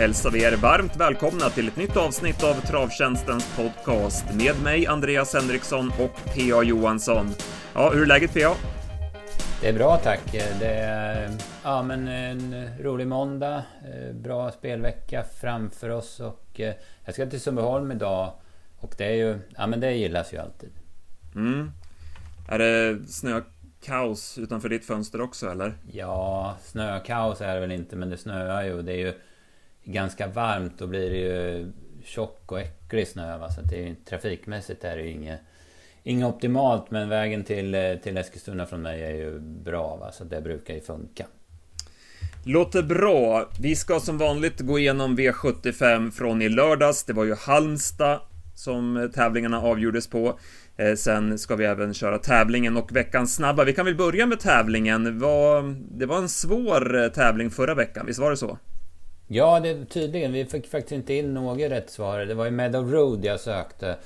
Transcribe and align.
hälsar 0.00 0.30
vi 0.30 0.42
er 0.42 0.56
varmt 0.56 0.96
välkomna 0.96 1.50
till 1.50 1.68
ett 1.68 1.76
nytt 1.76 1.96
avsnitt 1.96 2.44
av 2.44 2.54
Travtjänstens 2.54 3.56
podcast 3.56 4.34
med 4.34 4.62
mig, 4.62 4.86
Andreas 4.86 5.34
Henriksson 5.34 5.92
och 6.00 6.34
P.A. 6.34 6.62
Johansson. 6.62 7.26
Ja, 7.74 7.90
hur 7.90 8.02
är 8.02 8.06
läget 8.06 8.34
P.A.? 8.34 8.54
Det 9.60 9.68
är 9.68 9.72
bra 9.72 9.96
tack. 9.96 10.32
Det 10.32 10.66
är 10.66 11.30
ja, 11.64 11.82
men 11.82 12.08
en 12.08 12.68
rolig 12.78 13.06
måndag. 13.06 13.62
Bra 14.14 14.50
spelvecka 14.50 15.24
framför 15.40 15.88
oss 15.88 16.20
och 16.20 16.60
eh, 16.60 16.74
jag 17.04 17.14
ska 17.14 17.26
till 17.26 17.40
Sundbyholm 17.40 17.92
idag. 17.92 18.32
Och 18.78 18.94
det 18.98 19.04
är 19.04 19.14
ju, 19.14 19.38
ja 19.56 19.66
men 19.66 19.80
det 19.80 19.92
gillas 19.92 20.32
ju 20.32 20.38
alltid. 20.38 20.70
Mm. 21.34 21.70
Är 22.48 22.58
det 22.58 22.98
snökaos 23.08 24.38
utanför 24.38 24.68
ditt 24.68 24.84
fönster 24.84 25.20
också 25.20 25.50
eller? 25.50 25.74
Ja, 25.92 26.56
snökaos 26.62 27.40
är 27.40 27.54
det 27.54 27.60
väl 27.60 27.72
inte 27.72 27.96
men 27.96 28.10
det 28.10 28.16
snöar 28.16 28.62
ju. 28.62 28.82
Det 28.82 28.92
är 28.92 28.98
ju 28.98 29.14
ganska 29.92 30.26
varmt. 30.26 30.78
Då 30.78 30.86
blir 30.86 31.10
det 31.10 31.16
ju 31.16 31.72
tjock 32.04 32.52
och 32.52 32.60
äcklig 32.60 33.08
snö. 33.08 33.38
Va? 33.38 33.50
Så 33.50 33.60
det 33.60 33.88
är, 33.88 33.94
trafikmässigt 34.08 34.84
är 34.84 34.96
det 34.96 35.02
ju 35.02 35.10
inget, 35.10 35.40
inget 36.02 36.26
optimalt. 36.26 36.90
Men 36.90 37.08
vägen 37.08 37.44
till, 37.44 37.74
eh, 37.74 37.94
till 38.02 38.16
Eskilstuna 38.16 38.66
från 38.66 38.82
mig 38.82 39.02
är 39.02 39.14
ju 39.14 39.38
bra. 39.40 39.96
Va? 39.96 40.12
Så 40.12 40.24
det 40.24 40.40
brukar 40.40 40.74
ju 40.74 40.80
funka. 40.80 41.26
Låter 42.44 42.82
bra. 42.82 43.48
Vi 43.60 43.76
ska 43.76 44.00
som 44.00 44.18
vanligt 44.18 44.60
gå 44.60 44.78
igenom 44.78 45.18
V75 45.18 46.10
från 46.10 46.42
i 46.42 46.48
lördags. 46.48 47.04
Det 47.04 47.12
var 47.12 47.24
ju 47.24 47.34
Halmstad 47.34 48.20
som 48.54 48.96
eh, 48.96 49.08
tävlingarna 49.08 49.60
avgjordes 49.60 50.06
på. 50.06 50.38
Eh, 50.76 50.94
sen 50.94 51.38
ska 51.38 51.56
vi 51.56 51.64
även 51.64 51.94
köra 51.94 52.18
tävlingen 52.18 52.76
och 52.76 52.96
veckans 52.96 53.34
snabba. 53.34 53.64
Vi 53.64 53.72
kan 53.72 53.84
väl 53.84 53.96
börja 53.96 54.26
med 54.26 54.40
tävlingen. 54.40 55.04
Det 55.98 56.06
var 56.06 56.18
en 56.18 56.28
svår 56.28 57.08
tävling 57.08 57.50
förra 57.50 57.74
veckan, 57.74 58.06
visst 58.06 58.20
var 58.20 58.30
det 58.30 58.36
så? 58.36 58.58
Ja, 59.32 59.60
det, 59.60 59.84
tydligen. 59.84 60.32
Vi 60.32 60.44
fick 60.44 60.66
faktiskt 60.66 60.92
inte 60.92 61.14
in 61.14 61.34
något 61.34 61.58
rätt 61.58 61.90
svar. 61.90 62.18
Det 62.18 62.34
var 62.34 62.44
ju 62.44 62.50
Meadow 62.50 62.92
Road 62.92 63.24
jag 63.24 63.40
sökte 63.40 63.96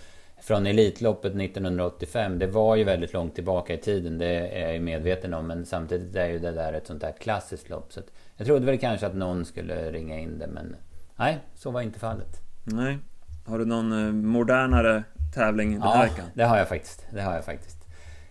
från 0.40 0.66
Elitloppet 0.66 1.34
1985. 1.34 2.38
Det 2.38 2.46
var 2.46 2.76
ju 2.76 2.84
väldigt 2.84 3.12
långt 3.12 3.34
tillbaka 3.34 3.74
i 3.74 3.78
tiden, 3.78 4.18
det 4.18 4.26
är 4.26 4.62
jag 4.62 4.72
ju 4.72 4.80
medveten 4.80 5.34
om. 5.34 5.46
Men 5.46 5.66
samtidigt 5.66 6.16
är 6.16 6.26
ju 6.26 6.38
det 6.38 6.50
där 6.50 6.72
ett 6.72 6.86
sånt 6.86 7.00
där 7.00 7.12
klassiskt 7.12 7.70
lopp. 7.70 7.92
Så 7.92 8.00
jag 8.36 8.46
trodde 8.46 8.66
väl 8.66 8.78
kanske 8.78 9.06
att 9.06 9.14
någon 9.14 9.44
skulle 9.44 9.92
ringa 9.92 10.18
in 10.18 10.38
det, 10.38 10.46
men 10.46 10.76
nej, 11.16 11.38
så 11.54 11.70
var 11.70 11.80
inte 11.82 11.98
fallet. 11.98 12.40
Nej. 12.64 12.98
Har 13.46 13.58
du 13.58 13.64
någon 13.64 14.06
eh, 14.06 14.12
modernare 14.12 15.04
tävling 15.34 15.72
den 15.72 15.82
här 15.82 16.02
veckan? 16.02 16.26
det 16.34 16.44
har 16.44 16.58
jag 16.58 16.68
faktiskt. 16.68 17.06
Det 17.10 17.20
har 17.20 17.34
jag 17.34 17.44
faktiskt. 17.44 17.83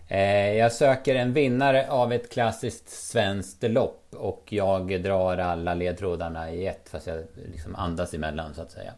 Eh, 0.08 0.52
jag 0.52 0.72
söker 0.72 1.14
en 1.14 1.32
vinnare 1.32 1.86
av 1.88 2.12
ett 2.12 2.32
klassiskt 2.32 2.88
svenskt 2.88 3.62
lopp 3.62 4.06
och 4.10 4.44
jag 4.48 5.02
drar 5.02 5.38
alla 5.38 5.74
ledtrådarna 5.74 6.50
i 6.50 6.66
ett 6.66 6.88
fast 6.88 7.06
jag 7.06 7.24
liksom 7.52 7.74
andas 7.74 8.14
emellan 8.14 8.54
så 8.54 8.62
att 8.62 8.70
säga. 8.70 8.92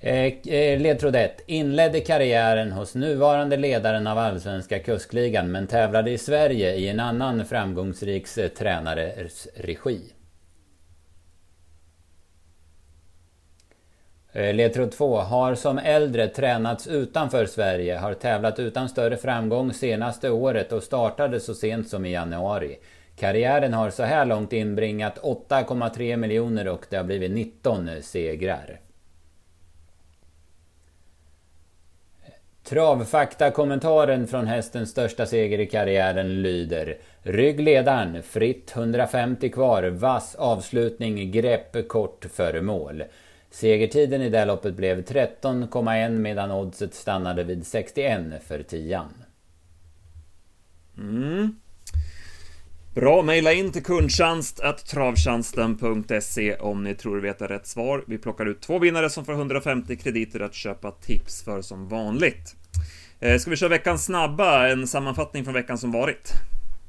Eh, 0.00 0.54
eh, 0.54 0.80
ledtråd 0.80 1.16
1. 1.16 1.40
Inledde 1.46 2.00
karriären 2.00 2.72
hos 2.72 2.94
nuvarande 2.94 3.56
ledaren 3.56 4.06
av 4.06 4.18
allsvenska 4.18 4.78
kuskligan 4.78 5.52
men 5.52 5.66
tävlade 5.66 6.10
i 6.10 6.18
Sverige 6.18 6.74
i 6.74 6.88
en 6.88 7.00
annan 7.00 7.44
framgångsrik 7.44 8.26
tränares 8.58 9.48
regi. 9.54 10.00
Eh, 14.36 14.54
ledtråd 14.54 14.92
2. 14.92 15.16
Har 15.18 15.54
som 15.54 15.78
äldre 15.78 16.28
tränats 16.28 16.86
utanför 16.86 17.46
Sverige, 17.46 17.96
har 17.96 18.14
tävlat 18.14 18.58
utan 18.58 18.88
större 18.88 19.16
framgång 19.16 19.72
senaste 19.72 20.30
året 20.30 20.72
och 20.72 20.82
startade 20.82 21.40
så 21.40 21.54
sent 21.54 21.88
som 21.88 22.06
i 22.06 22.12
januari. 22.12 22.78
Karriären 23.16 23.74
har 23.74 23.90
så 23.90 24.02
här 24.02 24.24
långt 24.24 24.52
inbringat 24.52 25.18
8,3 25.18 26.16
miljoner 26.16 26.68
och 26.68 26.86
det 26.90 26.96
har 26.96 27.04
blivit 27.04 27.30
19 27.30 27.90
segrar. 28.02 28.80
Travfakta-kommentaren 32.64 34.26
från 34.26 34.46
hästens 34.46 34.90
största 34.90 35.26
seger 35.26 35.60
i 35.60 35.66
karriären 35.66 36.42
lyder 36.42 36.96
Ryggledaren, 37.22 38.22
fritt 38.22 38.72
150 38.76 39.48
kvar, 39.48 39.82
vass 39.82 40.34
avslutning, 40.34 41.32
grepp 41.32 41.88
kort 41.88 42.24
före 42.32 42.62
mål. 42.62 43.02
Segertiden 43.54 44.22
i 44.22 44.30
det 44.30 44.44
loppet 44.44 44.74
blev 44.74 45.04
13,1 45.04 46.18
medan 46.18 46.50
oddset 46.50 46.94
stannade 46.94 47.44
vid 47.44 47.66
61 47.66 48.20
för 48.46 48.62
tian. 48.62 49.08
Mm. 50.98 51.56
Bra, 52.94 53.22
mejla 53.22 53.52
in 53.52 53.72
till 53.72 53.82
kundtjänst 53.82 54.60
travtjänsten.se 54.86 56.56
om 56.56 56.84
ni 56.84 56.94
tror 56.94 57.20
veta 57.20 57.48
rätt 57.48 57.66
svar. 57.66 58.04
Vi 58.06 58.18
plockar 58.18 58.46
ut 58.46 58.60
två 58.60 58.78
vinnare 58.78 59.10
som 59.10 59.24
får 59.24 59.32
150 59.32 59.96
krediter 59.96 60.40
att 60.40 60.54
köpa 60.54 60.90
tips 60.90 61.42
för 61.42 61.62
som 61.62 61.88
vanligt. 61.88 62.56
Eh, 63.20 63.38
ska 63.38 63.50
vi 63.50 63.56
köra 63.56 63.70
veckans 63.70 64.04
snabba, 64.04 64.68
en 64.68 64.86
sammanfattning 64.86 65.44
från 65.44 65.54
veckan 65.54 65.78
som 65.78 65.92
varit? 65.92 66.32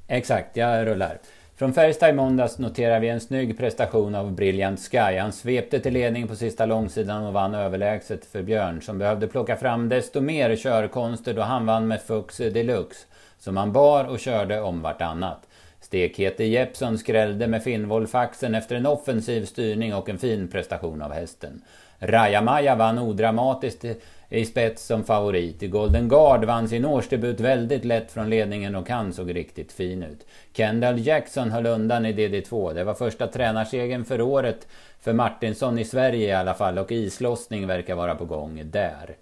Exakt, 0.08 0.58
jag 0.58 0.88
rullar. 0.88 1.20
Från 1.58 1.74
Färjestad 1.74 2.10
i 2.10 2.14
måndags 2.14 2.60
noterar 2.60 3.00
vi 3.00 3.10
en 3.10 3.20
snygg 3.20 3.58
prestation 3.58 4.16
av 4.16 4.32
Brilliant 4.32 4.80
Sky. 4.80 5.18
Han 5.18 5.32
svepte 5.32 5.80
till 5.80 5.94
ledning 5.94 6.28
på 6.28 6.36
sista 6.36 6.66
långsidan 6.66 7.26
och 7.26 7.34
vann 7.34 7.56
överlägset 7.56 8.26
för 8.26 8.42
Björn 8.42 8.82
som 8.82 8.98
behövde 8.98 9.28
plocka 9.28 9.56
fram 9.56 9.90
desto 9.90 10.22
mer 10.22 10.56
körkonster 10.56 11.34
då 11.34 11.42
han 11.42 11.66
vann 11.66 11.88
med 11.88 12.02
Fux 12.02 12.38
Deluxe. 12.38 13.06
Som 13.40 13.58
han 13.58 13.72
bar 13.72 14.06
och 14.06 14.20
körde 14.20 14.62
om 14.62 14.82
vartannat. 14.82 15.48
Stekhete 15.82 16.44
Jeppsson 16.44 16.98
skrällde 16.98 17.48
med 17.48 17.64
Finnvoll-faxen 17.64 18.56
efter 18.56 18.76
en 18.76 18.86
offensiv 18.86 19.46
styrning 19.46 19.94
och 19.94 20.10
en 20.10 20.18
fin 20.18 20.48
prestation 20.48 21.02
av 21.02 21.12
hästen. 21.14 21.62
Rajamaja 22.00 22.76
vann 22.76 23.00
odramatiskt 23.00 23.86
i 24.30 24.46
spets 24.46 24.86
som 24.86 25.04
favorit. 25.04 25.62
Golden 25.62 26.10
Guard 26.10 26.46
vann 26.46 26.68
sin 26.68 26.86
årsdebut 26.86 27.40
väldigt 27.40 27.86
lätt 27.86 28.12
från 28.12 28.30
ledningen 28.30 28.76
och 28.76 28.90
han 28.90 29.14
såg 29.14 29.36
riktigt 29.36 29.72
fin 29.72 30.04
ut. 30.04 30.26
Kendall 30.54 31.00
Jackson 31.00 31.52
höll 31.52 31.66
undan 31.66 32.06
i 32.06 32.14
DD2. 32.14 32.74
Det 32.74 32.84
var 32.84 32.94
första 32.94 33.28
tränarsegen 33.28 34.06
för 34.06 34.22
året 34.22 34.68
för 35.00 35.14
Martinsson 35.14 35.80
i 35.80 35.86
Sverige 35.86 36.28
i 36.28 36.32
alla 36.32 36.54
fall 36.54 36.78
och 36.78 36.92
islossning 36.92 37.68
verkar 37.68 37.96
vara 37.96 38.16
på 38.16 38.26
gång 38.26 38.62
där. 38.66 39.16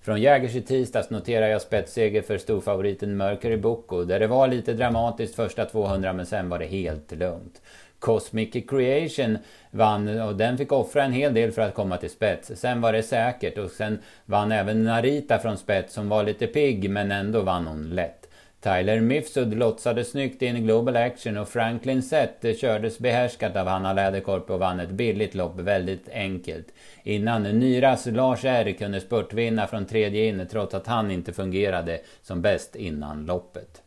Från 0.00 0.20
Jägers 0.20 0.54
i 0.54 0.62
tisdags 0.62 1.10
noterar 1.10 1.46
jag 1.46 1.62
spetsseger 1.62 2.22
för 2.22 2.38
storfavoriten 2.38 3.16
Mercury 3.16 3.56
Boko 3.56 4.04
där 4.04 4.20
det 4.20 4.26
var 4.26 4.48
lite 4.48 4.72
dramatiskt 4.72 5.34
första 5.34 5.64
200 5.64 6.12
men 6.12 6.26
sen 6.26 6.48
var 6.48 6.58
det 6.58 6.66
helt 6.66 7.12
lugnt. 7.12 7.62
Cosmic 7.98 8.66
Creation 8.68 9.38
vann 9.70 10.20
och 10.20 10.36
den 10.36 10.58
fick 10.58 10.72
offra 10.72 11.04
en 11.04 11.12
hel 11.12 11.34
del 11.34 11.52
för 11.52 11.62
att 11.62 11.74
komma 11.74 11.96
till 11.96 12.10
spets. 12.10 12.52
Sen 12.54 12.80
var 12.80 12.92
det 12.92 13.02
säkert 13.02 13.58
och 13.58 13.70
sen 13.70 13.98
vann 14.24 14.52
även 14.52 14.84
Narita 14.84 15.38
från 15.38 15.58
spets 15.58 15.94
som 15.94 16.08
var 16.08 16.22
lite 16.22 16.46
pigg 16.46 16.90
men 16.90 17.12
ändå 17.12 17.40
vann 17.40 17.66
hon 17.66 17.90
lätt. 17.90 18.28
Tyler 18.60 19.00
Mifsud 19.00 19.54
lotsade 19.54 20.04
snyggt 20.04 20.42
in 20.42 20.56
i 20.56 20.60
Global 20.60 20.96
Action 20.96 21.36
och 21.36 21.48
Franklin 21.48 22.02
Sett 22.02 22.58
kördes 22.60 22.98
behärskat 22.98 23.56
av 23.56 23.66
Hanna 23.66 23.92
Läderkorp 23.92 24.50
och 24.50 24.58
vann 24.58 24.80
ett 24.80 24.90
billigt 24.90 25.34
lopp 25.34 25.60
väldigt 25.60 26.08
enkelt. 26.08 26.66
Innan 27.02 27.42
Nyras 27.42 28.06
Lars 28.06 28.44
R 28.44 28.74
kunde 28.78 29.00
spurtvinna 29.00 29.66
från 29.66 29.86
tredje 29.86 30.24
in 30.24 30.46
trots 30.50 30.74
att 30.74 30.86
han 30.86 31.10
inte 31.10 31.32
fungerade 31.32 32.00
som 32.22 32.42
bäst 32.42 32.76
innan 32.76 33.26
loppet. 33.26 33.82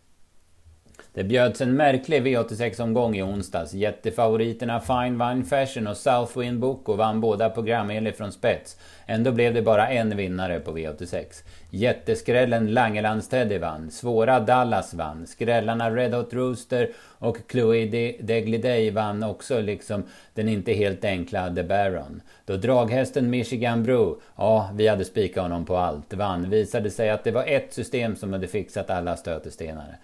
Det 1.14 1.24
bjöds 1.24 1.62
en 1.62 1.76
märklig 1.76 2.28
V86-omgång 2.28 3.16
i 3.16 3.24
onsdags. 3.24 3.74
Jättefavoriterna 3.74 4.80
Fine 4.80 5.28
Wine 5.28 5.44
Fashion 5.44 5.88
och 5.88 5.98
Southwind 5.98 6.60
Boko 6.60 6.94
vann 6.94 7.22
båda 7.22 7.50
programenligt 7.50 8.18
från 8.18 8.32
spets. 8.32 8.78
Ändå 9.06 9.32
blev 9.32 9.54
det 9.54 9.62
bara 9.62 9.90
en 9.90 10.18
vinnare 10.18 10.60
på 10.60 10.78
V86. 10.78 11.26
Jätteskrällen 11.70 12.74
Langelands 12.74 13.30
Teddy 13.30 13.58
vann. 13.58 13.92
Svåra 13.92 14.40
Dallas 14.40 14.94
vann. 14.94 15.28
Skrällarna 15.28 15.92
Red 15.92 16.14
Hot 16.14 16.34
Rooster 16.34 16.90
och 17.18 17.38
Chloe 17.52 17.86
Degliday 18.20 18.92
vann 18.92 19.24
också 19.24 19.62
liksom 19.62 20.04
den 20.34 20.50
inte 20.50 20.74
helt 20.74 21.06
enkla 21.06 21.56
The 21.56 21.64
Baron. 21.64 22.22
Då 22.46 22.58
draghästen 22.58 23.30
Michigan 23.30 23.84
Brew, 23.84 24.22
ja 24.36 24.70
vi 24.74 24.88
hade 24.88 25.06
spikat 25.06 25.44
honom 25.44 25.66
på 25.66 25.78
allt, 25.78 26.14
vann 26.14 26.50
visade 26.50 26.90
sig 26.90 27.10
att 27.10 27.24
det 27.24 27.32
var 27.32 27.44
ett 27.48 27.74
system 27.74 28.16
som 28.16 28.34
hade 28.34 28.48
fixat 28.48 28.90
alla 28.90 29.18
stötestenar. 29.18 29.98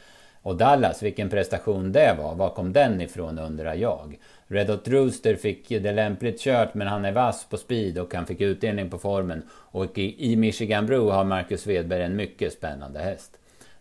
Och 0.47 0.55
Dallas, 0.55 1.03
vilken 1.03 1.29
prestation 1.29 1.91
det 1.91 2.15
var. 2.17 2.35
Var 2.35 2.49
kom 2.49 2.73
den 2.73 3.01
ifrån 3.01 3.39
undrar 3.39 3.73
jag. 3.73 4.19
Red 4.47 4.69
Hot 4.69 4.87
Rooster 4.87 5.35
fick 5.35 5.69
det 5.69 5.91
lämpligt 5.91 6.39
kört 6.39 6.73
men 6.73 6.87
han 6.87 7.05
är 7.05 7.11
vass 7.11 7.45
på 7.49 7.57
speed 7.57 7.97
och 7.97 8.13
han 8.13 8.25
fick 8.25 8.41
utdelning 8.41 8.89
på 8.89 8.97
formen. 8.97 9.43
Och 9.51 9.97
i 9.97 10.35
Michigan 10.35 10.85
Bro 10.85 11.09
har 11.09 11.23
Marcus 11.23 11.61
Svedberg 11.61 12.03
en 12.03 12.15
mycket 12.15 12.53
spännande 12.53 12.99
häst. 12.99 13.31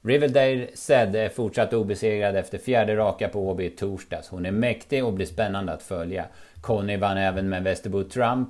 Riverdale 0.03 0.67
Zed 0.75 1.17
är 1.17 1.29
fortsatt 1.29 1.73
obesegrad 1.73 2.37
efter 2.37 2.59
fjärde 2.59 2.97
raka 2.97 3.29
på 3.29 3.49
Åby 3.49 3.65
i 3.65 3.71
torsdags. 3.71 4.29
Hon 4.29 4.47
är 4.47 4.51
mäktig 4.51 5.05
och 5.05 5.13
blir 5.13 5.27
spännande 5.27 5.73
att 5.73 5.83
följa. 5.83 6.25
Conny 6.61 6.97
vann 6.97 7.19
även 7.19 7.49
med 7.49 7.63
Västerbo 7.63 8.05
Trump. 8.05 8.49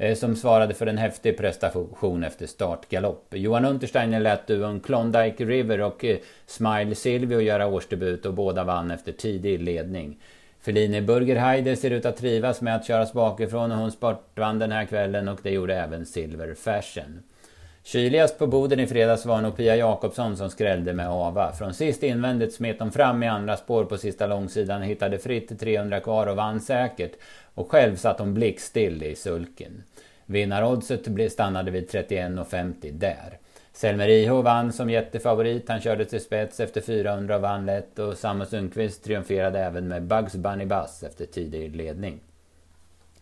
Eh, 0.00 0.14
som 0.14 0.36
svarade 0.36 0.74
för 0.74 0.86
en 0.86 0.98
häftig 0.98 1.36
prestation 1.36 2.24
efter 2.24 2.46
startgalopp. 2.46 3.26
Johan 3.30 3.64
Untersteiner 3.64 4.20
lät 4.20 4.46
duon 4.46 4.80
Klondike 4.80 5.44
River 5.44 5.80
och 5.80 6.04
eh, 6.04 6.18
Smile 6.46 6.94
Silvio 6.94 7.40
göra 7.40 7.66
årsdebut 7.66 8.26
och 8.26 8.34
båda 8.34 8.64
vann 8.64 8.90
efter 8.90 9.12
tidig 9.12 9.62
ledning. 9.62 10.20
Feline 10.60 11.06
Burgerheide 11.06 11.76
ser 11.76 11.90
ut 11.90 12.06
att 12.06 12.16
trivas 12.16 12.60
med 12.60 12.76
att 12.76 12.86
köras 12.86 13.12
bakifrån 13.12 13.72
och 13.72 13.78
hon 13.78 13.92
sportvann 13.92 14.58
den 14.58 14.72
här 14.72 14.84
kvällen 14.84 15.28
och 15.28 15.40
det 15.42 15.50
gjorde 15.50 15.76
även 15.76 16.06
Silver 16.06 16.54
Fashion. 16.54 17.22
Kyligast 17.82 18.38
på 18.38 18.46
Boden 18.46 18.80
i 18.80 18.86
fredags 18.86 19.26
var 19.26 19.40
nog 19.40 19.56
Pia 19.56 19.76
Jakobsson 19.76 20.36
som 20.36 20.50
skrällde 20.50 20.92
med 20.92 21.08
Ava. 21.08 21.52
Från 21.52 21.74
sist 21.74 22.02
invändigt 22.02 22.54
smet 22.54 22.80
hon 22.80 22.92
fram 22.92 23.22
i 23.22 23.28
andra 23.28 23.56
spår 23.56 23.84
på 23.84 23.98
sista 23.98 24.26
långsidan, 24.26 24.82
hittade 24.82 25.18
fritt 25.18 25.60
300 25.60 26.00
kvar 26.00 26.26
och 26.26 26.36
vann 26.36 26.60
säkert. 26.60 27.12
Och 27.54 27.70
själv 27.70 27.96
satt 27.96 28.18
hon 28.18 28.34
blickstill 28.34 29.02
i 29.02 29.14
sulken. 29.14 29.82
Vinnaroddset 30.26 31.32
stannade 31.32 31.70
vid 31.70 31.90
31,50 31.90 32.92
där. 32.92 33.38
Selmer 33.72 34.42
vann 34.42 34.72
som 34.72 34.90
jättefavorit. 34.90 35.68
Han 35.68 35.80
körde 35.80 36.04
till 36.04 36.20
spets 36.20 36.60
efter 36.60 36.80
400 36.80 37.36
och 37.36 37.42
vann 37.42 37.66
lätt. 37.66 37.98
Och 37.98 38.18
Samu 38.18 38.46
Sundqvist 38.46 39.04
triumferade 39.04 39.58
även 39.58 39.88
med 39.88 40.02
Bugs 40.02 40.34
Bunny 40.34 40.66
Bass 40.66 41.02
efter 41.02 41.26
tidig 41.26 41.76
ledning. 41.76 42.20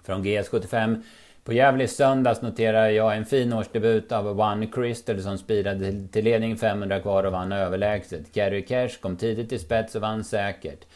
Från 0.02 0.24
GS75 0.24 1.02
på 1.44 1.52
Gävle 1.52 1.84
i 1.84 1.88
söndags 1.88 2.42
noterar 2.42 2.88
jag 2.88 3.16
en 3.16 3.26
fin 3.26 3.52
årsdebut 3.52 4.12
av 4.12 4.40
One 4.40 4.66
Crystal 4.66 5.22
som 5.22 5.38
speedade 5.38 6.08
till 6.12 6.24
ledning 6.24 6.56
500 6.56 7.00
kvar 7.00 7.24
och 7.24 7.32
vann 7.32 7.52
överlägset. 7.52 8.32
Carrie 8.32 8.62
Cash 8.62 9.00
kom 9.00 9.16
tidigt 9.16 9.48
till 9.48 9.60
spets 9.60 9.94
och 9.94 10.00
vann 10.00 10.24
säkert. 10.24 10.86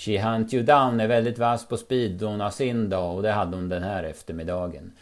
She 0.00 0.22
Hunt 0.22 0.54
You 0.54 0.62
Down 0.62 1.00
är 1.00 1.08
väldigt 1.08 1.38
vass 1.38 1.68
på 1.68 1.76
speed 1.76 2.10
då 2.10 2.26
hon 2.26 2.40
har 2.40 2.50
sin 2.50 2.90
dag 2.90 3.16
och 3.16 3.22
det 3.22 3.32
hade 3.32 3.56
hon 3.56 3.68
den 3.68 3.82
här 3.82 4.04
eftermiddagen. 4.04 4.92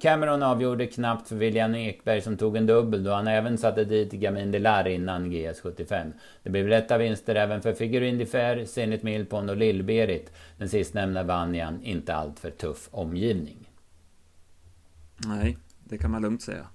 Cameron 0.00 0.42
avgjorde 0.42 0.86
knappt 0.86 1.28
för 1.28 1.36
William 1.36 1.74
Ekberg 1.74 2.20
som 2.20 2.36
tog 2.36 2.56
en 2.56 2.66
dubbel 2.66 3.04
då 3.04 3.12
han 3.12 3.28
även 3.28 3.58
satte 3.58 3.84
dit 3.84 4.12
Gamin 4.12 4.50
Delar 4.50 4.88
innan 4.88 5.32
GS75. 5.32 6.12
Det 6.42 6.50
blev 6.50 6.68
lätta 6.68 6.98
vinster 6.98 7.34
även 7.34 7.62
för 7.62 7.72
Figurin 7.72 8.18
de 8.18 8.26
Fer, 8.26 8.64
Zenit 8.64 9.02
Milpon 9.02 9.48
och 9.48 9.56
Lill-Berit. 9.56 10.32
Den 10.58 10.68
sistnämnda 10.68 11.22
vann 11.22 11.54
i 11.54 11.58
en 11.58 11.82
inte 11.82 12.14
alltför 12.14 12.50
tuff 12.50 12.88
omgivning. 12.90 13.70
Nej, 15.16 15.56
det 15.84 15.98
kan 15.98 16.10
man 16.10 16.22
lugnt 16.22 16.42
säga. 16.42 16.66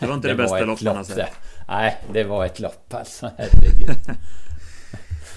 Det 0.00 0.06
var 0.06 0.14
inte 0.14 0.28
det, 0.28 0.34
det 0.34 0.42
bästa 0.42 0.64
loppet 0.64 0.84
man 0.84 0.96
har 0.96 1.04
sett. 1.04 1.32
Nej, 1.68 1.98
det 2.12 2.24
var 2.24 2.46
ett 2.46 2.60
lopp 2.60 2.94
alltså. 2.94 3.30
Herregud. 3.36 3.96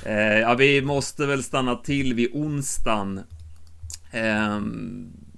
eh, 0.05 0.39
ja, 0.39 0.55
vi 0.55 0.81
måste 0.81 1.25
väl 1.25 1.43
stanna 1.43 1.75
till 1.75 2.13
vid 2.13 2.29
onsdagen. 2.33 3.21
Eh, 4.11 4.61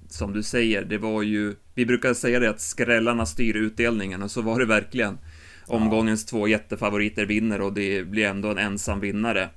som 0.10 0.34
du 0.34 0.44
säger, 0.44 0.86
det 0.86 0.98
var 0.98 1.22
ju... 1.22 1.56
Vi 1.74 1.86
brukar 1.86 2.14
säga 2.14 2.40
det 2.40 2.50
att 2.50 2.62
skrällarna 2.62 3.26
styr 3.26 3.56
utdelningen 3.56 4.24
och 4.24 4.32
så 4.32 4.42
var 4.42 4.60
det 4.60 4.66
verkligen. 4.66 5.18
Omgångens 5.66 6.24
ja. 6.24 6.30
två 6.30 6.48
jättefavoriter 6.48 7.26
vinner 7.26 7.62
och 7.62 7.74
det 7.74 8.04
blir 8.04 8.26
ändå 8.26 8.50
en 8.50 8.58
ensam 8.58 9.00
vinnare. 9.00 9.50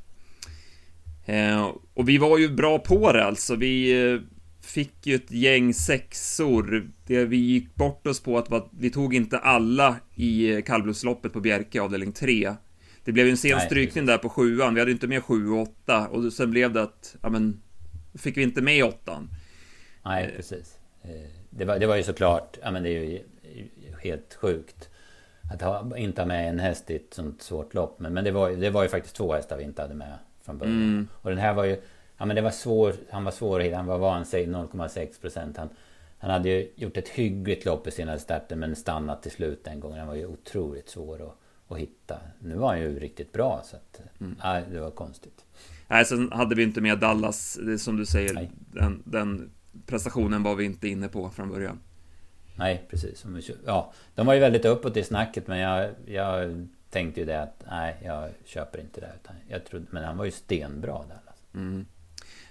Eh, 1.27 1.71
och 1.95 2.09
vi 2.09 2.19
var 2.19 2.39
ju 2.39 2.49
bra 2.49 2.79
på 2.79 3.13
det 3.13 3.25
alltså. 3.25 3.57
Vi 3.57 4.03
eh, 4.13 4.21
fick 4.61 5.07
ju 5.07 5.15
ett 5.15 5.31
gäng 5.31 5.75
sexor. 5.75 6.91
Det 7.07 7.25
vi 7.25 7.37
gick 7.37 7.75
bort 7.75 8.07
oss 8.07 8.21
på 8.21 8.39
att 8.39 8.69
vi 8.79 8.91
tog 8.91 9.15
inte 9.15 9.39
alla 9.39 9.97
i 10.15 10.63
kallblodsloppet 10.63 11.33
på 11.33 11.41
Bjerke 11.41 11.81
avdelning 11.81 12.13
3. 12.13 12.55
Det 13.11 13.15
blev 13.15 13.27
ju 13.27 13.31
en 13.31 13.37
sen 13.37 13.57
Nej, 13.57 13.67
strykning 13.67 14.07
där 14.07 14.19
på 14.19 14.29
sjuan. 14.29 14.75
Vi 14.75 14.81
hade 14.81 14.93
inte 14.93 15.07
med 15.07 15.25
sju 15.25 15.49
och 15.49 15.63
åtta 15.63 16.09
och 16.09 16.33
sen 16.33 16.51
blev 16.51 16.73
det 16.73 16.83
att, 16.83 17.17
ja 17.23 17.29
men, 17.29 17.63
fick 18.15 18.37
vi 18.37 18.43
inte 18.43 18.63
med 18.63 18.85
åttan. 18.85 19.29
Nej, 20.05 20.25
eh. 20.25 20.37
precis. 20.37 20.79
Eh, 21.03 21.11
det 21.51 21.65
var, 21.65 21.79
det 21.79 21.87
var 21.87 21.97
ju 21.97 22.03
såklart, 22.03 22.59
ja 22.63 22.71
men 22.71 22.83
det 22.83 22.89
är 22.89 23.03
ju 23.03 23.23
helt 24.03 24.35
sjukt. 24.35 24.89
Att 25.53 25.63
ha, 25.63 25.97
inte 25.97 26.21
ha 26.21 26.27
med 26.27 26.49
en 26.49 26.59
häst 26.59 26.91
i 26.91 26.97
ett 26.97 27.15
sånt 27.15 27.43
svårt 27.43 27.75
lopp. 27.75 28.01
Men, 28.01 28.15
men 28.15 28.25
det, 28.25 28.31
var, 28.31 28.51
det 28.51 28.71
var 28.71 28.83
ju 28.83 28.89
faktiskt 28.89 29.17
två 29.17 29.35
hästar 29.35 29.57
vi 29.57 29.65
inte 29.65 29.83
hade 29.83 29.95
med 29.95 30.19
från 30.45 30.59
början. 30.59 30.77
Mm. 30.77 31.09
Och 31.13 31.31
den 31.31 31.39
här 31.39 31.55
var 31.55 31.65
ju 31.65 31.81
Ja 32.19 32.27
men 32.27 32.37
det 32.37 32.43
var 32.43 32.51
svår, 32.51 32.95
han 33.11 33.25
var 33.25 33.33
svår. 33.33 33.73
Han 33.75 33.87
var 33.87 33.99
van 33.99 34.25
sig 34.25 34.47
0,6 34.47 35.21
procent. 35.21 35.57
Han, 35.57 35.69
han 36.19 36.31
hade 36.31 36.49
ju 36.49 36.73
gjort 36.75 36.97
ett 36.97 37.09
hyggligt 37.09 37.65
lopp 37.65 37.87
i 37.87 37.91
sina 37.91 38.19
starter 38.19 38.57
men 38.57 38.77
stannat 38.77 39.23
till 39.23 39.31
slut 39.31 39.65
den 39.65 39.81
gången. 39.81 39.99
Han 39.99 40.09
var 40.09 40.15
ju 40.15 40.27
otroligt 40.27 40.89
svår 40.89 41.23
att, 41.23 41.40
att 41.75 41.79
hitta. 41.81 42.19
Nu 42.39 42.55
var 42.55 42.69
han 42.69 42.81
ju 42.81 42.99
riktigt 42.99 43.33
bra 43.33 43.63
så 43.65 43.77
att, 43.77 44.01
mm. 44.21 44.37
nej, 44.45 44.65
det 44.73 44.81
var 44.81 44.91
konstigt. 44.91 45.45
Nej, 45.89 46.05
sen 46.05 46.33
hade 46.33 46.55
vi 46.55 46.63
inte 46.63 46.81
med 46.81 46.99
Dallas, 46.99 47.59
som 47.79 47.97
du 47.97 48.07
säger. 48.07 48.49
Den, 48.73 49.03
den, 49.05 49.51
prestationen 49.87 50.43
var 50.43 50.55
vi 50.55 50.65
inte 50.65 50.89
inne 50.89 51.09
på 51.09 51.31
från 51.31 51.49
början. 51.49 51.81
Nej, 52.57 52.87
precis. 52.91 53.25
Ja, 53.67 53.93
de 54.15 54.27
var 54.27 54.35
ju 54.35 54.41
väldigt 54.41 54.65
uppåt 54.65 54.97
i 54.97 55.05
snacket 55.05 55.47
men 55.47 55.59
jag, 55.59 55.91
jag 56.07 56.67
tänkte 56.91 57.21
ju 57.21 57.27
det 57.27 57.43
att 57.43 57.65
nej, 57.71 57.97
jag 58.05 58.31
köper 58.45 58.81
inte 58.81 59.01
det. 59.01 59.13
Utan 59.23 59.37
jag 59.49 59.65
trodde, 59.65 59.87
men 59.91 60.05
han 60.05 60.17
var 60.17 60.25
ju 60.25 60.31
stenbra 60.31 60.93
Dallas. 60.93 61.43
Mm. 61.55 61.87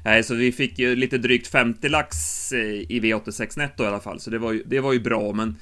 Nej, 0.04 0.24
så 0.24 0.36
vi 0.36 0.52
fick 0.52 0.80
ju 0.80 0.96
lite 0.96 1.18
drygt 1.18 1.48
50 1.48 1.90
lax 1.90 2.16
eh, 2.52 2.60
i 2.60 3.00
V86 3.04 3.58
netto 3.58 3.84
i 3.84 3.88
alla 3.88 4.00
fall, 4.00 4.20
så 4.20 4.30
det 4.30 4.38
var 4.38 4.52
ju, 4.52 4.64
det 4.66 4.80
var 4.80 4.94
ju 4.94 5.00
bra, 5.00 5.34
men, 5.34 5.56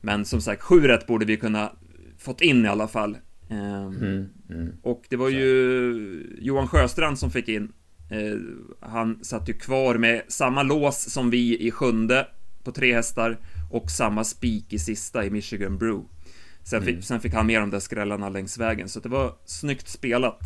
men 0.00 0.24
som 0.24 0.40
sagt, 0.40 0.62
7 0.62 0.88
rätt 0.88 1.06
borde 1.06 1.24
vi 1.24 1.36
kunna 1.36 1.72
fått 2.24 2.40
in 2.40 2.64
i 2.64 2.68
alla 2.68 2.88
fall. 2.88 3.18
Ehm, 3.50 3.96
mm, 3.96 4.28
mm. 4.50 4.76
Och 4.82 5.04
det 5.08 5.16
var 5.16 5.28
ju 5.28 6.36
Johan 6.40 6.68
Sjöstrand 6.68 7.18
som 7.18 7.30
fick 7.30 7.48
in. 7.48 7.72
Eh, 8.10 8.38
han 8.80 9.24
satt 9.24 9.48
ju 9.48 9.52
kvar 9.52 9.94
med 9.94 10.22
samma 10.28 10.62
lås 10.62 11.10
som 11.10 11.30
vi 11.30 11.66
i 11.66 11.70
sjunde 11.70 12.26
på 12.64 12.72
tre 12.72 12.94
hästar 12.94 13.38
och 13.70 13.90
samma 13.90 14.24
spik 14.24 14.72
i 14.72 14.78
sista 14.78 15.24
i 15.24 15.30
Michigan 15.30 15.78
Brew. 15.78 16.04
Sen, 16.62 16.82
mm. 16.82 16.94
fick, 16.94 17.04
sen 17.04 17.20
fick 17.20 17.34
han 17.34 17.46
med 17.46 17.60
de 17.60 17.70
där 17.70 17.80
skrällarna 17.80 18.28
längs 18.28 18.58
vägen, 18.58 18.88
så 18.88 19.00
det 19.00 19.08
var 19.08 19.34
snyggt 19.44 19.88
spelat. 19.88 20.40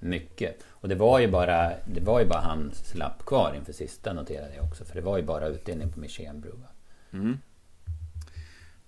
Mycket. 0.00 0.64
Och 0.68 0.88
det 0.88 0.94
var 0.94 1.18
ju 1.18 1.30
bara, 1.30 1.70
det 1.94 2.00
var 2.00 2.20
ju 2.20 2.26
bara 2.26 2.40
hans 2.40 2.94
lapp 2.94 3.26
kvar 3.26 3.54
inför 3.58 3.72
sista 3.72 4.12
noterade 4.12 4.54
jag 4.56 4.64
också. 4.64 4.84
För 4.84 4.94
det 4.94 5.00
var 5.00 5.16
ju 5.16 5.22
bara 5.22 5.46
utdelning 5.46 5.92
på 5.92 6.00
Michelin 6.00 6.40
Brew. 6.40 6.66
Mm. 7.12 7.38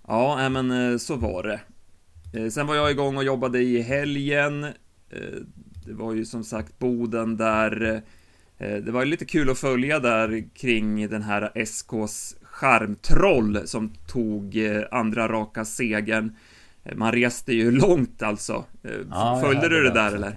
Ja, 0.07 0.49
men 0.49 0.91
eh, 0.91 0.97
så 0.97 1.15
var 1.15 1.43
det. 1.43 1.59
Eh, 2.35 2.49
sen 2.49 2.67
var 2.67 2.75
jag 2.75 2.91
igång 2.91 3.17
och 3.17 3.23
jobbade 3.23 3.59
i 3.59 3.81
helgen. 3.81 4.63
Eh, 4.63 4.71
det 5.85 5.93
var 5.93 6.13
ju 6.13 6.25
som 6.25 6.43
sagt 6.43 6.79
Boden 6.79 7.37
där. 7.37 8.01
Det 8.57 8.91
var 8.91 9.03
ju 9.03 9.09
lite 9.09 9.25
kul 9.25 9.49
att 9.49 9.57
följa 9.59 9.99
där 9.99 10.43
kring 10.55 11.09
den 11.09 11.21
här 11.21 11.51
SKs 11.65 12.35
charmtroll 12.41 13.67
som 13.67 13.93
tog 14.07 14.57
andra 14.91 15.27
raka 15.27 15.65
segern. 15.65 16.35
Man 16.95 17.11
reste 17.11 17.53
ju 17.53 17.71
långt 17.71 18.21
alltså. 18.21 18.65
Ja, 19.09 19.41
Följde 19.43 19.69
du 19.69 19.83
det 19.83 19.93
där 19.93 20.05
också. 20.05 20.15
eller? 20.15 20.35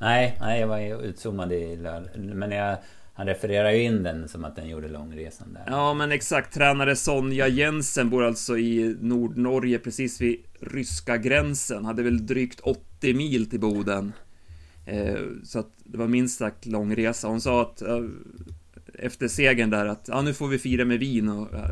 Nej, 0.00 0.36
nej 0.40 0.60
jag 0.60 0.68
var 0.68 1.02
utzoomad 1.04 1.52
i 1.52 1.76
lördag. 1.76 2.08
Men 2.16 2.50
jag, 2.50 2.76
han 3.18 3.26
refererar 3.26 3.70
ju 3.70 3.82
in 3.82 4.02
den 4.02 4.28
som 4.28 4.44
att 4.44 4.56
den 4.56 4.68
gjorde 4.68 4.88
långresan 4.88 5.52
där. 5.52 5.64
Ja, 5.66 5.94
men 5.94 6.12
exakt. 6.12 6.54
Tränare 6.54 6.96
Sonja 6.96 7.48
Jensen 7.48 8.10
bor 8.10 8.24
alltså 8.24 8.58
i 8.58 8.96
Nordnorge, 9.00 9.78
precis 9.78 10.20
vid 10.20 10.36
ryska 10.60 11.16
gränsen. 11.16 11.84
Hade 11.84 12.02
väl 12.02 12.26
drygt 12.26 12.60
80 12.60 13.14
mil 13.14 13.50
till 13.50 13.60
Boden. 13.60 14.12
Eh, 14.86 15.18
så 15.44 15.58
att 15.58 15.70
det 15.84 15.98
var 15.98 16.08
minst 16.08 16.38
sagt 16.38 16.66
lång 16.66 16.96
resa. 16.96 17.28
Hon 17.28 17.40
sa 17.40 17.62
att 17.62 17.82
eh, 17.82 18.04
efter 18.94 19.28
segern 19.28 19.70
där 19.70 19.86
att 19.86 20.08
ja, 20.08 20.22
nu 20.22 20.34
får 20.34 20.48
vi 20.48 20.58
fira 20.58 20.84
med 20.84 20.98
vin 20.98 21.28
och 21.28 21.54
eh, 21.54 21.70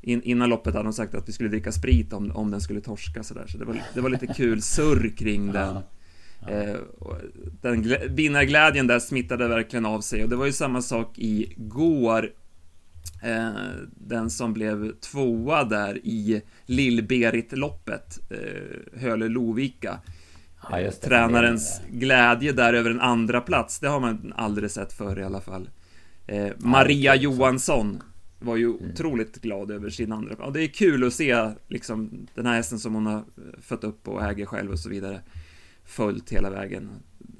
in, 0.00 0.22
innan 0.22 0.48
loppet 0.48 0.74
hade 0.74 0.86
hon 0.86 0.94
sagt 0.94 1.14
att 1.14 1.28
vi 1.28 1.32
skulle 1.32 1.48
dricka 1.48 1.72
sprit 1.72 2.12
om, 2.12 2.30
om 2.30 2.50
den 2.50 2.60
skulle 2.60 2.80
torska 2.80 3.22
sådär. 3.22 3.46
Så 3.46 3.58
det 3.58 3.64
var, 3.64 3.82
det 3.94 4.00
var 4.00 4.10
lite 4.10 4.26
kul 4.26 4.62
surr 4.62 5.16
kring 5.16 5.52
den. 5.52 5.76
Eh, 6.48 6.76
den 7.60 7.96
vinnarglädjen 8.14 8.86
där 8.86 8.98
smittade 8.98 9.48
verkligen 9.48 9.86
av 9.86 10.00
sig 10.00 10.22
och 10.22 10.28
det 10.28 10.36
var 10.36 10.46
ju 10.46 10.52
samma 10.52 10.82
sak 10.82 11.18
igår. 11.18 12.32
Eh, 13.22 13.50
den 13.94 14.30
som 14.30 14.52
blev 14.52 14.92
tvåa 14.92 15.64
där 15.64 15.98
i 16.06 16.42
Lill-Berit-loppet, 16.66 18.18
eh, 18.30 19.00
Höle 19.00 19.28
Lovika. 19.28 19.98
Ja, 20.70 20.76
det, 20.76 20.90
Tränarens 20.90 21.80
glädje 21.90 22.52
där 22.52 22.74
över 22.74 22.90
en 22.90 23.00
andra 23.00 23.40
plats, 23.40 23.78
det 23.78 23.88
har 23.88 24.00
man 24.00 24.32
aldrig 24.36 24.70
sett 24.70 24.92
förr 24.92 25.18
i 25.18 25.24
alla 25.24 25.40
fall. 25.40 25.68
Maria 26.58 27.14
Johansson 27.14 28.02
var 28.38 28.56
ju 28.56 28.64
mm. 28.64 28.90
otroligt 28.90 29.42
glad 29.42 29.70
över 29.70 29.90
sin 29.90 30.12
andra 30.12 30.34
plats. 30.34 30.46
Och 30.46 30.52
det 30.52 30.62
är 30.62 30.68
kul 30.68 31.04
att 31.04 31.12
se 31.12 31.50
liksom 31.68 32.26
den 32.34 32.46
här 32.46 32.54
hästen 32.54 32.78
som 32.78 32.94
hon 32.94 33.06
har 33.06 33.24
fött 33.60 33.84
upp 33.84 34.08
och 34.08 34.24
äger 34.24 34.46
själv 34.46 34.70
och 34.70 34.78
så 34.78 34.88
vidare 34.88 35.20
följt 35.84 36.30
hela 36.30 36.50
vägen. 36.50 36.90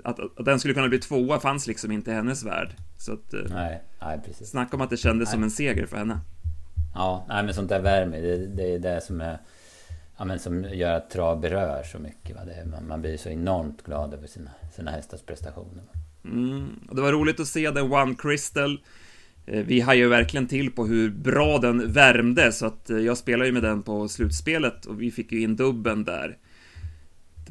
Att, 0.05 0.19
att 0.21 0.45
den 0.45 0.59
skulle 0.59 0.75
kunna 0.75 0.89
bli 0.89 0.99
tvåa 0.99 1.41
fanns 1.41 1.67
liksom 1.67 1.93
inte 1.93 2.11
i 2.11 2.15
hennes 2.15 2.45
värld. 2.45 2.75
Så 2.99 3.13
att, 3.13 3.35
eh, 3.35 3.41
nej, 3.51 3.83
nej, 4.01 4.21
precis. 4.25 4.49
Snacka 4.49 4.77
om 4.77 4.83
att 4.83 4.91
det 4.91 4.97
kändes 4.97 5.29
nej. 5.29 5.33
som 5.33 5.43
en 5.43 5.51
seger 5.51 5.87
för 5.87 5.97
henne. 5.97 6.21
Ja, 6.95 7.27
nej 7.29 7.45
men 7.45 7.55
sånt 7.55 7.69
där 7.69 7.81
värmer. 7.81 8.23
Det, 8.23 8.47
det 8.47 8.75
är 8.75 8.79
det 8.79 9.01
som 9.01 9.21
är... 9.21 9.39
Ja, 10.19 10.25
men 10.25 10.39
som 10.39 10.65
gör 10.65 10.95
att 10.95 11.11
trav 11.11 11.41
berör 11.41 11.83
så 11.83 11.99
mycket. 11.99 12.37
Va? 12.37 12.45
Det, 12.45 12.71
man, 12.71 12.89
man 12.89 13.01
blir 13.01 13.17
så 13.17 13.29
enormt 13.29 13.83
glad 13.83 14.15
över 14.15 14.27
sina, 14.27 14.51
sina 14.77 14.91
hästars 14.91 15.23
prestationer. 15.23 15.85
Mm, 16.25 16.81
och 16.89 16.97
det 16.97 17.03
var 17.03 17.13
roligt 17.13 17.41
att 17.41 17.47
se 17.47 17.71
den 17.71 17.93
One 17.93 18.15
Crystal. 18.19 18.81
Eh, 19.47 19.65
vi 19.65 19.81
hajade 19.81 20.11
verkligen 20.11 20.47
till 20.47 20.73
på 20.73 20.87
hur 20.87 21.11
bra 21.11 21.59
den 21.59 21.93
värmde, 21.93 22.53
så 22.53 22.67
att 22.67 22.91
eh, 22.91 22.99
jag 22.99 23.19
spelade 23.19 23.47
ju 23.47 23.53
med 23.53 23.63
den 23.63 23.83
på 23.83 24.09
slutspelet 24.09 24.87
och 24.87 25.03
vi 25.03 25.11
fick 25.11 25.33
ju 25.33 25.43
in 25.43 25.57
dubben 25.57 26.05
där. 26.05 26.39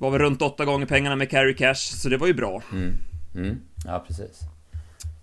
Det 0.02 0.06
var 0.06 0.12
väl 0.12 0.22
runt 0.22 0.42
åtta 0.42 0.66
gånger 0.66 0.86
pengarna 0.86 1.16
med 1.16 1.30
carry 1.30 1.56
cash, 1.56 1.76
så 1.76 2.10
det 2.10 2.18
var 2.18 2.28
ju 2.28 2.34
bra. 2.34 2.64
Mm. 2.72 2.94
Mm. 3.36 3.62
Ja, 3.86 4.04
precis. 4.08 4.40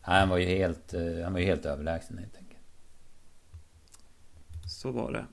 Han 0.02 0.28
var 0.28 0.38
ju 0.38 0.46
helt, 0.46 0.94
eh, 0.94 1.24
han 1.24 1.32
var 1.32 1.40
ju 1.40 1.46
helt 1.46 1.66
överlägsen 1.66 2.18
helt 2.18 2.36
enkelt. 2.36 2.60
Så 4.66 4.90
var 4.90 5.12
det. 5.12 5.24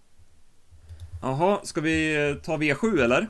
Jaha, 1.21 1.59
ska 1.63 1.81
vi 1.81 2.29
eh, 2.29 2.35
ta 2.35 2.57
V7 2.57 3.03
eller? 3.03 3.27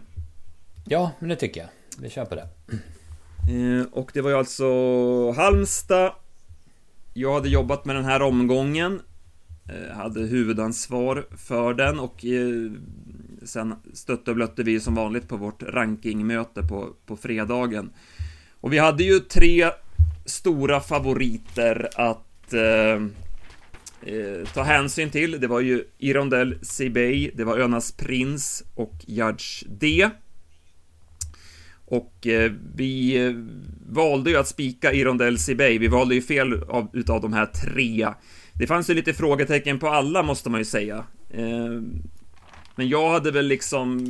Ja, 0.86 1.12
men 1.20 1.30
det 1.30 1.36
tycker 1.36 1.62
jag. 1.62 1.70
Vi 2.00 2.10
kör 2.10 2.26
på 2.26 2.36
det. 2.36 2.48
Eh, 3.54 3.86
och 3.92 4.12
det 4.14 4.22
var 4.22 4.30
ju 4.30 4.38
alltså 4.38 4.66
Halmstad. 5.32 6.12
Jag 7.14 7.34
hade 7.34 7.50
jobbat 7.50 7.86
med 7.86 7.96
den 7.96 8.06
här 8.06 8.22
omgången. 8.22 9.02
Hade 9.94 10.20
huvudansvar 10.20 11.26
för 11.38 11.74
den 11.74 12.00
och 12.00 12.26
sen 13.46 13.76
stötte 13.94 14.32
och 14.32 14.36
blötte 14.36 14.64
vi 14.64 14.80
som 14.80 14.96
vanligt 14.96 15.28
på 15.28 15.38
vårt 15.38 15.64
rankingmöte 15.64 16.64
på, 16.64 16.94
på 17.06 17.18
fredagen. 17.18 17.90
Och 18.62 18.74
vi 18.74 18.78
hade 18.78 19.04
ju 19.04 19.20
tre 19.20 19.70
stora 20.26 20.80
favoriter 20.80 21.90
att 21.96 22.54
eh, 22.54 23.04
eh, 24.14 24.48
ta 24.54 24.64
hänsyn 24.64 25.10
till. 25.10 25.40
Det 25.40 25.48
var 25.48 25.60
ju 25.60 25.84
Irondell 25.98 26.58
Sibey, 26.62 27.32
det 27.36 27.44
var 27.44 27.58
Önas 27.58 27.92
Prins 27.92 28.64
och 28.76 28.94
Judge 29.08 29.64
D. 29.68 30.10
Och 31.86 32.28
eh, 32.28 32.52
vi 32.76 33.26
eh, 33.26 33.34
valde 33.90 34.30
ju 34.30 34.38
att 34.38 34.48
spika 34.48 34.94
Irondell 34.94 35.38
Sibey, 35.38 35.78
vi 35.78 35.88
valde 35.88 36.16
ju 36.16 36.22
fel 36.22 36.64
av, 36.64 36.90
utav 36.94 37.22
de 37.22 37.34
här 37.34 37.46
tre. 37.46 38.08
Det 38.54 38.68
fanns 38.68 38.90
ju 38.90 38.94
lite 38.94 39.14
frågetecken 39.14 39.80
på 39.80 39.88
alla 39.88 40.24
måste 40.24 40.50
man 40.50 40.62
ju 40.62 40.66
säga. 40.66 41.04
Eh, 41.30 41.82
men 42.76 42.90
jag 42.90 43.10
hade 43.10 43.32
väl 43.32 43.48
liksom 43.48 44.06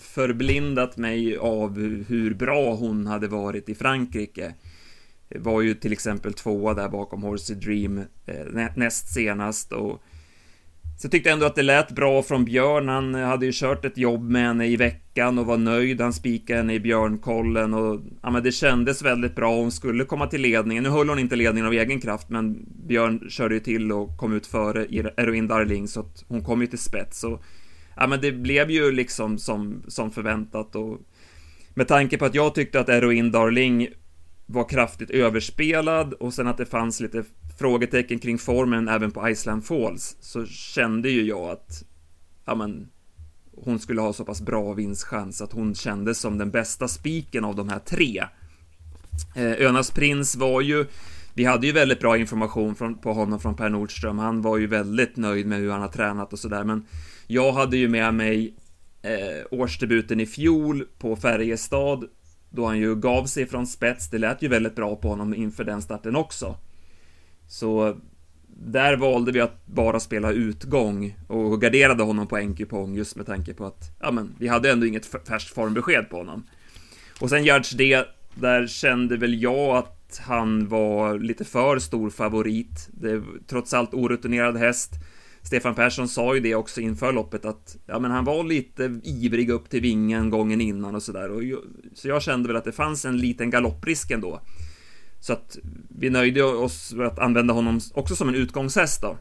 förblindat 0.00 0.96
mig 0.96 1.36
av 1.36 1.78
hur 2.08 2.34
bra 2.34 2.74
hon 2.74 3.06
hade 3.06 3.28
varit 3.28 3.68
i 3.68 3.74
Frankrike. 3.74 4.54
Var 5.28 5.60
ju 5.62 5.74
till 5.74 5.92
exempel 5.92 6.32
tvåa 6.32 6.74
där 6.74 6.88
bakom 6.88 7.22
Horsey 7.22 7.56
Dream 7.56 7.98
eh, 8.26 8.66
näst 8.74 9.14
senast 9.14 9.72
och 9.72 10.02
så 11.00 11.08
jag 11.12 11.26
ändå 11.26 11.46
att 11.46 11.54
det 11.54 11.62
lät 11.62 11.90
bra 11.90 12.22
från 12.22 12.44
Björn. 12.44 12.88
Han 12.88 13.14
hade 13.14 13.46
ju 13.46 13.52
kört 13.54 13.84
ett 13.84 13.98
jobb 13.98 14.30
med 14.30 14.42
henne 14.42 14.66
i 14.66 14.76
veckan 14.76 15.38
och 15.38 15.46
var 15.46 15.56
nöjd. 15.56 16.00
Han 16.00 16.12
spikade 16.12 16.58
henne 16.58 16.74
i 16.74 16.80
Björnkollen 16.80 17.74
och 17.74 18.00
ja, 18.22 18.30
men 18.30 18.42
det 18.42 18.52
kändes 18.52 19.02
väldigt 19.02 19.34
bra. 19.34 19.56
Hon 19.56 19.72
skulle 19.72 20.04
komma 20.04 20.26
till 20.26 20.40
ledningen. 20.40 20.84
Nu 20.84 20.90
höll 20.90 21.08
hon 21.08 21.18
inte 21.18 21.36
ledningen 21.36 21.66
av 21.66 21.72
egen 21.72 22.00
kraft, 22.00 22.28
men 22.28 22.66
Björn 22.86 23.30
körde 23.30 23.54
ju 23.54 23.60
till 23.60 23.92
och 23.92 24.16
kom 24.16 24.32
ut 24.32 24.46
före 24.46 24.86
Eroin 25.16 25.48
Darling 25.48 25.88
så 25.88 26.00
att 26.00 26.24
hon 26.28 26.44
kom 26.44 26.60
ju 26.60 26.66
till 26.66 26.78
spets. 26.78 27.24
Och 27.24 27.42
ja, 27.96 28.06
men 28.06 28.20
det 28.20 28.32
blev 28.32 28.70
ju 28.70 28.92
liksom 28.92 29.38
som, 29.38 29.82
som 29.88 30.10
förväntat 30.10 30.76
och 30.76 30.98
med 31.74 31.88
tanke 31.88 32.18
på 32.18 32.24
att 32.24 32.34
jag 32.34 32.54
tyckte 32.54 32.80
att 32.80 32.88
Eroin 32.88 33.30
Darling 33.30 33.88
var 34.46 34.68
kraftigt 34.68 35.10
överspelad 35.10 36.12
och 36.12 36.34
sen 36.34 36.46
att 36.46 36.56
det 36.56 36.66
fanns 36.66 37.00
lite 37.00 37.24
frågetecken 37.58 38.18
kring 38.18 38.38
formen 38.38 38.88
även 38.88 39.10
på 39.10 39.28
Iceland 39.28 39.64
Falls 39.64 40.16
så 40.20 40.46
kände 40.46 41.10
ju 41.10 41.22
jag 41.22 41.50
att 41.50 41.84
ja, 42.44 42.54
men, 42.54 42.88
hon 43.56 43.78
skulle 43.78 44.00
ha 44.00 44.12
så 44.12 44.24
pass 44.24 44.40
bra 44.40 44.72
vinstchans 44.72 45.42
att 45.42 45.52
hon 45.52 45.74
kändes 45.74 46.18
som 46.18 46.38
den 46.38 46.50
bästa 46.50 46.88
spiken 46.88 47.44
av 47.44 47.56
de 47.56 47.68
här 47.68 47.78
tre. 47.78 48.24
Eh, 49.36 49.66
Önas 49.66 49.90
prins 49.90 50.36
var 50.36 50.60
ju 50.60 50.86
vi 51.34 51.44
hade 51.44 51.66
ju 51.66 51.72
väldigt 51.72 52.00
bra 52.00 52.16
information 52.16 52.74
från, 52.74 52.98
på 52.98 53.12
honom 53.12 53.40
från 53.40 53.56
Per 53.56 53.68
Nordström. 53.68 54.18
Han 54.18 54.42
var 54.42 54.58
ju 54.58 54.66
väldigt 54.66 55.16
nöjd 55.16 55.46
med 55.46 55.58
hur 55.58 55.70
han 55.70 55.80
har 55.80 55.88
tränat 55.88 56.32
och 56.32 56.38
sådär, 56.38 56.64
men 56.64 56.86
jag 57.30 57.52
hade 57.52 57.76
ju 57.76 57.88
med 57.88 58.14
mig 58.14 58.54
eh, 59.02 59.46
årsdebuten 59.50 60.20
i 60.20 60.26
fjol 60.26 60.86
på 60.98 61.16
Färjestad 61.16 62.04
då 62.50 62.66
han 62.66 62.78
ju 62.78 62.96
gav 62.96 63.26
sig 63.26 63.46
från 63.46 63.66
spets. 63.66 64.10
Det 64.10 64.18
lät 64.18 64.42
ju 64.42 64.48
väldigt 64.48 64.76
bra 64.76 64.96
på 64.96 65.08
honom 65.08 65.34
inför 65.34 65.64
den 65.64 65.82
starten 65.82 66.16
också. 66.16 66.56
Så 67.48 67.96
där 68.46 68.96
valde 68.96 69.32
vi 69.32 69.40
att 69.40 69.66
bara 69.66 70.00
spela 70.00 70.32
utgång 70.32 71.16
och 71.28 71.60
garderade 71.60 72.02
honom 72.02 72.26
på 72.26 72.36
en 72.36 72.56
kupong 72.56 72.96
just 72.96 73.16
med 73.16 73.26
tanke 73.26 73.54
på 73.54 73.66
att 73.66 73.96
ja, 74.00 74.10
men 74.10 74.34
vi 74.38 74.48
hade 74.48 74.70
ändå 74.70 74.86
inget 74.86 75.06
färskt 75.06 75.54
formbesked 75.54 76.10
på 76.10 76.16
honom. 76.16 76.46
Och 77.20 77.30
sen 77.30 77.44
Judge 77.44 77.76
det, 77.76 78.06
där 78.34 78.66
kände 78.66 79.16
väl 79.16 79.42
jag 79.42 79.76
att 79.76 80.20
han 80.26 80.68
var 80.68 81.18
lite 81.18 81.44
för 81.44 81.78
stor 81.78 82.10
favorit. 82.10 82.88
Det 82.92 83.10
är 83.10 83.22
trots 83.46 83.74
allt 83.74 83.94
orutinerad 83.94 84.56
häst. 84.56 84.92
Stefan 85.42 85.74
Persson 85.74 86.08
sa 86.08 86.34
ju 86.34 86.40
det 86.40 86.54
också 86.54 86.80
inför 86.80 87.12
loppet 87.12 87.44
att 87.44 87.76
ja, 87.86 87.98
men 87.98 88.10
han 88.10 88.24
var 88.24 88.44
lite 88.44 89.00
ivrig 89.02 89.50
upp 89.50 89.70
till 89.70 89.80
vingen 89.80 90.30
gången 90.30 90.60
innan 90.60 90.94
och 90.94 91.02
sådär. 91.02 91.56
Så 91.94 92.08
jag 92.08 92.22
kände 92.22 92.48
väl 92.48 92.56
att 92.56 92.64
det 92.64 92.72
fanns 92.72 93.04
en 93.04 93.18
liten 93.18 93.50
galopprisk 93.50 94.10
ändå. 94.10 94.40
Så 95.20 95.32
att 95.32 95.58
vi 95.88 96.10
nöjde 96.10 96.42
oss 96.42 96.92
med 96.92 97.06
att 97.06 97.18
använda 97.18 97.54
honom 97.54 97.80
också 97.94 98.16
som 98.16 98.28
en 98.28 98.34
utgångshäst 98.34 99.02
då. 99.02 99.16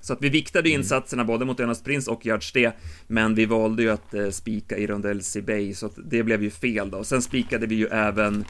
Så 0.00 0.12
att 0.12 0.22
vi 0.22 0.28
viktade 0.28 0.68
mm. 0.68 0.80
insatserna 0.80 1.24
både 1.24 1.44
mot 1.44 1.60
Önas 1.60 1.82
Prins 1.82 2.08
och 2.08 2.26
Judge 2.26 2.54
D, 2.54 2.72
men 3.06 3.34
vi 3.34 3.46
valde 3.46 3.82
ju 3.82 3.90
att 3.90 4.14
eh, 4.14 4.30
spika 4.30 4.76
i 4.76 4.86
Rondell 4.86 5.20
Bay, 5.46 5.74
så 5.74 5.86
att 5.86 5.98
det 6.04 6.22
blev 6.22 6.42
ju 6.42 6.50
fel 6.50 6.90
då. 6.90 7.04
Sen 7.04 7.22
spikade 7.22 7.66
vi 7.66 7.74
ju 7.74 7.86
även 7.86 8.44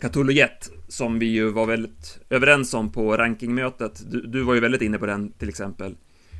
Cthulhu 0.00 0.32
Jet, 0.32 0.70
som 0.88 1.18
vi 1.18 1.26
ju 1.26 1.50
var 1.50 1.66
väldigt 1.66 2.20
överens 2.30 2.74
om 2.74 2.92
på 2.92 3.16
rankingmötet. 3.16 4.02
Du, 4.10 4.26
du 4.26 4.42
var 4.42 4.54
ju 4.54 4.60
väldigt 4.60 4.82
inne 4.82 4.98
på 4.98 5.06
den 5.06 5.32
till 5.32 5.48
exempel. 5.48 5.94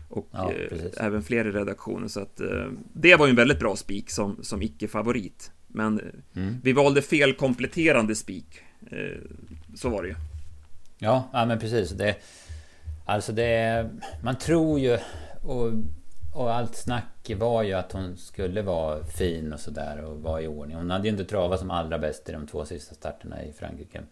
Och 0.08 0.28
ja, 0.32 0.52
eh, 0.52 1.06
även 1.06 1.22
fler 1.22 1.44
i 1.44 1.50
redaktionen, 1.50 2.08
så 2.08 2.20
att 2.20 2.40
eh, 2.40 2.66
det 2.92 3.16
var 3.16 3.26
ju 3.26 3.30
en 3.30 3.36
väldigt 3.36 3.58
bra 3.58 3.76
spik 3.76 4.10
som, 4.10 4.38
som 4.42 4.62
icke-favorit. 4.62 5.50
Men 5.66 6.00
eh, 6.00 6.42
mm. 6.42 6.56
vi 6.62 6.72
valde 6.72 7.02
fel 7.02 7.32
kompletterande 7.34 8.14
spik. 8.14 8.60
Eh, 8.90 9.20
så 9.74 9.88
var 9.88 10.02
det 10.02 10.08
ju. 10.08 10.14
Ja, 10.98 11.30
ja 11.32 11.46
men 11.46 11.58
precis. 11.58 11.90
Det, 11.90 12.16
alltså 13.04 13.32
det... 13.32 13.90
Man 14.22 14.38
tror 14.38 14.80
ju... 14.80 14.98
Och, 15.42 15.72
och 16.34 16.54
allt 16.54 16.76
snack 16.76 17.30
var 17.36 17.62
ju 17.62 17.72
att 17.72 17.92
hon 17.92 18.16
skulle 18.16 18.62
vara 18.62 19.04
fin 19.04 19.52
och 19.52 19.60
sådär 19.60 20.04
och 20.04 20.22
vara 20.22 20.42
i 20.42 20.46
ordning. 20.46 20.76
Hon 20.76 20.90
hade 20.90 21.04
ju 21.04 21.10
inte 21.10 21.24
travat 21.24 21.60
som 21.60 21.70
allra 21.70 21.98
bäst 21.98 22.28
i 22.28 22.32
de 22.32 22.46
två 22.46 22.64
sista 22.64 22.94
starterna 22.94 23.44
i 23.44 23.52
Frankrike. 23.52 24.02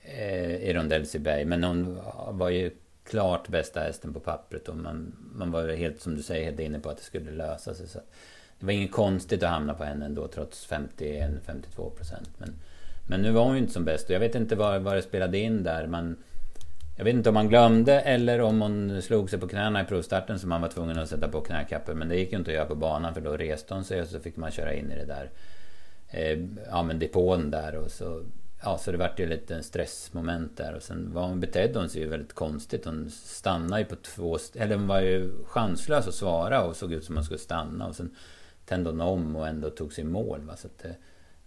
Eh, 0.00 0.54
I 0.54 0.74
Rondell 0.74 1.06
Bay. 1.18 1.44
Men 1.44 1.64
hon 1.64 1.98
var 2.30 2.48
ju 2.48 2.70
klart 3.04 3.48
bästa 3.48 3.80
hästen 3.80 4.12
på 4.12 4.20
pappret 4.20 4.68
och 4.68 4.76
man, 4.76 5.16
man 5.34 5.50
var 5.50 5.68
helt 5.68 6.00
som 6.00 6.14
du 6.14 6.22
säger 6.22 6.44
helt 6.44 6.60
inne 6.60 6.80
på 6.80 6.88
att 6.88 6.96
det 6.96 7.02
skulle 7.02 7.30
lösa 7.30 7.74
sig. 7.74 7.88
Så 7.88 7.98
det 8.58 8.66
var 8.66 8.72
inget 8.72 8.92
konstigt 8.92 9.42
att 9.42 9.50
hamna 9.50 9.74
på 9.74 9.84
henne 9.84 10.06
ändå 10.06 10.28
trots 10.28 10.68
51-52 10.68 11.90
procent. 11.90 12.30
Men, 12.38 12.54
men 13.06 13.22
nu 13.22 13.32
var 13.32 13.44
hon 13.44 13.54
ju 13.54 13.60
inte 13.60 13.72
som 13.72 13.84
bäst 13.84 14.08
och 14.08 14.14
jag 14.14 14.20
vet 14.20 14.34
inte 14.34 14.56
vad, 14.56 14.82
vad 14.82 14.96
det 14.96 15.02
spelade 15.02 15.38
in 15.38 15.62
där. 15.62 15.86
Man, 15.86 16.16
jag 16.96 17.04
vet 17.04 17.14
inte 17.14 17.28
om 17.28 17.36
han 17.36 17.48
glömde 17.48 18.00
eller 18.00 18.40
om 18.40 18.60
hon 18.60 19.02
slog 19.02 19.30
sig 19.30 19.38
på 19.38 19.48
knäna 19.48 19.82
i 19.82 19.84
provstarten 19.84 20.38
så 20.38 20.46
man 20.46 20.60
var 20.60 20.68
tvungen 20.68 20.98
att 20.98 21.08
sätta 21.08 21.28
på 21.28 21.40
knäkappor. 21.40 21.94
Men 21.94 22.08
det 22.08 22.16
gick 22.16 22.32
ju 22.32 22.38
inte 22.38 22.50
att 22.50 22.54
göra 22.54 22.66
på 22.66 22.74
banan 22.74 23.14
för 23.14 23.20
då 23.20 23.36
reste 23.36 23.74
hon 23.74 23.84
sig 23.84 24.02
och 24.02 24.08
så 24.08 24.20
fick 24.20 24.36
man 24.36 24.50
köra 24.50 24.74
in 24.74 24.92
i 24.92 24.94
det 24.94 25.04
där 25.04 25.30
eh, 26.08 26.38
ja, 26.70 26.82
men 26.82 26.98
depån 26.98 27.50
där 27.50 27.74
och 27.74 27.90
så 27.90 28.22
Ja, 28.62 28.78
så 28.78 28.92
det 28.92 28.98
vart 28.98 29.20
ju 29.20 29.26
lite 29.26 29.54
en 29.54 29.62
stressmoment 29.62 30.56
där 30.56 30.74
och 30.74 30.82
sen 30.82 31.12
var 31.12 31.26
hon 31.26 31.40
betedde 31.40 31.78
hon 31.78 31.88
sig 31.88 32.00
ju 32.00 32.08
väldigt 32.08 32.32
konstigt. 32.32 32.84
Hon 32.84 33.10
stannade 33.10 33.82
ju 33.82 33.88
på 33.88 33.96
två... 33.96 34.38
Eller 34.54 34.76
hon 34.76 34.86
var 34.86 35.00
ju 35.00 35.44
chanslös 35.44 36.08
att 36.08 36.14
svara 36.14 36.64
och 36.64 36.76
såg 36.76 36.92
ut 36.92 37.04
som 37.04 37.14
hon 37.14 37.24
skulle 37.24 37.38
stanna 37.38 37.86
och 37.86 37.96
sen 37.96 38.14
tände 38.64 38.90
hon 38.90 39.00
om 39.00 39.36
och 39.36 39.48
ändå 39.48 39.70
tog 39.70 39.92
sig 39.92 40.04
i 40.04 40.06
mål. 40.06 40.40
Va? 40.40 40.56
Så 40.56 40.66
att 40.66 40.84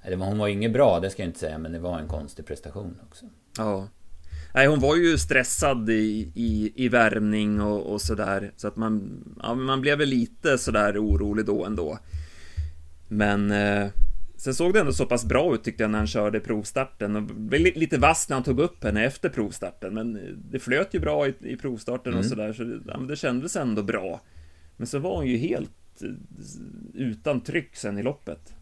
eh, 0.04 0.20
hon 0.20 0.38
var 0.38 0.48
ju 0.48 0.54
inget 0.54 0.74
bra, 0.74 1.00
det 1.00 1.10
ska 1.10 1.22
jag 1.22 1.30
inte 1.30 1.40
säga, 1.40 1.58
men 1.58 1.72
det 1.72 1.80
var 1.80 2.00
en 2.00 2.08
konstig 2.08 2.46
prestation 2.46 3.00
också. 3.04 3.26
Ja. 3.58 3.88
Nej, 4.54 4.68
hon 4.68 4.80
var 4.80 4.96
ju 4.96 5.18
stressad 5.18 5.90
i, 5.90 6.32
i, 6.36 6.74
i 6.76 6.90
värmning 6.90 7.62
och, 7.62 7.94
och 7.94 8.02
sådär. 8.02 8.52
Så 8.56 8.68
att 8.68 8.76
man, 8.76 9.24
ja, 9.44 9.56
man 9.56 9.82
blev 9.82 9.98
väl 9.98 10.10
lite 10.10 10.58
sådär 10.58 10.98
orolig 10.98 11.46
då 11.46 11.66
ändå. 11.66 12.00
Men... 13.08 13.52
Eh, 13.52 13.88
sen 14.40 14.54
såg 14.54 14.74
det 14.74 14.80
ändå 14.80 14.94
så 14.94 15.06
pass 15.06 15.26
bra 15.26 15.56
ut 15.56 15.64
tyckte 15.64 15.84
jag 15.84 15.92
när 15.92 15.98
han 15.98 16.08
körde 16.08 16.40
provstarten. 16.40 17.16
Och 17.16 17.24
blev 17.24 17.62
lite 17.62 17.98
vass 17.98 18.30
när 18.30 18.36
han 18.36 18.44
tog 18.44 18.60
upp 18.60 18.84
henne 18.84 19.06
efter 19.06 19.30
provstarten. 19.30 19.94
Men 19.94 20.38
det 20.52 20.60
flöt 20.60 20.94
ju 20.94 21.00
bra 21.00 21.28
i, 21.28 21.34
i 21.40 21.56
provstarten 21.58 22.14
mm. 22.14 22.20
och 22.20 22.26
sådär. 22.26 22.54
Så 22.54 22.64
det, 22.64 22.80
ja, 22.88 22.98
det 22.98 23.16
kändes 23.16 23.56
ändå 23.56 23.84
bra. 23.84 24.22
Men 24.78 24.88
så 24.88 25.00
var 25.00 25.16
hon 25.16 25.28
ju 25.28 25.38
helt 25.38 26.02
eh, 26.02 26.10
utan 26.94 27.42
tryck 27.42 27.76
sen 27.76 27.98
i 27.98 28.04
loppet. 28.04 28.54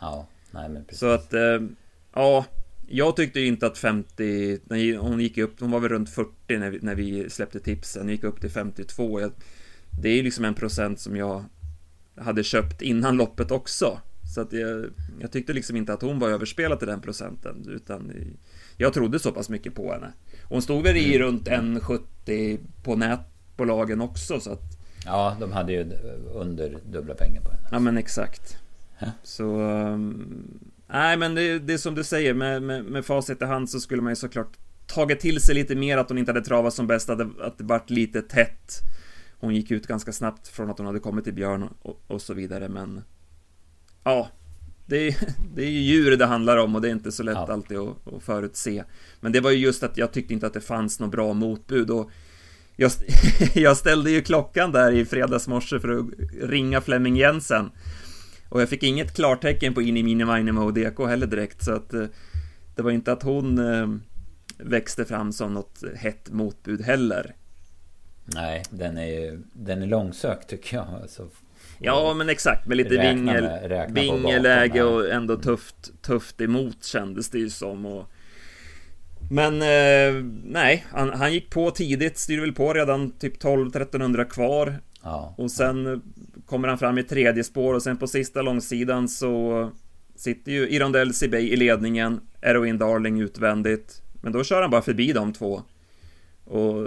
Ja. 0.00 0.26
Nej, 0.50 0.68
men 0.68 0.84
precis. 0.84 1.00
Så 1.00 1.06
att, 1.06 1.34
eh, 1.34 1.60
ja, 2.14 2.44
jag 2.90 3.16
tyckte 3.16 3.40
ju 3.40 3.46
inte 3.46 3.66
att 3.66 3.78
50, 3.78 4.58
när 4.64 4.98
hon 4.98 5.20
gick 5.20 5.38
upp, 5.38 5.60
hon 5.60 5.70
var 5.70 5.80
väl 5.80 5.88
runt 5.88 6.10
40 6.10 6.30
när 6.48 6.70
vi, 6.70 6.78
när 6.82 6.94
vi 6.94 7.30
släppte 7.30 7.60
tipsen, 7.60 8.02
hon 8.02 8.10
gick 8.10 8.24
upp 8.24 8.40
till 8.40 8.50
52. 8.50 9.20
Jag, 9.20 9.32
det 10.02 10.08
är 10.08 10.16
ju 10.16 10.22
liksom 10.22 10.44
en 10.44 10.54
procent 10.54 11.00
som 11.00 11.16
jag 11.16 11.44
hade 12.16 12.44
köpt 12.44 12.82
innan 12.82 13.16
loppet 13.16 13.50
också. 13.50 14.00
Så 14.34 14.40
att 14.40 14.52
jag, 14.52 14.84
jag 15.20 15.32
tyckte 15.32 15.52
liksom 15.52 15.76
inte 15.76 15.92
att 15.92 16.02
hon 16.02 16.18
var 16.18 16.28
överspelad 16.28 16.78
till 16.78 16.88
den 16.88 17.00
procenten, 17.00 17.68
utan 17.68 18.12
jag 18.76 18.92
trodde 18.92 19.18
så 19.18 19.32
pass 19.32 19.48
mycket 19.48 19.74
på 19.74 19.92
henne. 19.92 20.12
Hon 20.44 20.62
stod 20.62 20.82
väl 20.82 20.96
i 20.96 21.16
mm. 21.16 21.26
runt 21.26 21.48
1,70 21.48 22.58
på 22.82 22.96
nätbolagen 22.96 24.00
också, 24.00 24.40
så 24.40 24.52
att... 24.52 24.78
Ja, 25.04 25.36
de 25.40 25.52
hade 25.52 25.72
ju 25.72 25.92
under 26.34 26.78
dubbla 26.90 27.14
pengar 27.14 27.42
på 27.42 27.50
henne. 27.50 27.68
Ja, 27.70 27.78
men 27.78 27.98
exakt. 27.98 28.58
Så... 29.22 29.60
Um, 29.60 30.70
nej, 30.88 31.16
men 31.16 31.34
det, 31.34 31.58
det 31.58 31.72
är 31.72 31.78
som 31.78 31.94
du 31.94 32.04
säger, 32.04 32.34
med, 32.34 32.62
med, 32.62 32.84
med 32.84 33.04
facit 33.04 33.42
i 33.42 33.44
hand 33.44 33.70
så 33.70 33.80
skulle 33.80 34.02
man 34.02 34.12
ju 34.12 34.16
såklart 34.16 34.56
tagit 34.86 35.20
till 35.20 35.40
sig 35.40 35.54
lite 35.54 35.74
mer 35.74 35.98
att 35.98 36.08
hon 36.08 36.18
inte 36.18 36.32
hade 36.32 36.44
travat 36.44 36.74
som 36.74 36.86
bäst, 36.86 37.10
att 37.10 37.18
det, 37.18 37.28
att 37.40 37.58
det 37.58 37.64
vart 37.64 37.90
lite 37.90 38.22
tätt. 38.22 38.80
Hon 39.40 39.54
gick 39.54 39.70
ut 39.70 39.86
ganska 39.86 40.12
snabbt 40.12 40.48
från 40.48 40.70
att 40.70 40.78
hon 40.78 40.86
hade 40.86 41.00
kommit 41.00 41.24
till 41.24 41.34
Björn 41.34 41.68
och, 41.82 42.04
och 42.06 42.22
så 42.22 42.34
vidare, 42.34 42.68
men... 42.68 43.02
Ja, 44.04 44.28
det 44.86 45.08
är, 45.08 45.16
det 45.54 45.62
är 45.62 45.70
ju 45.70 45.80
djur 45.80 46.16
det 46.16 46.26
handlar 46.26 46.56
om 46.56 46.74
och 46.74 46.80
det 46.80 46.88
är 46.88 46.92
inte 46.92 47.12
så 47.12 47.22
lätt 47.22 47.34
ja. 47.34 47.52
alltid 47.52 47.78
att, 47.78 48.12
att 48.12 48.22
förutse. 48.22 48.84
Men 49.20 49.32
det 49.32 49.40
var 49.40 49.50
ju 49.50 49.58
just 49.58 49.82
att 49.82 49.96
jag 49.96 50.12
tyckte 50.12 50.34
inte 50.34 50.46
att 50.46 50.54
det 50.54 50.60
fanns 50.60 51.00
något 51.00 51.10
bra 51.10 51.32
motbud 51.32 51.90
och 51.90 52.10
jag, 52.76 52.90
jag 53.54 53.76
ställde 53.76 54.10
ju 54.10 54.22
klockan 54.22 54.72
där 54.72 54.92
i 54.92 55.04
fredags 55.04 55.48
morse 55.48 55.80
för 55.80 55.98
att 55.98 56.06
ringa 56.42 56.80
Flemming 56.80 57.16
Jensen. 57.16 57.70
Och 58.48 58.60
jag 58.60 58.68
fick 58.68 58.82
inget 58.82 59.14
klartecken 59.14 59.74
på 59.74 59.82
Ini 59.82 60.02
Mini 60.02 60.50
och 60.58 60.74
DK 60.74 61.06
heller 61.06 61.26
direkt, 61.26 61.64
så 61.64 61.72
att 61.72 61.94
eh, 61.94 62.04
det 62.76 62.82
var 62.82 62.90
inte 62.90 63.12
att 63.12 63.22
hon 63.22 63.58
eh, 63.58 63.88
växte 64.58 65.04
fram 65.04 65.32
som 65.32 65.54
något 65.54 65.82
hett 65.96 66.30
motbud 66.30 66.80
heller. 66.80 67.34
Nej, 68.24 68.64
den 68.70 68.98
är 68.98 69.06
ju 69.06 69.42
den 69.52 69.82
är 69.82 69.86
långsökt 69.86 70.48
tycker 70.48 70.76
jag. 70.76 70.86
Alltså, 71.02 71.28
ja, 71.78 72.14
men 72.14 72.28
exakt 72.28 72.66
med 72.66 72.76
lite 72.76 72.98
vingel, 72.98 73.48
vingeläge 73.88 74.82
och 74.82 75.08
ändå 75.10 75.36
tufft, 75.36 76.02
tufft 76.02 76.40
emot 76.40 76.84
kändes 76.84 77.30
det 77.30 77.38
ju 77.38 77.50
som. 77.50 77.86
Och, 77.86 78.10
men 79.30 79.62
eh, 79.62 80.24
nej, 80.44 80.86
han, 80.90 81.12
han, 81.12 81.32
gick 81.32 81.50
på 81.50 81.70
tidigt, 81.70 82.18
styrde 82.18 82.42
väl 82.42 82.52
på 82.52 82.74
redan 82.74 83.10
typ 83.10 83.42
12-1300 83.42 84.24
kvar. 84.24 84.80
Ja. 85.02 85.34
Och 85.38 85.50
sen 85.50 86.02
kommer 86.48 86.68
han 86.68 86.78
fram 86.78 86.98
i 86.98 87.02
tredje 87.02 87.44
spår 87.44 87.74
och 87.74 87.82
sen 87.82 87.96
på 87.96 88.06
sista 88.06 88.42
långsidan 88.42 89.08
så 89.08 89.70
sitter 90.16 90.52
ju 90.52 90.68
Irondell 90.68 91.14
Sibey 91.14 91.52
i 91.52 91.56
ledningen, 91.56 92.20
Eroin 92.40 92.78
Darling 92.78 93.20
utvändigt. 93.20 94.02
Men 94.22 94.32
då 94.32 94.44
kör 94.44 94.62
han 94.62 94.70
bara 94.70 94.82
förbi 94.82 95.12
de 95.12 95.32
två. 95.32 95.62
Och 96.44 96.86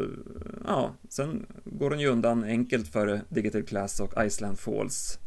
ja, 0.68 0.94
sen 1.10 1.46
går 1.66 1.90
hon 1.90 2.00
ju 2.00 2.08
undan 2.08 2.44
enkelt 2.44 2.88
före 2.88 3.22
Digital 3.30 3.64
Class 3.64 4.00
och 4.00 4.26
Iceland 4.26 4.60
Falls. 4.60 5.20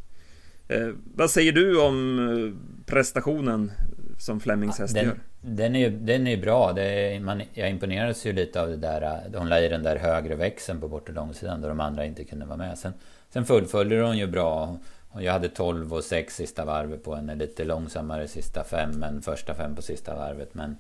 Eh, 0.69 0.89
vad 1.15 1.31
säger 1.31 1.53
du 1.53 1.81
om 1.81 2.19
eh, 2.19 2.85
prestationen 2.87 3.73
som 4.19 4.41
Flemings 4.41 4.79
häst 4.79 4.95
den, 4.95 5.05
gör? 5.05 5.19
Den 5.41 5.77
är, 5.77 5.91
den 5.91 6.27
är 6.27 6.37
bra. 6.37 6.73
Det 6.73 6.83
är, 6.83 7.21
man, 7.21 7.43
jag 7.53 7.71
imponerades 7.71 8.27
ju 8.27 8.33
lite 8.33 8.63
av 8.63 8.69
det 8.69 8.77
där. 8.77 9.21
Hon 9.35 9.49
la 9.49 9.61
i 9.61 9.69
den 9.69 9.83
där 9.83 9.97
högre 9.97 10.35
växeln 10.35 10.81
på 10.81 10.89
bort 10.89 11.09
och 11.09 11.15
långsidan 11.15 11.61
där 11.61 11.69
de 11.69 11.81
andra 11.81 12.05
inte 12.07 12.25
kunde 12.25 12.47
vara 12.47 12.57
med. 12.57 12.79
Sen, 12.79 12.93
sen 13.35 13.45
fullföljer 13.45 14.03
hon 14.03 14.19
ju 14.19 14.27
bra. 14.27 14.79
Jag 15.19 15.33
hade 15.33 15.49
12 15.49 15.95
och 15.95 16.05
6 16.05 16.37
sista 16.37 16.65
varvet 16.65 17.05
på 17.05 17.15
henne. 17.15 17.35
Lite 17.35 17.65
långsammare 17.65 18.29
sista 18.29 18.65
fem 18.65 19.03
än 19.03 19.23
första 19.23 19.55
fem 19.55 19.75
på 19.77 19.83
sista 19.83 20.15
varvet. 20.15 20.55
Men 20.55 20.77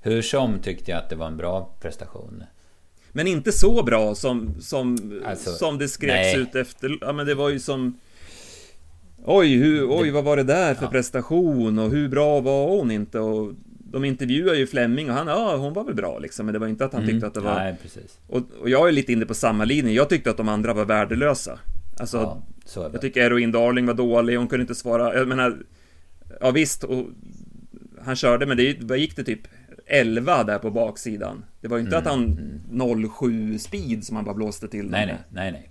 hur 0.00 0.22
som 0.22 0.58
tyckte 0.58 0.90
jag 0.90 0.98
att 0.98 1.08
det 1.08 1.16
var 1.16 1.26
en 1.26 1.36
bra 1.36 1.70
prestation. 1.80 2.44
Men 3.12 3.26
inte 3.26 3.52
så 3.52 3.82
bra 3.82 4.14
som, 4.14 4.54
som, 4.60 5.20
alltså, 5.26 5.50
som 5.50 5.78
det 5.78 5.88
skrevs 5.88 6.12
nej. 6.12 6.40
ut 6.40 6.54
efter. 6.54 6.98
Ja 7.00 7.12
men 7.12 7.26
det 7.26 7.34
var 7.34 7.48
ju 7.48 7.60
som 7.60 7.98
Oj, 9.26 9.54
hur, 9.54 9.86
oj, 9.90 10.10
vad 10.10 10.24
var 10.24 10.36
det 10.36 10.42
där 10.42 10.74
för 10.74 10.84
ja. 10.84 10.90
prestation 10.90 11.78
och 11.78 11.90
hur 11.90 12.08
bra 12.08 12.40
var 12.40 12.68
hon 12.68 12.90
inte? 12.90 13.18
Och 13.18 13.52
de 13.78 14.04
intervjuar 14.04 14.54
ju 14.54 14.66
Flemming 14.66 15.10
och 15.10 15.16
han, 15.16 15.26
ja, 15.26 15.56
hon 15.56 15.72
var 15.72 15.84
väl 15.84 15.94
bra 15.94 16.18
liksom, 16.18 16.46
men 16.46 16.52
det 16.52 16.58
var 16.58 16.66
inte 16.66 16.84
att 16.84 16.92
han 16.92 17.02
mm. 17.02 17.14
tyckte 17.14 17.26
att 17.26 17.34
det 17.34 17.40
var... 17.40 17.54
Nej, 17.54 17.76
precis. 17.82 18.18
Och, 18.26 18.42
och, 18.60 18.70
jag 18.70 18.88
är 18.88 18.92
lite 18.92 19.12
inne 19.12 19.26
på 19.26 19.34
samma 19.34 19.64
linje, 19.64 19.92
jag 19.92 20.08
tyckte 20.08 20.30
att 20.30 20.36
de 20.36 20.48
andra 20.48 20.74
var 20.74 20.84
värdelösa. 20.84 21.58
Alltså, 22.00 22.42
ja, 22.74 22.90
jag 22.92 23.00
tycker 23.00 23.20
Eroin 23.20 23.52
Darling 23.52 23.86
var 23.86 23.94
dålig, 23.94 24.36
hon 24.36 24.48
kunde 24.48 24.62
inte 24.62 24.74
svara, 24.74 25.14
jag 25.14 25.28
menar, 25.28 25.58
ja 26.40 26.50
visst, 26.50 26.84
och 26.84 27.06
han 28.04 28.16
körde, 28.16 28.46
men 28.46 28.56
det 28.56 28.98
gick 28.98 29.16
det 29.16 29.24
typ 29.24 29.40
11 29.86 30.44
där 30.44 30.58
på 30.58 30.70
baksidan. 30.70 31.44
Det 31.60 31.68
var 31.68 31.76
ju 31.76 31.84
inte 31.84 31.96
mm. 31.96 32.06
att 32.06 32.12
han 32.12 33.10
07 33.18 33.30
mm. 33.30 33.58
speed 33.58 34.04
som 34.04 34.16
han 34.16 34.24
bara 34.24 34.34
blåste 34.34 34.68
till. 34.68 34.90
Nej, 34.90 35.06
nej, 35.06 35.18
nej, 35.28 35.52
nej. 35.52 35.70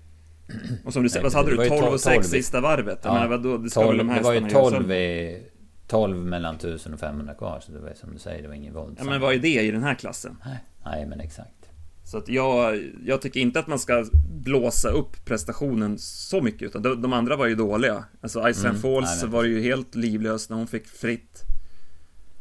Och 0.86 0.93
som 0.93 1.04
du 1.04 1.10
säger, 1.10 1.24
vad 1.24 1.34
hade 1.34 1.50
du? 1.50 1.69
12 1.69 1.93
och 1.93 2.00
6 2.00 2.28
sista 2.28 2.62
varvet? 2.62 3.00
Ja, 3.04 3.13
menar, 3.13 3.28
vadå, 3.28 3.58
det, 3.58 3.69
12, 3.69 3.98
de 3.98 4.08
det 4.08 4.21
var 4.21 4.34
ju 4.34 4.50
12 4.50 4.91
i, 4.91 5.43
12 5.88 6.26
mellan 6.26 6.56
1000 6.56 6.93
och 6.93 7.00
500 7.00 7.34
kvar, 7.34 7.60
så 7.60 7.71
det 7.71 7.80
var 7.80 7.93
som 7.95 8.13
du 8.13 8.19
säger, 8.19 8.41
det 8.41 8.48
var 8.48 8.56
ingen 8.56 8.74
våldsam. 8.74 9.08
Ja, 9.08 9.12
men 9.12 9.21
vad 9.21 9.34
är 9.34 9.39
det 9.39 9.62
i 9.62 9.71
den 9.71 9.84
här 9.84 9.95
klassen? 9.95 10.38
Nej, 10.45 10.58
nej 10.86 11.06
men 11.06 11.19
exakt. 11.19 11.62
Så 12.04 12.18
att 12.18 12.30
jag, 12.30 12.84
jag 13.06 13.22
tycker 13.22 13.39
inte 13.39 13.60
att 13.60 13.68
man 13.68 13.80
ska 13.80 14.06
blåsa 14.44 14.89
upp 14.89 15.26
prestationen 15.26 15.98
så 16.00 16.42
mycket, 16.42 16.62
utan 16.62 16.82
de, 16.82 17.02
de 17.02 17.13
andra 17.13 17.36
var 17.36 17.48
ju 17.48 17.56
dåliga. 17.56 18.06
Alltså 18.22 18.50
Iceland 18.50 18.78
mm, 18.78 18.82
Falls 18.82 19.22
nej, 19.22 19.32
var 19.32 19.44
ju 19.44 19.62
helt 19.62 19.96
livlös 19.96 20.50
när 20.50 20.58
hon 20.58 20.68
fick 20.68 20.88
fritt. 20.88 21.44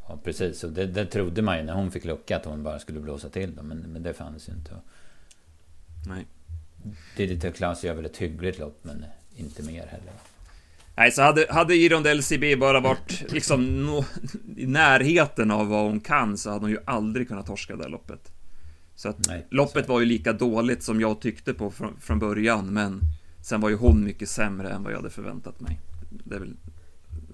Ja, 0.09 0.19
precis. 0.25 0.65
Och 0.65 0.73
det, 0.73 0.87
det 0.87 1.07
trodde 1.07 1.43
man 1.43 1.59
ju 1.59 1.65
när 1.65 1.75
hon 1.75 1.91
fick 1.91 2.05
lucka 2.05 2.37
att 2.37 2.45
hon 2.45 2.63
bara 2.63 2.79
skulle 2.79 3.01
blåsa 3.01 3.29
till 3.29 3.55
dem, 3.55 3.69
men, 3.69 3.79
men 3.79 4.03
det 4.03 4.15
fanns 4.15 4.49
ju 4.49 4.53
inte. 4.53 4.71
Nej. 6.07 6.27
Digital 7.17 7.53
Class 7.53 7.85
gör 7.85 7.95
väl 7.95 8.05
ett 8.05 8.17
hyggligt 8.17 8.59
lopp, 8.59 8.79
men 8.83 9.05
inte 9.37 9.63
mer 9.63 9.87
heller. 9.87 10.13
Nej, 10.97 11.13
så 11.13 11.23
hade, 11.23 11.47
hade 11.51 11.75
Irondell 11.75 12.23
CB 12.23 12.57
bara 12.57 12.81
varit 12.81 13.33
liksom 13.33 13.87
no, 13.87 14.05
i 14.57 14.67
närheten 14.67 15.51
av 15.51 15.69
vad 15.69 15.83
hon 15.83 16.01
kan 16.01 16.39
så 16.39 16.51
hade 16.51 16.61
hon 16.61 16.71
ju 16.71 16.79
aldrig 16.85 17.29
kunnat 17.29 17.47
torska 17.47 17.77
det 17.77 17.89
loppet. 17.89 18.33
Så 18.95 19.09
att 19.09 19.29
Nej, 19.29 19.47
loppet 19.51 19.87
så. 19.87 19.93
var 19.93 20.01
ju 20.01 20.07
lika 20.07 20.33
dåligt 20.33 20.83
som 20.83 21.01
jag 21.01 21.21
tyckte 21.21 21.55
på 21.55 21.71
från, 21.71 22.01
från 22.01 22.19
början, 22.19 22.73
men 22.73 23.01
sen 23.43 23.61
var 23.61 23.69
ju 23.69 23.77
hon 23.77 24.05
mycket 24.05 24.29
sämre 24.29 24.71
än 24.71 24.83
vad 24.83 24.93
jag 24.93 24.97
hade 24.97 25.11
förväntat 25.11 25.61
mig. 25.61 25.81
Det 26.25 26.35
är 26.35 26.39
väl 26.41 26.57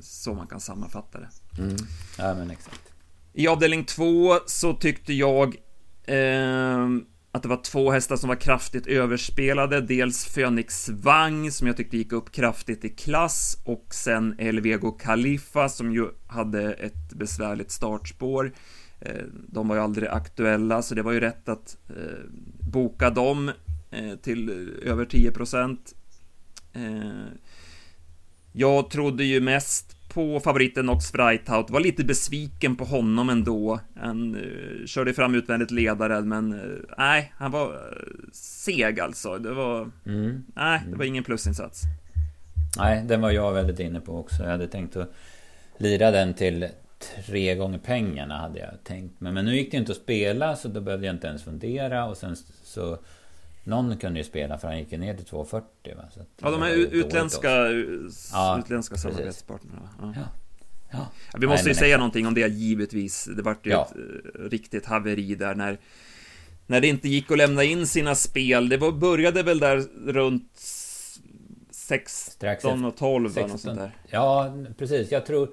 så 0.00 0.34
man 0.34 0.46
kan 0.46 0.60
sammanfatta 0.60 1.18
det. 1.20 1.28
Mm. 1.62 1.76
Ja, 2.18 2.34
men 2.34 2.50
exakt. 2.50 2.92
I 3.32 3.48
avdelning 3.48 3.84
två 3.84 4.38
så 4.46 4.74
tyckte 4.74 5.12
jag 5.12 5.56
eh, 6.04 6.86
att 7.32 7.42
det 7.42 7.48
var 7.48 7.62
två 7.62 7.90
hästar 7.90 8.16
som 8.16 8.28
var 8.28 8.36
kraftigt 8.36 8.86
överspelade. 8.86 9.80
Dels 9.80 10.34
Phoenix 10.34 10.88
Vang 10.88 11.50
som 11.50 11.66
jag 11.66 11.76
tyckte 11.76 11.96
gick 11.96 12.12
upp 12.12 12.32
kraftigt 12.32 12.84
i 12.84 12.88
klass 12.88 13.56
och 13.64 13.86
sen 13.90 14.34
Elvego 14.38 14.92
Khalifa 14.92 15.68
som 15.68 15.92
ju 15.92 16.08
hade 16.26 16.72
ett 16.72 17.12
besvärligt 17.12 17.70
startspår. 17.70 18.52
Eh, 19.00 19.22
de 19.48 19.68
var 19.68 19.76
ju 19.76 19.82
aldrig 19.82 20.08
aktuella 20.08 20.82
så 20.82 20.94
det 20.94 21.02
var 21.02 21.12
ju 21.12 21.20
rätt 21.20 21.48
att 21.48 21.76
eh, 21.88 22.24
boka 22.60 23.10
dem 23.10 23.50
eh, 23.90 24.14
till 24.22 24.70
över 24.82 25.04
10 25.04 25.30
procent. 25.30 25.94
Jag 28.52 28.90
trodde 28.90 29.24
ju 29.24 29.40
mest 29.40 29.96
på 30.08 30.40
favoriten 30.40 30.86
Nox 30.86 31.10
Freithout, 31.10 31.70
var 31.70 31.80
lite 31.80 32.04
besviken 32.04 32.76
på 32.76 32.84
honom 32.84 33.30
ändå. 33.30 33.80
Han 33.96 34.34
uh, 34.34 34.86
körde 34.86 35.14
fram 35.14 35.34
utvändigt 35.34 35.70
ledare, 35.70 36.20
men 36.20 36.78
nej, 36.98 37.32
han 37.36 37.50
var 37.50 37.78
seg 38.32 39.00
alltså. 39.00 39.38
Det 39.38 39.54
var... 39.54 39.90
Mm. 40.06 40.44
Nej, 40.56 40.82
det 40.90 40.96
var 40.96 41.04
ingen 41.04 41.24
plusinsats. 41.24 41.82
Nej, 42.78 43.04
den 43.06 43.20
var 43.20 43.30
jag 43.30 43.52
väldigt 43.52 43.80
inne 43.80 44.00
på 44.00 44.18
också. 44.18 44.42
Jag 44.42 44.50
hade 44.50 44.68
tänkt 44.68 44.96
att 44.96 45.14
lira 45.78 46.10
den 46.10 46.34
till 46.34 46.68
tre 46.98 47.54
gånger 47.54 47.78
pengarna 47.78 48.38
hade 48.38 48.58
jag 48.58 48.70
tänkt. 48.84 49.20
Men, 49.20 49.34
men 49.34 49.44
nu 49.44 49.56
gick 49.56 49.70
det 49.70 49.76
inte 49.76 49.92
att 49.92 49.98
spela 49.98 50.56
så 50.56 50.68
då 50.68 50.80
behövde 50.80 51.06
jag 51.06 51.14
inte 51.14 51.26
ens 51.26 51.44
fundera 51.44 52.04
och 52.04 52.16
sen 52.16 52.36
så 52.62 52.98
någon 53.64 53.96
kunde 53.96 54.18
ju 54.18 54.24
spela 54.24 54.58
för 54.58 54.68
han 54.68 54.78
gick 54.78 54.90
ner 54.90 55.14
till 55.14 55.26
2,40 55.26 55.96
va? 55.96 56.02
Så 56.14 56.20
ja, 56.40 56.50
de 56.50 56.62
här 56.62 56.72
utländska, 56.72 57.50
ja, 58.32 58.58
utländska 58.58 58.96
samarbetspartnerna. 58.96 59.88
Ja. 60.00 60.12
Ja. 60.16 60.26
Ja. 60.90 61.06
vi 61.38 61.46
måste 61.46 61.64
Nej, 61.64 61.70
ju 61.70 61.74
säga 61.74 61.88
exakt. 61.88 61.98
någonting 61.98 62.26
om 62.26 62.34
det 62.34 62.48
givetvis. 62.48 63.28
Det 63.36 63.42
vart 63.42 63.66
ju 63.66 63.70
ja. 63.70 63.88
ett 63.90 63.96
uh, 63.96 64.48
riktigt 64.48 64.86
haveri 64.86 65.34
där 65.34 65.54
när 65.54 65.78
när 66.66 66.80
det 66.80 66.88
inte 66.88 67.08
gick 67.08 67.30
att 67.30 67.38
lämna 67.38 67.64
in 67.64 67.86
sina 67.86 68.14
spel. 68.14 68.68
Det 68.68 68.76
var, 68.76 68.92
började 68.92 69.42
väl 69.42 69.58
där 69.58 69.84
runt 70.06 70.60
16 71.70 72.84
och 72.84 72.96
12 72.96 73.28
16. 73.28 73.52
och 73.52 73.60
sånt 73.60 73.78
där. 73.78 73.96
Ja, 74.10 74.54
precis. 74.78 75.12
Jag 75.12 75.26
tror 75.26 75.50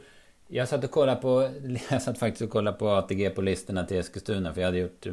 jag 0.47 0.67
satt 0.67 0.83
och 0.83 0.91
kollade 0.91 1.21
på, 1.21 1.49
jag 1.89 2.01
satt 2.01 2.17
faktiskt 2.17 2.41
och 2.41 2.49
kollade 2.49 2.77
på 2.77 2.89
ATG 2.89 3.29
på 3.29 3.41
listorna 3.41 3.85
till 3.85 3.97
Eskilstuna 3.97 4.53
för 4.53 4.61
jag 4.61 4.67
hade 4.67 4.77
gjort 4.77 5.05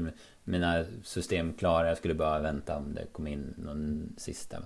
mina 0.44 0.84
system 1.04 1.52
klara. 1.52 1.88
Jag 1.88 1.98
skulle 1.98 2.14
bara 2.14 2.38
vänta 2.38 2.76
om 2.76 2.94
det 2.94 3.06
kom 3.12 3.26
in 3.26 3.54
någon 3.56 4.12
sista. 4.18 4.56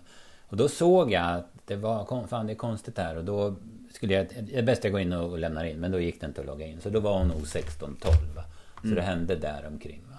Och 0.49 0.57
då 0.57 0.69
såg 0.69 1.13
jag 1.13 1.35
att 1.35 1.51
det 1.65 1.77
var, 1.77 2.27
fan 2.27 2.47
det 2.47 2.53
är 2.53 2.57
konstigt 2.57 2.99
här 2.99 3.17
och 3.17 3.25
då 3.25 3.55
skulle 3.93 4.15
jag, 4.15 4.27
det 4.43 4.59
är 4.59 4.63
bäst 4.63 4.85
jag 4.85 4.93
går 4.93 5.01
in 5.01 5.13
och 5.13 5.39
lämnar 5.39 5.65
in 5.65 5.81
men 5.81 5.93
då 5.93 6.01
gick 6.01 6.21
det 6.21 6.27
inte 6.27 6.41
att 6.41 6.47
logga 6.47 6.67
in. 6.67 6.81
Så 6.81 6.91
då 6.91 7.01
var 7.01 7.19
hon 7.19 7.29
nog 7.29 7.41
16-12 7.41 7.97
Så 8.81 8.87
mm. 8.87 8.97
det 8.97 9.03
hände 9.03 9.37
där 9.37 9.67
omkring 9.67 10.03
va. 10.11 10.19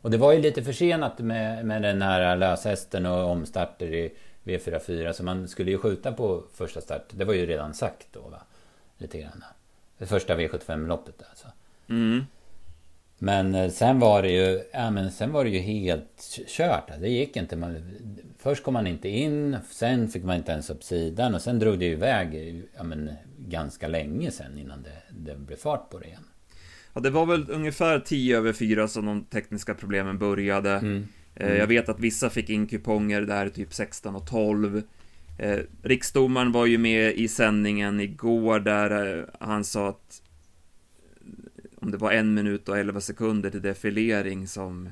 Och 0.00 0.10
det 0.10 0.16
var 0.16 0.32
ju 0.32 0.40
lite 0.40 0.64
försenat 0.64 1.18
med, 1.18 1.66
med 1.66 1.82
den 1.82 2.02
här 2.02 2.36
löshästen 2.36 3.06
och 3.06 3.30
omstarter 3.30 3.86
i 3.86 4.14
V44 4.44 5.12
så 5.12 5.22
man 5.24 5.48
skulle 5.48 5.70
ju 5.70 5.78
skjuta 5.78 6.12
på 6.12 6.42
första 6.54 6.80
start. 6.80 7.04
Det 7.10 7.24
var 7.24 7.34
ju 7.34 7.46
redan 7.46 7.74
sagt 7.74 8.06
då 8.12 8.20
va. 8.20 8.42
Lite 8.98 9.18
grann. 9.18 9.44
Det 9.98 10.06
första 10.06 10.36
V75-loppet 10.36 11.22
alltså. 11.30 11.46
Mm. 11.88 12.24
Men 13.18 13.54
eh, 13.54 13.70
sen 13.70 13.98
var 13.98 14.22
det 14.22 14.30
ju, 14.30 14.62
ja 14.72 14.90
men 14.90 15.10
sen 15.10 15.32
var 15.32 15.44
det 15.44 15.50
ju 15.50 15.58
helt 15.58 16.38
kört. 16.46 16.90
Det 17.00 17.08
gick 17.08 17.36
inte. 17.36 17.56
Man, 17.56 17.76
först 18.38 18.62
kom 18.62 18.74
man 18.74 18.86
inte 18.86 19.08
in, 19.08 19.56
sen 19.70 20.08
fick 20.08 20.24
man 20.24 20.36
inte 20.36 20.52
ens 20.52 20.70
upp 20.70 20.84
sidan 20.84 21.34
och 21.34 21.42
sen 21.42 21.58
drog 21.58 21.78
det 21.78 21.86
iväg 21.86 22.62
ja 22.76 22.82
men, 22.82 23.10
ganska 23.38 23.88
länge 23.88 24.30
sen 24.30 24.58
innan 24.58 24.82
det, 24.82 25.02
det 25.10 25.36
blev 25.36 25.56
fart 25.56 25.90
på 25.90 25.98
det 25.98 26.06
igen. 26.06 26.24
Ja, 26.92 27.00
det 27.00 27.10
var 27.10 27.26
väl 27.26 27.50
ungefär 27.50 28.00
10 28.00 28.36
över 28.36 28.52
4 28.52 28.88
som 28.88 29.06
de 29.06 29.24
tekniska 29.24 29.74
problemen 29.74 30.18
började. 30.18 30.70
Mm. 30.70 31.08
Mm. 31.34 31.56
Jag 31.56 31.66
vet 31.66 31.88
att 31.88 32.00
vissa 32.00 32.30
fick 32.30 32.50
in 32.50 32.66
kuponger 32.66 33.20
där 33.20 33.48
typ 33.48 33.74
16 33.74 34.16
och 34.16 34.26
12. 34.26 34.82
Eh, 35.38 35.58
riksdomaren 35.82 36.52
var 36.52 36.66
ju 36.66 36.78
med 36.78 37.14
i 37.14 37.28
sändningen 37.28 38.00
igår 38.00 38.60
där 38.60 39.18
eh, 39.18 39.24
han 39.40 39.64
sa 39.64 39.88
att 39.88 40.22
om 41.76 41.90
det 41.90 41.96
var 41.96 42.12
en 42.12 42.34
minut 42.34 42.68
och 42.68 42.78
11 42.78 43.00
sekunder 43.00 43.50
till 43.50 43.62
defilering 43.62 44.48
som 44.48 44.88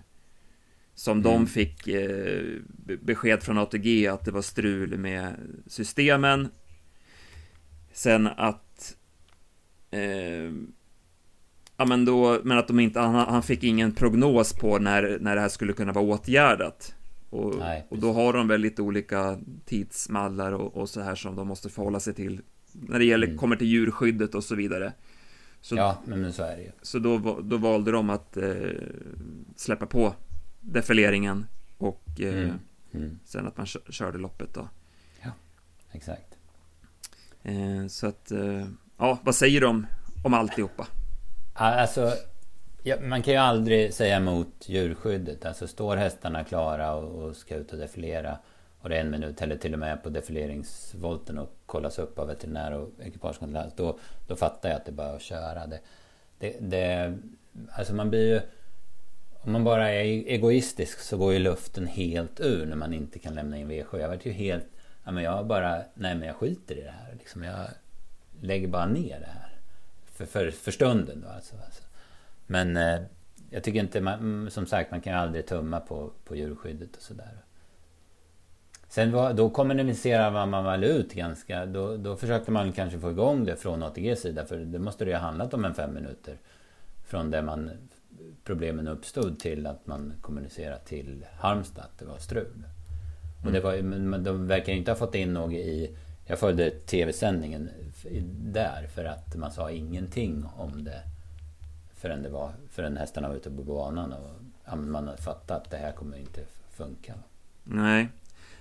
som 0.95 1.19
mm. 1.19 1.23
de 1.23 1.47
fick 1.47 1.89
eh, 1.89 2.61
besked 3.03 3.43
från 3.43 3.59
ATG 3.59 4.07
att 4.07 4.25
det 4.25 4.31
var 4.31 4.43
strul 4.43 4.99
med 4.99 5.35
systemen. 5.67 6.49
Sen 7.93 8.27
att 8.27 8.97
eh, 9.91 10.53
Ja 11.77 11.85
men 11.85 12.05
då, 12.05 12.41
men 12.45 12.59
att 12.59 12.69
de 12.69 12.81
inte, 12.81 13.01
han, 13.01 13.15
han, 13.15 13.43
fick 13.43 13.65
ingen 13.65 13.93
prognos 13.93 14.53
på 14.53 14.79
när, 14.79 15.19
när 15.21 15.35
det 15.35 15.41
här 15.41 15.49
skulle 15.49 15.73
kunna 15.73 15.93
vara 15.93 16.05
åtgärdat. 16.05 16.96
Och, 17.37 17.59
Nej, 17.59 17.87
och 17.89 17.99
då 17.99 18.13
har 18.13 18.33
de 18.33 18.49
väl 18.49 18.61
lite 18.61 18.83
olika 18.83 19.39
tidsmallar 19.65 20.53
och, 20.53 20.77
och 20.77 20.89
så 20.89 21.01
här 21.01 21.15
som 21.15 21.37
de 21.37 21.49
måste 21.49 21.69
förhålla 21.69 22.01
sig 22.01 22.15
till. 22.15 22.41
När 22.73 22.99
det 22.99 23.05
gäller, 23.05 23.27
mm. 23.27 23.39
kommer 23.39 23.57
till 23.57 23.67
djurskyddet 23.67 24.35
och 24.35 24.45
så 24.45 24.55
vidare. 24.55 24.93
Så, 25.61 25.77
ja, 25.77 26.03
men 26.05 26.33
så 26.33 26.43
är 26.43 26.57
det 26.57 26.63
ju. 26.63 26.71
Så 26.83 26.99
då, 26.99 27.41
då 27.43 27.57
valde 27.57 27.91
de 27.91 28.11
att 28.11 28.37
eh, 28.37 28.71
släppa 29.57 29.87
på 29.87 30.15
defileringen 30.61 31.47
och 31.79 32.21
eh, 32.21 32.43
mm. 32.43 32.59
Mm. 32.95 33.19
sen 33.25 33.47
att 33.47 33.57
man 33.57 33.67
körde 33.67 34.19
loppet 34.19 34.55
då. 34.55 34.69
Ja, 35.23 35.31
exakt. 35.93 36.39
Eh, 37.43 37.87
så 37.89 38.07
att, 38.07 38.31
eh, 38.31 38.67
ja, 38.97 39.19
vad 39.23 39.35
säger 39.35 39.61
de 39.61 39.87
om 40.25 40.35
alltihopa? 40.35 40.87
Alltså, 41.55 42.13
ja, 42.87 42.97
man 43.01 43.23
kan 43.23 43.35
ju 43.35 43.41
aldrig 43.41 43.95
säga 43.95 44.17
emot 44.17 44.65
djurskyddet. 44.67 45.47
Alltså 45.47 45.67
står 45.67 45.97
hästarna 45.97 46.45
klara 46.45 46.95
och, 46.95 47.23
och 47.23 47.37
ska 47.37 47.55
ut 47.55 47.73
och 47.73 47.79
defilera 47.79 48.39
och 48.81 48.89
det 48.89 48.97
är 48.97 49.01
en 49.01 49.11
minut 49.11 49.43
eller 49.43 49.57
till 49.57 49.73
och 49.73 49.79
med 49.79 50.03
på 50.03 50.09
defileringsvolten 50.09 51.39
och 51.39 51.53
kollas 51.67 51.99
upp 51.99 52.19
av 52.19 52.27
veterinär 52.27 52.73
och 52.73 52.91
ekipagekontrollant, 53.03 53.77
Då, 53.77 53.99
då 54.27 54.37
fattar 54.37 54.69
jag 54.69 54.77
att 54.77 54.85
det 54.85 54.91
är 54.91 54.95
bara 54.95 55.13
att 55.13 55.23
köra. 55.23 55.67
Det, 55.67 55.81
det, 56.39 56.57
det, 56.61 57.19
alltså 57.73 57.95
man 57.95 58.11
blir 58.11 58.35
ju... 58.35 58.41
Om 59.33 59.53
man 59.53 59.65
bara 59.65 59.91
är 59.91 60.05
egoistisk 60.05 61.01
så 61.01 61.17
går 61.17 61.33
ju 61.33 61.39
luften 61.39 61.87
helt 61.87 62.41
ur 62.41 62.67
när 62.67 62.77
man 62.77 62.95
inte 62.95 63.19
kan 63.19 63.35
lämna 63.35 63.59
in 63.59 63.71
V7. 63.71 63.99
Jag 64.01 64.09
vart 64.09 64.27
ju 64.27 64.33
helt... 64.33 64.67
Ja 65.05 65.11
men 65.11 65.25
jag 65.25 65.47
bara... 65.47 65.77
Nej 65.95 66.15
men 66.15 66.23
jag 66.23 66.37
skiter 66.37 66.79
i 66.79 66.83
det 66.83 66.95
här. 67.05 67.15
Liksom 67.19 67.43
jag 67.43 67.67
lägger 68.41 68.69
bara 68.69 68.87
ner 68.87 69.21
det 69.21 69.31
här. 69.33 69.51
För, 70.05 70.27
för, 70.27 70.51
för 70.51 70.71
stunden 70.71 71.21
då 71.21 71.29
alltså. 71.29 71.57
alltså. 71.65 71.83
Men 72.47 72.77
eh, 72.77 73.01
jag 73.51 73.63
tycker 73.63 73.81
inte 73.81 74.01
man, 74.01 74.19
mm, 74.19 74.51
Som 74.51 74.67
sagt 74.67 74.91
man 74.91 75.01
kan 75.01 75.13
ju 75.13 75.19
aldrig 75.19 75.47
tumma 75.47 75.81
på, 75.81 76.11
på 76.25 76.37
djurskyddet 76.37 76.97
och 76.97 77.03
sådär. 77.03 77.43
Sen 78.89 79.13
var, 79.13 79.33
då 79.33 79.51
kommunicerar 79.51 80.47
man 80.47 80.65
väl 80.65 80.85
ut 80.85 81.13
ganska... 81.13 81.67
Då, 81.67 81.97
då 81.97 82.17
försökte 82.17 82.51
man 82.51 82.73
kanske 82.73 82.99
få 82.99 83.11
igång 83.11 83.45
det 83.45 83.57
från 83.57 83.83
ATGs 83.83 84.21
sida. 84.21 84.47
För 84.47 84.59
det 84.59 84.79
måste 84.79 85.05
det 85.05 85.11
ju 85.11 85.17
ha 85.17 85.23
handlat 85.23 85.55
om 85.55 85.65
en 85.65 85.75
fem 85.75 85.95
minuter. 85.95 86.39
Från 87.05 87.31
det 87.31 87.43
man 87.43 87.71
problemen 88.45 88.89
uppstod 88.89 89.39
till 89.39 89.67
att 89.67 89.87
man 89.87 90.13
kommunicerade 90.21 90.81
till 90.85 91.27
Halmstad 91.39 91.85
att 91.85 91.99
det 91.99 92.05
var 92.05 92.19
strul. 92.19 92.53
Mm. 92.55 93.47
Och 93.47 93.53
det 93.53 93.61
var, 93.61 93.83
men 93.83 94.25
de 94.25 94.47
verkar 94.47 94.73
inte 94.73 94.91
ha 94.91 94.97
fått 94.97 95.15
in 95.15 95.33
något 95.33 95.53
i... 95.53 95.97
Jag 96.29 96.39
följde 96.39 96.71
tv-sändningen 96.71 97.71
där 98.29 98.87
för 98.95 99.05
att 99.05 99.37
man 99.37 99.51
sa 99.51 99.71
ingenting 99.71 100.45
om 100.57 100.85
det 100.85 101.03
förrän, 102.07 102.23
det 102.23 102.29
var, 102.29 102.53
förrän 102.71 102.97
hästarna 102.97 103.29
var 103.29 103.37
ute 103.37 103.51
på 103.51 103.63
banan 103.63 104.13
och 104.13 104.79
man 104.79 105.17
fattat 105.17 105.51
att 105.51 105.71
det 105.71 105.77
här 105.77 105.93
kommer 105.93 106.19
inte 106.19 106.41
funka. 106.77 107.15
Nej. 107.65 108.09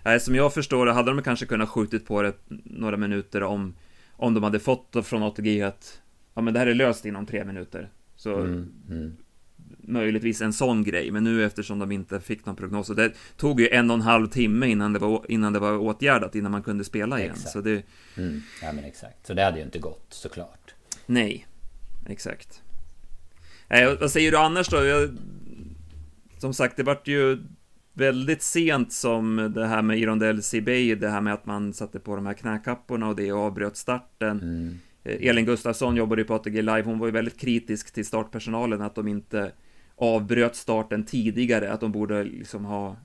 Nej, 0.04 0.20
som 0.20 0.36
jag 0.36 0.54
förstår 0.54 0.86
det 0.86 0.94
hade 0.94 1.12
de 1.12 1.24
kanske 1.24 1.46
kunnat 1.46 1.70
skjutit 1.70 2.06
på 2.06 2.22
det 2.22 2.34
några 2.64 2.98
minuter 2.98 3.44
om, 3.44 3.76
om 4.12 4.34
de 4.34 4.44
hade 4.44 4.60
fått 4.60 4.96
från 5.04 5.24
ATG 5.24 5.62
att 5.62 6.02
ja, 6.34 6.42
men 6.42 6.54
det 6.54 6.60
här 6.60 6.68
är 6.68 6.74
löst 6.74 7.06
inom 7.06 7.26
tre 7.26 7.46
minuter. 7.46 7.90
Så 8.16 8.40
mm, 8.40 8.72
mm. 8.90 9.18
möjligtvis 9.80 10.42
en 10.42 10.54
sån 10.54 10.84
grej, 10.84 11.12
men 11.12 11.24
nu 11.24 11.46
eftersom 11.46 11.80
de 11.80 11.92
inte 11.92 12.20
fick 12.20 12.46
någon 12.46 12.56
prognos, 12.56 12.90
och 12.90 12.96
det 12.96 13.14
tog 13.38 13.60
ju 13.60 13.68
en 13.68 13.92
och 13.92 13.96
en 13.96 14.02
halv 14.02 14.28
timme 14.28 14.68
innan 14.68 14.94
det 14.94 15.00
var, 15.00 15.26
innan 15.30 15.54
det 15.54 15.60
var 15.60 15.78
åtgärdat, 15.78 16.36
innan 16.36 16.52
man 16.52 16.64
kunde 16.64 16.84
spela 16.84 17.20
igen. 17.20 17.32
Exakt. 17.32 17.52
Så 17.52 17.62
det... 17.62 17.84
Mm, 18.18 18.42
ja, 18.62 18.72
men 18.72 18.84
exakt. 18.84 19.28
Så 19.28 19.34
det 19.34 19.44
hade 19.44 19.58
ju 19.58 19.66
inte 19.66 19.80
gått 19.80 20.08
såklart. 20.10 20.76
Nej, 21.06 21.48
exakt. 22.08 22.62
Eh, 23.70 24.00
vad 24.00 24.12
säger 24.12 24.32
du 24.32 24.38
annars 24.38 24.68
då? 24.68 24.86
Jag, 24.86 25.10
som 26.38 26.54
sagt, 26.54 26.78
det 26.78 26.84
vart 26.84 27.08
ju 27.08 27.38
väldigt 27.94 28.42
sent 28.42 28.94
som 28.94 29.52
det 29.56 29.68
här 29.68 29.82
med 29.82 30.00
Irondell 30.00 30.42
Bay, 30.66 30.96
det 30.96 31.10
här 31.10 31.22
med 31.22 31.34
att 31.34 31.46
man 31.46 31.74
satte 31.74 32.00
på 32.00 32.16
de 32.16 32.26
här 32.26 32.34
knäkapporna 32.34 33.08
och 33.08 33.16
det 33.16 33.32
och 33.32 33.40
avbröt 33.40 33.78
starten. 33.78 34.40
Mm. 34.42 34.80
Eh, 35.04 35.30
Elin 35.30 35.46
Gustafsson 35.46 35.96
jobbade 35.96 36.22
ju 36.22 36.28
på 36.28 36.34
ATG 36.34 36.62
Live, 36.62 36.84
hon 36.84 37.00
var 37.00 37.08
ju 37.08 37.12
väldigt 37.12 37.40
kritisk 37.40 37.94
till 37.94 38.06
startpersonalen 38.06 38.82
att 38.82 38.96
de 38.96 39.08
inte 39.08 39.52
avbröt 39.96 40.56
starten 40.56 41.06
tidigare, 41.06 41.72
att 41.72 41.80
de 41.80 41.92
borde 41.92 42.24
liksom 42.24 42.66
ha 42.66 42.96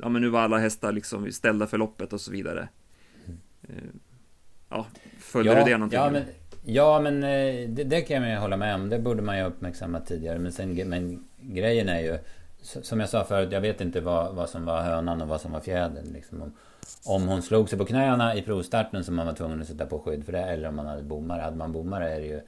Ja 0.00 0.08
men 0.08 0.22
nu 0.22 0.28
var 0.28 0.40
alla 0.40 0.58
hästar 0.58 0.92
liksom 0.92 1.32
ställda 1.32 1.66
för 1.66 1.78
loppet 1.78 2.12
och 2.12 2.20
så 2.20 2.32
vidare. 2.32 2.68
Mm. 3.26 3.38
Eh, 3.62 3.84
ja, 4.68 4.86
följde 5.18 5.52
ja, 5.52 5.58
du 5.58 5.70
det 5.70 5.76
någonting? 5.76 5.98
Ja 5.98 6.10
men, 6.10 6.24
ja, 6.66 7.00
men 7.00 7.24
eh, 7.24 7.68
det, 7.68 7.84
det 7.84 8.00
kan 8.00 8.22
jag 8.22 8.40
hålla 8.40 8.56
med 8.56 8.74
om. 8.74 8.88
Det 8.88 8.98
borde 8.98 9.22
man 9.22 9.38
ju 9.38 9.44
uppmärksammat 9.44 10.06
tidigare. 10.06 10.38
Men, 10.38 10.52
sen, 10.52 10.88
men 10.88 11.24
grejen 11.40 11.88
är 11.88 12.00
ju 12.00 12.18
som 12.60 13.00
jag 13.00 13.08
sa 13.08 13.24
förut, 13.24 13.52
jag 13.52 13.60
vet 13.60 13.80
inte 13.80 14.00
vad, 14.00 14.34
vad 14.34 14.48
som 14.48 14.64
var 14.64 14.82
hönan 14.82 15.22
och 15.22 15.28
vad 15.28 15.40
som 15.40 15.52
var 15.52 15.60
fjädern. 15.60 16.12
Liksom. 16.12 16.42
Om, 16.42 16.52
om 17.04 17.28
hon 17.28 17.42
slog 17.42 17.68
sig 17.68 17.78
på 17.78 17.84
knäna 17.84 18.34
i 18.34 18.42
provstarten 18.42 19.04
som 19.04 19.14
man 19.14 19.26
var 19.26 19.32
tvungen 19.32 19.60
att 19.60 19.66
sätta 19.66 19.86
på 19.86 19.98
skydd 19.98 20.24
för 20.24 20.32
det. 20.32 20.42
Eller 20.42 20.68
om 20.68 20.76
man 20.76 20.86
hade 20.86 21.02
bommare. 21.02 21.42
Hade 21.42 21.56
man 21.56 21.72
bommare 21.72 22.10
är 22.10 22.20
det 22.20 22.26
ju... 22.26 22.40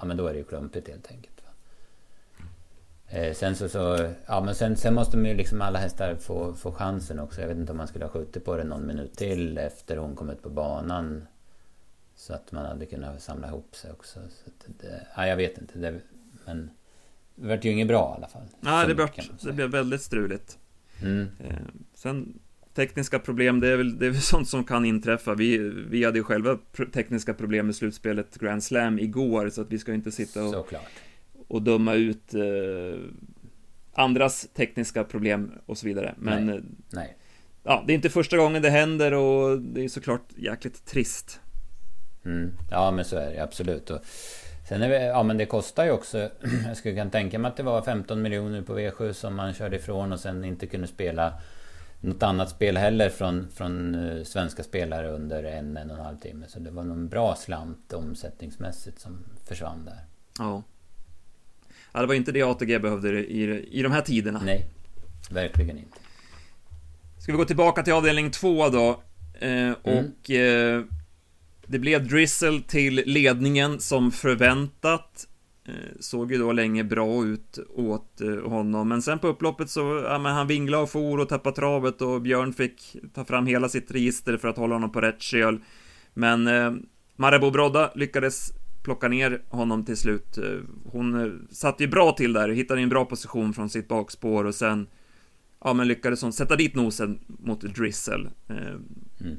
Ja 0.00 0.04
men 0.04 0.16
då 0.16 0.26
är 0.26 0.32
det 0.32 0.38
ju 0.38 0.44
klumpigt 0.44 0.88
helt 0.88 1.10
enkelt. 1.10 1.40
Eh, 3.08 3.34
sen 3.34 3.56
så, 3.56 3.68
så... 3.68 4.12
Ja 4.26 4.40
men 4.40 4.54
sen, 4.54 4.76
sen 4.76 4.94
måste 4.94 5.16
man 5.16 5.26
ju 5.26 5.34
liksom 5.34 5.62
alla 5.62 5.78
hästar 5.78 6.14
få, 6.14 6.54
få 6.54 6.72
chansen 6.72 7.20
också. 7.20 7.40
Jag 7.40 7.48
vet 7.48 7.56
inte 7.56 7.72
om 7.72 7.78
man 7.78 7.88
skulle 7.88 8.04
ha 8.04 8.12
skjutit 8.12 8.44
på 8.44 8.56
det 8.56 8.64
någon 8.64 8.86
minut 8.86 9.16
till 9.16 9.58
efter 9.58 9.96
hon 9.96 10.16
kom 10.16 10.30
ut 10.30 10.42
på 10.42 10.50
banan. 10.50 11.26
Så 12.20 12.34
att 12.34 12.52
man 12.52 12.66
hade 12.66 12.86
kunnat 12.86 13.22
samla 13.22 13.48
ihop 13.48 13.76
sig 13.76 13.92
också. 13.92 14.20
Så 14.28 14.50
det, 14.80 15.06
ja, 15.16 15.26
jag 15.26 15.36
vet 15.36 15.58
inte. 15.58 15.78
Det, 15.78 16.00
men... 16.46 16.70
Det 17.34 17.48
vart 17.48 17.64
ju 17.64 17.70
inget 17.70 17.88
bra 17.88 18.12
i 18.14 18.16
alla 18.16 18.28
fall. 18.28 18.42
Nej, 18.60 18.86
det, 18.86 18.94
blev, 18.94 19.08
det 19.42 19.52
blev 19.52 19.70
väldigt 19.70 20.02
struligt. 20.02 20.58
Mm. 21.02 21.28
Eh, 21.44 21.56
sen 21.94 22.38
tekniska 22.74 23.18
problem, 23.18 23.60
det 23.60 23.68
är, 23.68 23.76
väl, 23.76 23.98
det 23.98 24.06
är 24.06 24.10
väl 24.10 24.20
sånt 24.20 24.48
som 24.48 24.64
kan 24.64 24.84
inträffa. 24.84 25.34
Vi, 25.34 25.58
vi 25.88 26.04
hade 26.04 26.18
ju 26.18 26.24
själva 26.24 26.58
tekniska 26.92 27.34
problem 27.34 27.66
med 27.66 27.76
slutspelet 27.76 28.38
Grand 28.38 28.64
Slam 28.64 28.98
igår, 28.98 29.48
så 29.48 29.60
att 29.60 29.72
vi 29.72 29.78
ska 29.78 29.94
inte 29.94 30.12
sitta 30.12 30.44
och, 30.44 30.72
och 31.48 31.62
döma 31.62 31.94
ut 31.94 32.34
eh, 32.34 33.00
andras 33.92 34.48
tekniska 34.54 35.04
problem 35.04 35.52
och 35.66 35.78
så 35.78 35.86
vidare. 35.86 36.14
Men 36.18 36.46
Nej. 36.46 36.56
Eh, 36.56 36.62
Nej. 36.92 37.16
Ja, 37.62 37.84
det 37.86 37.92
är 37.92 37.94
inte 37.94 38.10
första 38.10 38.36
gången 38.36 38.62
det 38.62 38.70
händer 38.70 39.12
och 39.12 39.60
det 39.62 39.84
är 39.84 39.88
såklart 39.88 40.28
jäkligt 40.36 40.86
trist. 40.86 41.40
Mm. 42.24 42.52
Ja, 42.70 42.90
men 42.90 43.04
så 43.04 43.16
är 43.16 43.30
det 43.30 43.40
absolut. 43.40 43.90
Och 43.90 44.00
Sen 44.70 44.82
är 44.82 44.88
det, 44.88 45.04
ja 45.04 45.22
men 45.22 45.36
det 45.36 45.46
kostar 45.46 45.84
ju 45.84 45.90
också. 45.90 46.18
Jag 46.66 46.76
skulle 46.76 46.94
kunna 46.94 47.10
tänka 47.10 47.38
mig 47.38 47.48
att 47.48 47.56
det 47.56 47.62
var 47.62 47.82
15 47.82 48.22
miljoner 48.22 48.62
på 48.62 48.78
V7 48.78 49.12
som 49.12 49.34
man 49.34 49.54
körde 49.54 49.76
ifrån 49.76 50.12
och 50.12 50.20
sen 50.20 50.44
inte 50.44 50.66
kunde 50.66 50.86
spela 50.86 51.32
något 52.00 52.22
annat 52.22 52.50
spel 52.50 52.76
heller 52.76 53.08
från, 53.08 53.48
från 53.50 53.94
eh, 53.94 54.24
svenska 54.24 54.62
spelare 54.62 55.08
under 55.10 55.44
en, 55.44 55.76
en 55.76 55.90
och 55.90 55.98
en 55.98 56.04
halv 56.04 56.18
timme. 56.18 56.46
Så 56.48 56.58
det 56.58 56.70
var 56.70 56.84
någon 56.84 57.08
bra 57.08 57.34
slant 57.34 57.92
omsättningsmässigt 57.92 59.00
som 59.00 59.24
försvann 59.46 59.84
där. 59.84 60.04
Ja. 60.38 60.62
Ja, 61.92 62.00
det 62.00 62.06
var 62.06 62.14
inte 62.14 62.32
det 62.32 62.42
ATG 62.42 62.78
behövde 62.78 63.08
i, 63.08 63.68
i 63.78 63.82
de 63.82 63.92
här 63.92 64.02
tiderna. 64.02 64.40
Nej, 64.44 64.66
verkligen 65.30 65.78
inte. 65.78 65.98
Ska 67.18 67.32
vi 67.32 67.38
gå 67.38 67.44
tillbaka 67.44 67.82
till 67.82 67.92
avdelning 67.92 68.30
två 68.30 68.68
då? 68.68 69.02
Eh, 69.40 69.72
och 69.72 70.30
mm. 70.30 70.78
eh, 70.78 70.84
det 71.70 71.78
blev 71.78 72.08
Drizzle 72.08 72.60
till 72.60 73.02
ledningen 73.06 73.80
som 73.80 74.10
förväntat. 74.10 75.26
Eh, 75.64 75.74
såg 76.00 76.32
ju 76.32 76.38
då 76.38 76.52
länge 76.52 76.84
bra 76.84 77.24
ut 77.24 77.58
åt 77.68 78.20
eh, 78.20 78.50
honom, 78.50 78.88
men 78.88 79.02
sen 79.02 79.18
på 79.18 79.28
upploppet 79.28 79.70
så, 79.70 80.04
ja 80.04 80.18
men 80.18 80.34
han 80.34 80.46
vinglade 80.46 80.82
och 80.82 80.90
for 80.90 81.18
och 81.18 81.28
tappade 81.28 81.56
travet 81.56 82.02
och 82.02 82.22
Björn 82.22 82.52
fick 82.52 82.96
ta 83.14 83.24
fram 83.24 83.46
hela 83.46 83.68
sitt 83.68 83.90
register 83.90 84.36
för 84.36 84.48
att 84.48 84.56
hålla 84.56 84.74
honom 84.74 84.92
på 84.92 85.00
rätt 85.00 85.22
köl. 85.22 85.60
Men 86.14 86.46
eh, 86.46 86.72
Marabou 87.16 87.50
Brodda 87.50 87.92
lyckades 87.94 88.52
plocka 88.82 89.08
ner 89.08 89.42
honom 89.48 89.84
till 89.84 89.96
slut. 89.96 90.38
Eh, 90.38 90.58
hon 90.84 91.38
satt 91.50 91.80
ju 91.80 91.86
bra 91.86 92.12
till 92.12 92.32
där, 92.32 92.48
hittade 92.48 92.80
en 92.80 92.88
bra 92.88 93.04
position 93.04 93.54
från 93.54 93.70
sitt 93.70 93.88
bakspår 93.88 94.44
och 94.44 94.54
sen 94.54 94.86
Ja 95.64 95.72
men 95.72 95.88
lyckades 95.88 96.22
hon 96.22 96.32
sätta 96.32 96.56
dit 96.56 96.74
nosen 96.74 97.20
mot 97.26 97.60
Drizzle. 97.60 98.30
Eh, 98.48 98.74
mm. 99.20 99.36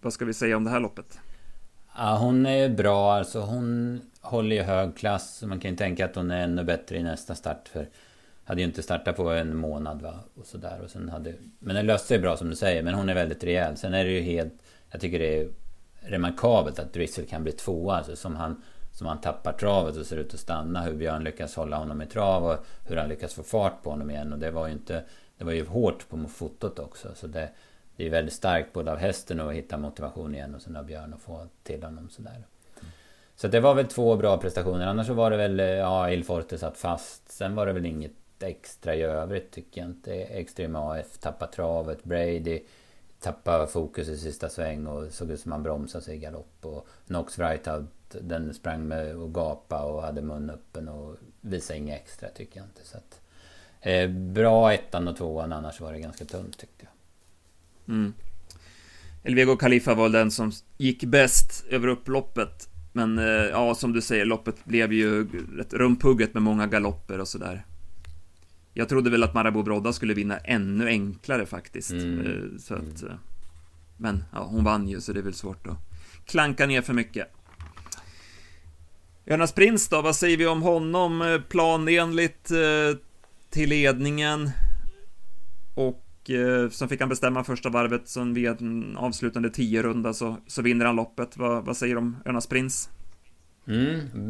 Vad 0.00 0.12
ska 0.12 0.24
vi 0.24 0.32
säga 0.32 0.56
om 0.56 0.64
det 0.64 0.70
här 0.70 0.80
loppet? 0.80 1.18
Ja, 1.96 2.16
hon 2.16 2.46
är 2.46 2.68
bra 2.68 3.12
alltså. 3.12 3.40
Hon 3.40 4.00
håller 4.20 4.56
ju 4.56 4.62
hög 4.62 4.96
klass. 4.96 5.42
Man 5.46 5.60
kan 5.60 5.70
ju 5.70 5.76
tänka 5.76 6.04
att 6.04 6.16
hon 6.16 6.30
är 6.30 6.44
ännu 6.44 6.64
bättre 6.64 6.96
i 6.96 7.02
nästa 7.02 7.34
start. 7.34 7.68
För 7.68 7.88
hade 8.44 8.60
ju 8.60 8.66
inte 8.66 8.82
startat 8.82 9.16
på 9.16 9.30
en 9.30 9.56
månad 9.56 10.02
va. 10.02 10.14
Och 10.34 10.46
sådär. 10.46 10.80
Och 10.84 10.90
sen 10.90 11.08
hade... 11.08 11.34
Men 11.58 11.76
det 11.76 11.82
löste 11.82 12.08
sig 12.08 12.18
bra 12.18 12.36
som 12.36 12.50
du 12.50 12.56
säger. 12.56 12.82
Men 12.82 12.94
hon 12.94 13.08
är 13.08 13.14
väldigt 13.14 13.44
rejäl. 13.44 13.76
Sen 13.76 13.94
är 13.94 14.04
det 14.04 14.10
ju 14.10 14.20
helt... 14.20 14.54
Jag 14.90 15.00
tycker 15.00 15.18
det 15.18 15.40
är 15.40 15.48
remarkabelt 16.00 16.78
att 16.78 16.92
Drizzle 16.92 17.24
kan 17.24 17.42
bli 17.42 17.52
tvåa. 17.52 17.96
Alltså 17.96 18.16
som 18.16 18.36
han, 18.36 18.62
som 18.92 19.06
han 19.06 19.20
tappar 19.20 19.52
travet 19.52 19.96
och 19.96 20.06
ser 20.06 20.16
ut 20.16 20.34
att 20.34 20.40
stanna. 20.40 20.82
Hur 20.82 20.94
Björn 20.94 21.24
lyckas 21.24 21.56
hålla 21.56 21.76
honom 21.76 22.02
i 22.02 22.06
trav 22.06 22.44
och 22.44 22.66
hur 22.86 22.96
han 22.96 23.08
lyckas 23.08 23.34
få 23.34 23.42
fart 23.42 23.82
på 23.82 23.90
honom 23.90 24.10
igen. 24.10 24.32
Och 24.32 24.38
det 24.38 24.50
var 24.50 24.66
ju 24.66 24.72
inte... 24.72 25.02
Det 25.38 25.44
var 25.44 25.52
ju 25.52 25.66
hårt 25.66 26.08
på 26.08 26.28
fotot 26.28 26.78
också. 26.78 27.08
Så 27.14 27.26
det, 27.26 27.48
det 27.96 28.06
är 28.06 28.10
väldigt 28.10 28.34
starkt 28.34 28.72
både 28.72 28.92
av 28.92 28.98
hästen 28.98 29.40
och 29.40 29.50
att 29.50 29.56
hitta 29.56 29.76
motivation 29.76 30.34
igen 30.34 30.54
och 30.54 30.62
sen 30.62 30.76
av 30.76 30.84
Björn 30.84 31.12
och 31.12 31.20
få 31.20 31.46
till 31.62 31.82
honom 31.82 32.10
sådär. 32.10 32.44
Så 33.36 33.48
det 33.48 33.60
var 33.60 33.74
väl 33.74 33.86
två 33.86 34.16
bra 34.16 34.38
prestationer. 34.38 34.86
Annars 34.86 35.06
så 35.06 35.14
var 35.14 35.30
det 35.30 35.36
väl, 35.36 35.60
eh, 35.60 35.66
ja, 35.66 36.10
Il 36.10 36.24
Forte 36.24 36.58
satt 36.58 36.78
fast. 36.78 37.32
Sen 37.32 37.54
var 37.54 37.66
det 37.66 37.72
väl 37.72 37.86
inget 37.86 38.12
extra 38.40 38.94
i 38.94 39.02
övrigt 39.02 39.50
tycker 39.50 39.80
jag 39.80 39.90
inte. 39.90 40.14
Extrema 40.14 40.94
AF 40.94 41.18
tappade 41.18 41.52
travet. 41.52 42.04
Brady 42.04 42.60
tappade 43.20 43.66
fokus 43.66 44.08
i 44.08 44.16
sista 44.16 44.48
sväng 44.48 44.86
och 44.86 45.12
såg 45.12 45.30
ut 45.30 45.40
som 45.40 45.52
han 45.52 45.62
bromsade 45.62 46.04
sig 46.04 46.16
i 46.16 46.18
galopp. 46.18 46.58
Och 46.66 46.88
Knox 47.06 47.38
Wrightout, 47.38 47.90
den 48.20 48.54
sprang 48.54 48.88
med 48.88 49.16
och 49.16 49.34
gapa 49.34 49.82
och 49.84 50.02
hade 50.02 50.22
mun 50.22 50.50
öppen 50.50 50.88
och 50.88 51.16
visade 51.40 51.78
inget 51.78 52.00
extra 52.00 52.28
tycker 52.28 52.60
jag 52.60 52.66
inte. 52.66 52.84
Så 52.84 52.96
att, 52.96 53.20
eh, 53.80 54.08
bra 54.10 54.72
ettan 54.72 55.08
och 55.08 55.16
tvåan, 55.16 55.52
annars 55.52 55.80
var 55.80 55.92
det 55.92 56.00
ganska 56.00 56.24
tunt 56.24 56.58
tyckte 56.58 56.84
jag. 56.84 56.93
Mm. 57.88 58.12
Elvego 59.22 59.56
Khalifa 59.56 59.94
var 59.94 60.08
den 60.08 60.30
som 60.30 60.52
gick 60.78 61.04
bäst 61.04 61.64
över 61.70 61.88
upploppet. 61.88 62.68
Men 62.92 63.18
eh, 63.18 63.24
ja, 63.24 63.74
som 63.74 63.92
du 63.92 64.00
säger, 64.00 64.24
loppet 64.24 64.64
blev 64.64 64.92
ju 64.92 65.26
rätt 65.56 65.72
rumpugget 65.72 66.34
med 66.34 66.42
många 66.42 66.66
galopper 66.66 67.20
och 67.20 67.28
sådär. 67.28 67.66
Jag 68.72 68.88
trodde 68.88 69.10
väl 69.10 69.22
att 69.22 69.34
Marabou 69.34 69.62
Brodda 69.62 69.92
skulle 69.92 70.14
vinna 70.14 70.38
ännu 70.38 70.86
enklare 70.86 71.46
faktiskt. 71.46 71.90
Mm. 71.90 72.26
Eh, 72.26 72.58
så 72.58 72.74
att, 72.74 73.02
mm. 73.02 73.14
Men 73.96 74.24
ja, 74.32 74.44
hon 74.44 74.64
vann 74.64 74.88
ju, 74.88 75.00
så 75.00 75.12
det 75.12 75.20
är 75.20 75.24
väl 75.24 75.34
svårt 75.34 75.66
att 75.66 75.78
klanka 76.26 76.66
ner 76.66 76.82
för 76.82 76.92
mycket. 76.92 77.28
Jonas 79.24 79.52
Prins 79.52 79.88
då, 79.88 80.02
vad 80.02 80.16
säger 80.16 80.36
vi 80.36 80.46
om 80.46 80.62
honom? 80.62 81.42
Planenligt 81.48 82.50
till 83.50 83.68
ledningen. 83.68 84.50
Och 85.74 86.03
Eh, 86.30 86.70
sen 86.70 86.88
fick 86.88 87.00
han 87.00 87.08
bestämma 87.08 87.44
första 87.44 87.68
varvet, 87.68 88.08
sen 88.08 88.34
via 88.34 88.50
en 88.50 88.96
avslutande 88.96 89.50
tio 89.50 89.82
runda 89.82 90.12
så, 90.12 90.36
så 90.46 90.62
vinner 90.62 90.86
han 90.86 90.96
loppet. 90.96 91.36
Vad, 91.36 91.64
vad 91.64 91.76
säger 91.76 91.94
du 91.94 91.98
om 91.98 92.16
Önas 92.24 92.46
Prins? 92.46 92.88
Mm, 93.66 94.28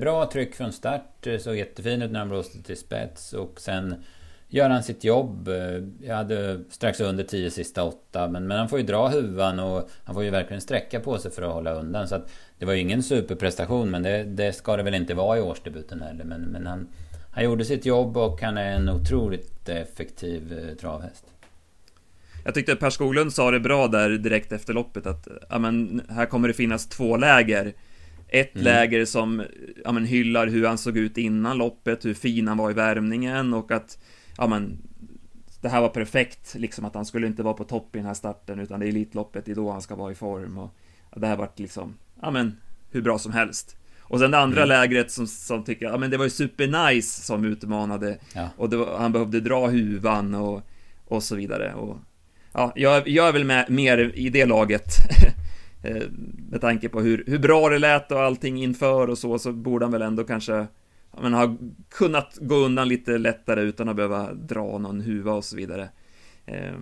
bra 0.00 0.30
tryck 0.32 0.54
från 0.54 0.72
start, 0.72 1.26
eh, 1.26 1.38
såg 1.38 1.56
jättefin 1.56 2.02
ut 2.02 2.10
när 2.10 2.18
han 2.18 2.28
blåste 2.28 2.62
till 2.62 2.76
spets 2.76 3.32
och 3.32 3.60
sen 3.60 3.94
gör 4.48 4.70
han 4.70 4.82
sitt 4.82 5.04
jobb. 5.04 5.48
Eh, 5.48 5.82
jag 6.00 6.16
hade 6.16 6.60
strax 6.70 7.00
under 7.00 7.24
10 7.24 7.50
sista 7.50 7.84
åtta 7.84 8.28
men, 8.28 8.46
men 8.46 8.58
han 8.58 8.68
får 8.68 8.78
ju 8.78 8.86
dra 8.86 9.08
huvan 9.08 9.58
och 9.58 9.88
han 10.04 10.14
får 10.14 10.24
ju 10.24 10.30
verkligen 10.30 10.60
sträcka 10.60 11.00
på 11.00 11.18
sig 11.18 11.30
för 11.30 11.42
att 11.42 11.52
hålla 11.52 11.72
undan. 11.74 12.08
Så 12.08 12.14
att 12.14 12.30
det 12.58 12.66
var 12.66 12.72
ju 12.72 12.80
ingen 12.80 13.02
superprestation 13.02 13.90
men 13.90 14.02
det, 14.02 14.24
det 14.24 14.52
ska 14.52 14.76
det 14.76 14.82
väl 14.82 14.94
inte 14.94 15.14
vara 15.14 15.38
i 15.38 15.40
årsdebuten 15.40 16.02
heller. 16.02 16.24
Men, 16.24 16.40
men 16.40 16.66
han, 16.66 16.88
han 17.32 17.44
gjorde 17.44 17.64
sitt 17.64 17.86
jobb 17.86 18.16
och 18.16 18.42
han 18.42 18.58
är 18.58 18.76
en 18.76 18.88
otroligt 18.88 19.68
effektiv 19.68 20.58
eh, 20.58 20.76
travhäst. 20.76 21.24
Jag 22.44 22.54
tyckte 22.54 22.76
Per 22.76 22.90
Skoglund 22.90 23.32
sa 23.32 23.50
det 23.50 23.60
bra 23.60 23.88
där 23.88 24.10
direkt 24.10 24.52
efter 24.52 24.74
loppet 24.74 25.06
att 25.06 25.28
ja, 25.50 25.58
men, 25.58 26.02
här 26.08 26.26
kommer 26.26 26.48
det 26.48 26.54
finnas 26.54 26.86
två 26.86 27.16
läger. 27.16 27.74
Ett 28.28 28.54
mm. 28.54 28.64
läger 28.64 29.04
som 29.04 29.42
ja, 29.84 29.92
men, 29.92 30.04
hyllar 30.04 30.46
hur 30.46 30.66
han 30.66 30.78
såg 30.78 30.96
ut 30.96 31.18
innan 31.18 31.58
loppet, 31.58 32.04
hur 32.04 32.14
fin 32.14 32.48
han 32.48 32.56
var 32.56 32.70
i 32.70 32.74
värmningen 32.74 33.54
och 33.54 33.70
att 33.70 33.98
ja, 34.36 34.46
men, 34.46 34.78
det 35.60 35.68
här 35.68 35.80
var 35.80 35.88
perfekt, 35.88 36.54
liksom 36.54 36.84
att 36.84 36.94
han 36.94 37.06
skulle 37.06 37.26
inte 37.26 37.42
vara 37.42 37.54
på 37.54 37.64
topp 37.64 37.96
i 37.96 37.98
den 37.98 38.06
här 38.06 38.14
starten 38.14 38.60
utan 38.60 38.80
det 38.80 38.86
är 38.86 38.88
Elitloppet, 38.88 39.44
det 39.44 39.50
är 39.50 39.56
då 39.56 39.70
han 39.70 39.82
ska 39.82 39.94
vara 39.94 40.12
i 40.12 40.14
form 40.14 40.58
och 40.58 40.74
ja, 41.12 41.20
det 41.20 41.26
här 41.26 41.36
vart 41.36 41.58
liksom, 41.58 41.94
ja 42.22 42.30
men, 42.30 42.56
hur 42.90 43.02
bra 43.02 43.18
som 43.18 43.32
helst. 43.32 43.76
Och 44.00 44.18
sen 44.18 44.30
det 44.30 44.38
andra 44.38 44.62
mm. 44.62 44.68
lägret 44.68 45.10
som, 45.10 45.26
som 45.26 45.64
tycker, 45.64 45.86
ja 45.86 45.96
men 45.96 46.10
det 46.10 46.16
var 46.16 46.24
ju 46.24 46.30
supernice 46.30 47.22
som 47.22 47.44
utmanade 47.44 48.18
ja. 48.34 48.48
och 48.56 48.72
var, 48.74 48.98
han 48.98 49.12
behövde 49.12 49.40
dra 49.40 49.66
huvan 49.66 50.34
och, 50.34 50.62
och 51.04 51.22
så 51.22 51.36
vidare 51.36 51.74
och 51.74 51.98
ja, 52.54 52.72
jag, 52.76 53.08
jag 53.08 53.28
är 53.28 53.32
väl 53.32 53.44
med, 53.44 53.70
mer 53.70 54.12
i 54.14 54.30
det 54.30 54.46
laget. 54.46 54.86
Eh, 55.86 56.02
med 56.50 56.60
tanke 56.60 56.88
på 56.88 57.00
hur, 57.00 57.24
hur 57.26 57.38
bra 57.38 57.68
det 57.68 57.78
lät 57.78 58.12
och 58.12 58.22
allting 58.22 58.62
inför 58.62 59.10
och 59.10 59.18
så, 59.18 59.38
så 59.38 59.52
borde 59.52 59.84
han 59.84 59.92
väl 59.92 60.02
ändå 60.02 60.24
kanske 60.24 60.66
men, 61.22 61.34
ha 61.34 61.56
kunnat 61.90 62.38
gå 62.40 62.54
undan 62.54 62.88
lite 62.88 63.18
lättare 63.18 63.60
utan 63.60 63.88
att 63.88 63.96
behöva 63.96 64.32
dra 64.32 64.78
någon 64.78 65.00
huva 65.00 65.32
och 65.32 65.44
så 65.44 65.56
vidare. 65.56 65.88
Eh, 66.46 66.74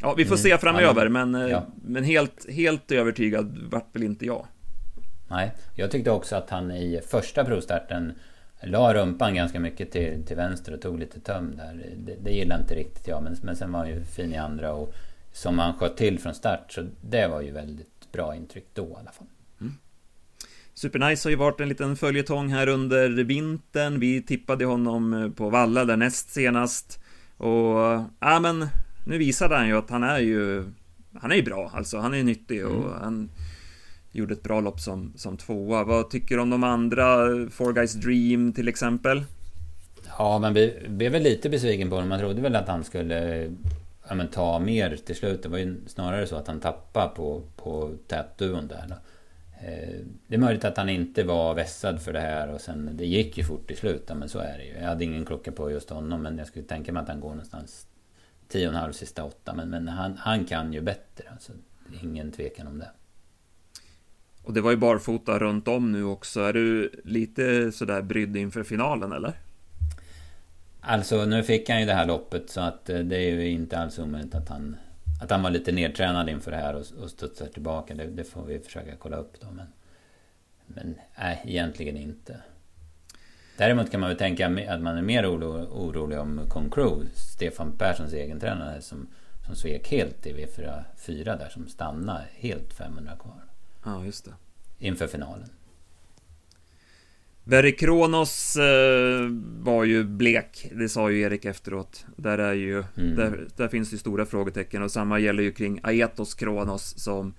ja, 0.00 0.14
vi 0.16 0.24
får 0.24 0.34
mm, 0.34 0.42
se 0.42 0.58
framöver, 0.58 1.08
men, 1.08 1.34
eh, 1.34 1.48
ja. 1.48 1.66
men 1.82 2.04
helt, 2.04 2.50
helt 2.50 2.92
övertygad 2.92 3.58
vart 3.70 3.96
väl 3.96 4.02
inte 4.02 4.26
jag. 4.26 4.46
Nej, 5.30 5.52
jag 5.74 5.90
tyckte 5.90 6.10
också 6.10 6.36
att 6.36 6.50
han 6.50 6.70
i 6.70 7.00
första 7.06 7.44
provstarten 7.44 8.12
la 8.62 8.94
rumpan 8.94 9.34
ganska 9.34 9.60
mycket 9.60 9.90
till, 9.90 10.24
till 10.26 10.36
vänster 10.36 10.74
och 10.74 10.80
tog 10.80 10.98
lite 10.98 11.20
töm 11.20 11.56
där. 11.56 11.84
Det, 11.96 12.14
det 12.22 12.30
gillade 12.30 12.60
inte 12.60 12.74
riktigt 12.74 13.08
jag, 13.08 13.22
men, 13.22 13.36
men 13.42 13.56
sen 13.56 13.72
var 13.72 13.80
han 13.80 13.88
ju 13.88 14.04
fin 14.04 14.32
i 14.32 14.36
andra 14.36 14.72
och 14.72 14.94
som 15.32 15.58
han 15.58 15.78
sköt 15.78 15.96
till 15.96 16.18
från 16.18 16.34
start. 16.34 16.72
Så 16.72 16.86
det 17.00 17.28
var 17.28 17.40
ju 17.40 17.50
väldigt 17.50 18.12
bra 18.12 18.36
intryck 18.36 18.66
då 18.74 18.82
i 18.82 19.00
alla 19.00 19.12
fall. 19.12 19.26
Mm. 19.60 19.72
Supernice 20.74 21.26
har 21.26 21.30
ju 21.30 21.36
varit 21.36 21.60
en 21.60 21.68
liten 21.68 21.96
följetong 21.96 22.48
här 22.48 22.68
under 22.68 23.08
vintern. 23.08 24.00
Vi 24.00 24.22
tippade 24.22 24.64
honom 24.64 25.32
på 25.36 25.50
Valla 25.50 25.84
där 25.84 25.96
näst 25.96 26.30
senast. 26.30 27.04
Och 27.36 27.76
ja, 28.20 28.40
men 28.40 28.66
nu 29.06 29.18
visade 29.18 29.56
han 29.56 29.68
ju 29.68 29.78
att 29.78 29.90
han 29.90 30.02
är 30.02 30.18
ju 30.18 30.64
Han 31.20 31.32
är 31.32 31.36
ju 31.36 31.42
bra 31.42 31.70
alltså. 31.74 31.98
Han 31.98 32.14
är 32.14 32.22
nyttig 32.22 32.66
och 32.66 32.86
mm. 32.86 33.00
han 33.00 33.30
gjorde 34.18 34.34
ett 34.34 34.42
bra 34.42 34.60
lopp 34.60 34.80
som, 34.80 35.12
som 35.16 35.36
tvåa. 35.36 35.84
Vad 35.84 36.10
tycker 36.10 36.36
du 36.36 36.42
om 36.42 36.50
de 36.50 36.64
andra? 36.64 37.26
Eh, 37.26 37.48
Four 37.48 37.72
Guys 37.72 37.92
Dream 37.92 38.52
till 38.52 38.68
exempel? 38.68 39.24
Ja, 40.18 40.38
men 40.38 40.54
vi 40.54 40.86
blev 40.88 41.12
väl 41.12 41.22
lite 41.22 41.48
besviken 41.48 41.88
på 41.88 41.94
honom. 41.94 42.08
Man 42.08 42.18
trodde 42.18 42.42
väl 42.42 42.56
att 42.56 42.68
han 42.68 42.84
skulle 42.84 43.50
ja, 44.08 44.14
men, 44.14 44.28
ta 44.28 44.58
mer 44.58 44.96
till 44.96 45.16
slut. 45.16 45.42
Det 45.42 45.48
var 45.48 45.58
ju 45.58 45.80
snarare 45.86 46.26
så 46.26 46.36
att 46.36 46.46
han 46.46 46.60
tappade 46.60 47.08
på, 47.08 47.42
på 47.56 47.94
tätduon 48.06 48.68
där. 48.68 48.84
Då. 48.88 48.94
Eh, 49.66 49.98
det 50.26 50.34
är 50.34 50.38
möjligt 50.38 50.64
att 50.64 50.76
han 50.76 50.88
inte 50.88 51.24
var 51.24 51.54
vässad 51.54 52.02
för 52.02 52.12
det 52.12 52.20
här 52.20 52.48
och 52.48 52.60
sen 52.60 52.90
det 52.92 53.06
gick 53.06 53.38
ju 53.38 53.44
fort 53.44 53.70
i 53.70 53.76
slutet, 53.76 54.16
Men 54.16 54.28
så 54.28 54.38
är 54.38 54.58
det 54.58 54.64
ju. 54.64 54.72
Jag 54.72 54.86
hade 54.86 55.04
ingen 55.04 55.24
klocka 55.24 55.52
på 55.52 55.70
just 55.70 55.90
honom 55.90 56.22
men 56.22 56.38
jag 56.38 56.46
skulle 56.46 56.64
tänka 56.64 56.92
mig 56.92 57.02
att 57.02 57.08
han 57.08 57.20
går 57.20 57.30
någonstans 57.30 57.86
10,5 58.52 58.92
sista 58.92 59.24
åtta. 59.24 59.54
Men, 59.54 59.70
men 59.70 59.88
han, 59.88 60.16
han 60.16 60.44
kan 60.44 60.72
ju 60.72 60.80
bättre. 60.80 61.24
Alltså, 61.32 61.52
ingen 62.02 62.32
tvekan 62.32 62.66
om 62.66 62.78
det. 62.78 62.90
Och 64.48 64.54
det 64.54 64.60
var 64.60 64.70
ju 64.70 64.76
barfota 64.76 65.38
runt 65.38 65.68
om 65.68 65.92
nu 65.92 66.04
också. 66.04 66.40
Är 66.40 66.52
du 66.52 66.92
lite 67.04 67.72
sådär 67.72 68.02
brydd 68.02 68.36
inför 68.36 68.62
finalen 68.62 69.12
eller? 69.12 69.32
Alltså 70.80 71.24
nu 71.24 71.42
fick 71.42 71.68
han 71.68 71.80
ju 71.80 71.86
det 71.86 71.94
här 71.94 72.06
loppet 72.06 72.50
så 72.50 72.60
att 72.60 72.90
eh, 72.90 72.98
det 72.98 73.16
är 73.16 73.30
ju 73.30 73.48
inte 73.48 73.78
alls 73.78 73.98
omöjligt 73.98 74.34
att 74.34 74.48
han 74.48 74.76
Att 75.22 75.30
han 75.30 75.42
var 75.42 75.50
lite 75.50 75.72
nedtränad 75.72 76.28
inför 76.28 76.50
det 76.50 76.56
här 76.56 76.74
och, 76.74 76.84
och 77.02 77.10
studsar 77.10 77.46
tillbaka. 77.46 77.94
Det, 77.94 78.06
det, 78.06 78.24
får 78.24 78.44
vi 78.44 78.58
försöka 78.58 78.96
kolla 78.98 79.16
upp 79.16 79.40
då 79.40 79.46
men 79.50 79.66
Men 80.66 80.94
nej, 81.18 81.42
egentligen 81.44 81.96
inte. 81.96 82.36
Däremot 83.56 83.90
kan 83.90 84.00
man 84.00 84.08
väl 84.08 84.18
tänka 84.18 84.46
att 84.46 84.80
man 84.80 84.98
är 84.98 85.02
mer 85.02 85.26
oro, 85.26 85.66
orolig 85.70 86.18
om 86.18 86.40
Concrew, 86.48 87.06
Stefan 87.14 87.72
Perssons 87.72 88.12
egen 88.12 88.40
tränare 88.40 88.82
som, 88.82 89.06
som 89.46 89.56
svek 89.56 89.90
helt 89.90 90.26
i 90.26 90.32
V4 90.32 90.82
4 90.96 91.36
där 91.36 91.48
som 91.48 91.68
stannade 91.68 92.24
helt 92.34 92.72
500 92.72 93.12
kvar. 93.20 93.47
Ja, 93.84 94.04
just 94.04 94.24
det. 94.24 94.34
Inför 94.78 95.06
finalen. 95.06 95.48
Verry 97.48 97.76
Kronos 97.76 98.56
eh, 98.56 99.28
var 99.58 99.84
ju 99.84 100.04
blek, 100.04 100.70
det 100.72 100.88
sa 100.88 101.10
ju 101.10 101.20
Erik 101.20 101.44
efteråt. 101.44 102.06
Där 102.16 102.38
är 102.38 102.52
ju, 102.52 102.84
mm. 102.96 103.16
där, 103.16 103.48
där, 103.56 103.68
finns 103.68 103.92
ju 103.92 103.98
stora 103.98 104.26
frågetecken 104.26 104.82
och 104.82 104.90
samma 104.90 105.18
gäller 105.18 105.42
ju 105.42 105.52
kring 105.52 105.80
Aetos 105.82 106.34
Kronos 106.34 106.98
som 106.98 107.34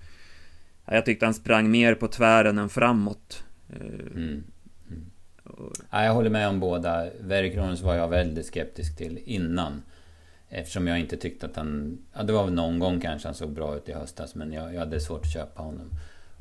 Jag 0.84 1.04
tyckte 1.04 1.26
han 1.26 1.34
sprang 1.34 1.70
mer 1.70 1.94
på 1.94 2.08
tvären 2.08 2.58
än 2.58 2.68
framåt. 2.68 3.44
Eh, 3.68 3.76
mm. 3.76 4.42
Mm. 4.88 5.10
Och, 5.44 5.72
ja, 5.90 6.04
jag 6.04 6.14
håller 6.14 6.30
med 6.30 6.48
om 6.48 6.60
båda. 6.60 7.06
Verry 7.20 7.52
Kronos 7.52 7.82
var 7.82 7.94
jag 7.94 8.08
väldigt 8.08 8.46
skeptisk 8.46 8.96
till 8.96 9.18
innan. 9.24 9.82
Eftersom 10.48 10.86
jag 10.86 11.00
inte 11.00 11.16
tyckte 11.16 11.46
att 11.46 11.56
han... 11.56 11.98
Ja, 12.12 12.22
det 12.22 12.32
var 12.32 12.44
väl 12.44 12.54
någon 12.54 12.78
gång 12.78 13.00
kanske 13.00 13.28
han 13.28 13.34
såg 13.34 13.52
bra 13.52 13.76
ut 13.76 13.88
i 13.88 13.92
höstas 13.92 14.34
men 14.34 14.52
jag, 14.52 14.74
jag 14.74 14.78
hade 14.80 15.00
svårt 15.00 15.24
att 15.24 15.32
köpa 15.32 15.62
honom. 15.62 15.90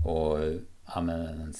Och 0.05 0.39
ja, 0.85 1.01
men, 1.01 1.25
han 1.25 1.53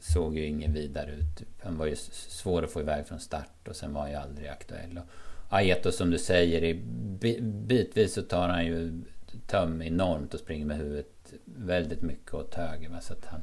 såg 0.00 0.38
ju 0.38 0.46
ingen 0.46 0.72
vidare 0.72 1.12
ut. 1.12 1.42
Han 1.62 1.78
var 1.78 1.86
ju 1.86 1.96
svår 1.96 2.62
att 2.62 2.70
få 2.70 2.80
iväg 2.80 3.06
från 3.06 3.20
start 3.20 3.68
och 3.68 3.76
sen 3.76 3.92
var 3.92 4.00
han 4.00 4.10
ju 4.10 4.16
aldrig 4.16 4.48
aktuell. 4.48 4.98
Och 4.98 5.56
Aieto 5.56 5.92
som 5.92 6.10
du 6.10 6.18
säger, 6.18 6.74
bitvis 7.42 8.14
så 8.14 8.22
tar 8.22 8.48
han 8.48 8.66
ju 8.66 9.02
töm 9.46 9.82
enormt 9.82 10.34
och 10.34 10.40
springer 10.40 10.66
med 10.66 10.76
huvudet 10.76 11.32
väldigt, 11.44 12.02
mycket 12.02 12.34
åt 12.34 12.54
höger. 12.54 13.00
Så 13.00 13.12
att 13.12 13.24
han, 13.24 13.40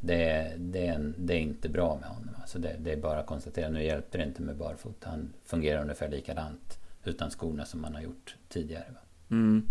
det, 0.00 0.54
det, 0.56 1.12
det 1.16 1.34
är 1.34 1.40
inte 1.40 1.68
bra 1.68 1.98
med 2.00 2.08
honom. 2.08 2.34
Alltså 2.40 2.58
det, 2.58 2.76
det 2.78 2.92
är 2.92 2.96
bara 2.96 3.20
att 3.20 3.26
konstatera. 3.26 3.68
Nu 3.68 3.84
hjälper 3.84 4.18
det 4.18 4.24
inte 4.24 4.42
med 4.42 4.56
barfota. 4.56 5.10
Han 5.10 5.32
fungerar 5.44 5.82
ungefär 5.82 6.08
likadant 6.08 6.78
utan 7.04 7.30
skorna 7.30 7.64
som 7.64 7.84
han 7.84 7.94
har 7.94 8.02
gjort 8.02 8.36
tidigare. 8.48 8.84
Mm. 9.30 9.68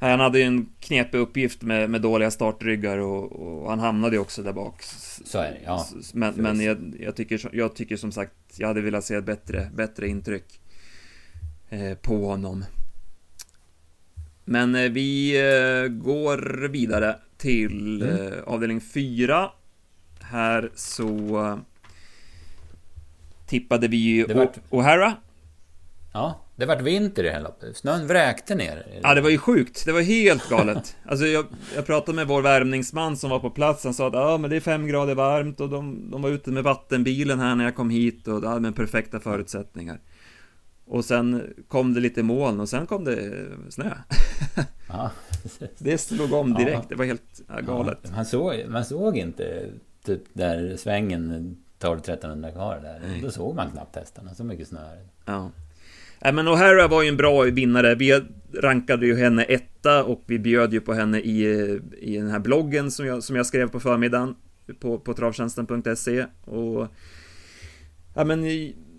Han 0.00 0.20
hade 0.20 0.38
ju 0.38 0.44
en 0.44 0.68
knepig 0.80 1.18
uppgift 1.18 1.62
med, 1.62 1.90
med 1.90 2.02
dåliga 2.02 2.30
startryggar 2.30 2.98
och, 2.98 3.32
och, 3.32 3.70
han 3.70 3.78
hamnade 3.78 4.16
ju 4.16 4.20
också 4.20 4.42
där 4.42 4.52
bak. 4.52 4.82
Så 5.24 5.38
är 5.38 5.50
det, 5.50 5.60
ja. 5.64 5.86
Men, 6.12 6.34
men 6.34 6.60
jag, 6.60 6.94
jag, 7.00 7.16
tycker, 7.16 7.50
jag 7.52 7.74
tycker 7.74 7.96
som 7.96 8.12
sagt, 8.12 8.32
jag 8.56 8.68
hade 8.68 8.80
velat 8.80 9.04
se 9.04 9.14
ett 9.14 9.24
bättre, 9.24 9.70
bättre 9.74 10.08
intryck 10.08 10.60
eh, 11.68 11.94
på 11.94 12.26
honom. 12.26 12.64
Men 14.44 14.74
eh, 14.74 14.90
vi 14.90 15.36
eh, 15.36 15.88
går 15.88 16.68
vidare 16.68 17.16
till 17.36 18.02
mm. 18.02 18.32
Avdelning 18.46 18.80
4. 18.80 19.50
Här 20.20 20.70
så 20.74 21.60
tippade 23.46 23.88
vi 23.88 23.96
ju. 23.96 24.26
O'Hara. 24.70 25.12
Ja, 26.12 26.40
det 26.58 26.66
vart 26.66 26.80
vinter 26.80 27.24
i 27.24 27.42
loppet. 27.42 27.76
Snön 27.76 28.06
vräkte 28.06 28.54
ner. 28.54 29.00
Ja, 29.02 29.14
det 29.14 29.20
var 29.20 29.30
ju 29.30 29.38
sjukt. 29.38 29.84
Det 29.84 29.92
var 29.92 30.00
helt 30.00 30.48
galet. 30.48 30.96
Alltså, 31.06 31.26
jag, 31.26 31.46
jag 31.74 31.86
pratade 31.86 32.16
med 32.16 32.26
vår 32.26 32.42
värmningsman 32.42 33.16
som 33.16 33.30
var 33.30 33.38
på 33.38 33.50
plats. 33.50 33.84
Han 33.84 33.94
sa 33.94 34.06
att 34.08 34.14
ja, 34.14 34.38
men 34.38 34.50
det 34.50 34.56
är 34.56 34.60
fem 34.60 34.86
grader 34.86 35.14
varmt 35.14 35.60
och 35.60 35.68
de, 35.68 36.10
de 36.10 36.22
var 36.22 36.30
ute 36.30 36.50
med 36.50 36.64
vattenbilen 36.64 37.40
här 37.40 37.54
när 37.54 37.64
jag 37.64 37.76
kom 37.76 37.90
hit 37.90 38.28
och 38.28 38.40
det 38.40 38.48
hade 38.48 38.72
perfekta 38.72 39.20
förutsättningar. 39.20 40.00
Och 40.86 41.04
sen 41.04 41.54
kom 41.68 41.94
det 41.94 42.00
lite 42.00 42.22
moln 42.22 42.60
och 42.60 42.68
sen 42.68 42.86
kom 42.86 43.04
det 43.04 43.46
snö. 43.68 43.90
Ja, 44.88 45.10
det 45.78 45.98
slog 45.98 46.32
om 46.32 46.54
direkt, 46.54 46.76
ja. 46.82 46.86
det 46.88 46.94
var 46.94 47.04
helt 47.04 47.40
ja, 47.48 47.60
galet. 47.60 48.10
Man, 48.10 48.26
såg, 48.26 48.54
man 48.68 48.84
såg 48.84 49.16
inte 49.16 49.70
typ 50.04 50.22
där 50.32 50.76
svängen 50.76 51.56
12-1300 51.80 52.52
kvar 52.52 52.80
där. 52.82 53.00
Nej. 53.08 53.20
Då 53.22 53.30
såg 53.30 53.54
man 53.56 53.70
knappt 53.70 53.96
hästarna, 53.96 54.34
så 54.34 54.44
mycket 54.44 54.68
snö. 54.68 54.80
Ja. 55.24 55.50
Nej 56.20 56.32
men 56.32 56.48
O'Hara 56.48 56.88
var 56.88 57.02
ju 57.02 57.08
en 57.08 57.16
bra 57.16 57.42
vinnare. 57.42 57.94
Vi 57.94 58.22
rankade 58.54 59.06
ju 59.06 59.16
henne 59.16 59.44
etta 59.44 60.04
och 60.04 60.24
vi 60.26 60.38
bjöd 60.38 60.72
ju 60.72 60.80
på 60.80 60.92
henne 60.92 61.20
i, 61.20 61.42
i 61.98 62.16
den 62.16 62.30
här 62.30 62.38
bloggen 62.38 62.90
som 62.90 63.06
jag, 63.06 63.22
som 63.22 63.36
jag 63.36 63.46
skrev 63.46 63.68
på 63.68 63.80
förmiddagen 63.80 64.34
på, 64.80 64.98
på 64.98 65.14
travtjänsten.se 65.14 66.26
och 66.44 66.88
Ja 68.14 68.24
men 68.24 68.42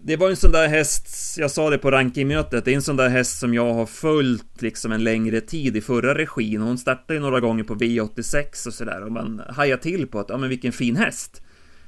det 0.04 0.18
var 0.18 0.30
en 0.30 0.36
sån 0.36 0.52
där 0.52 0.68
häst, 0.68 1.38
jag 1.38 1.52
sa 1.52 1.70
det 1.70 1.78
på 1.78 1.92
rankingmötet, 1.92 2.66
det 2.66 2.72
är 2.72 2.76
en 2.76 2.82
sån 2.82 2.96
där 2.96 3.10
häst 3.10 3.40
som 3.40 3.54
jag 3.54 3.74
har 3.74 3.86
följt 3.86 4.62
liksom 4.62 4.92
en 4.92 5.04
längre 5.04 5.42
tid 5.42 5.78
i 5.78 5.82
förra 5.82 6.16
regin. 6.16 6.62
Hon 6.62 6.78
startade 6.78 7.14
ju 7.14 7.20
några 7.20 7.40
gånger 7.40 7.64
på 7.64 7.76
V86 7.76 8.68
och 8.68 8.74
sådär 8.74 9.02
och 9.02 9.12
man 9.12 9.42
hajar 9.50 9.78
till 9.78 10.08
på 10.08 10.20
att, 10.20 10.30
ja 10.30 10.38
men 10.38 10.50
vilken 10.50 10.72
fin 10.72 10.96
häst. 10.96 11.42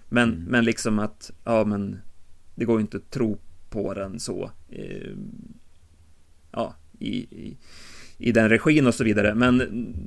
Men, 0.10 0.30
mm. 0.30 0.44
men 0.44 0.66
liksom 0.66 1.00
att, 1.00 1.32
ja 1.44 1.64
men 1.64 2.00
det 2.56 2.66
går 2.66 2.78
ju 2.78 2.82
inte 2.82 2.98
att 2.98 3.12
tro 3.12 3.40
på 3.72 3.94
den 3.94 4.20
så. 4.20 4.52
Eh, 4.70 5.16
ja, 6.52 6.76
i, 7.00 7.16
i, 7.18 7.58
i 8.18 8.32
den 8.32 8.50
regin 8.50 8.88
och 8.88 8.96
så 8.96 9.04
vidare. 9.04 9.36
Men 9.36 9.58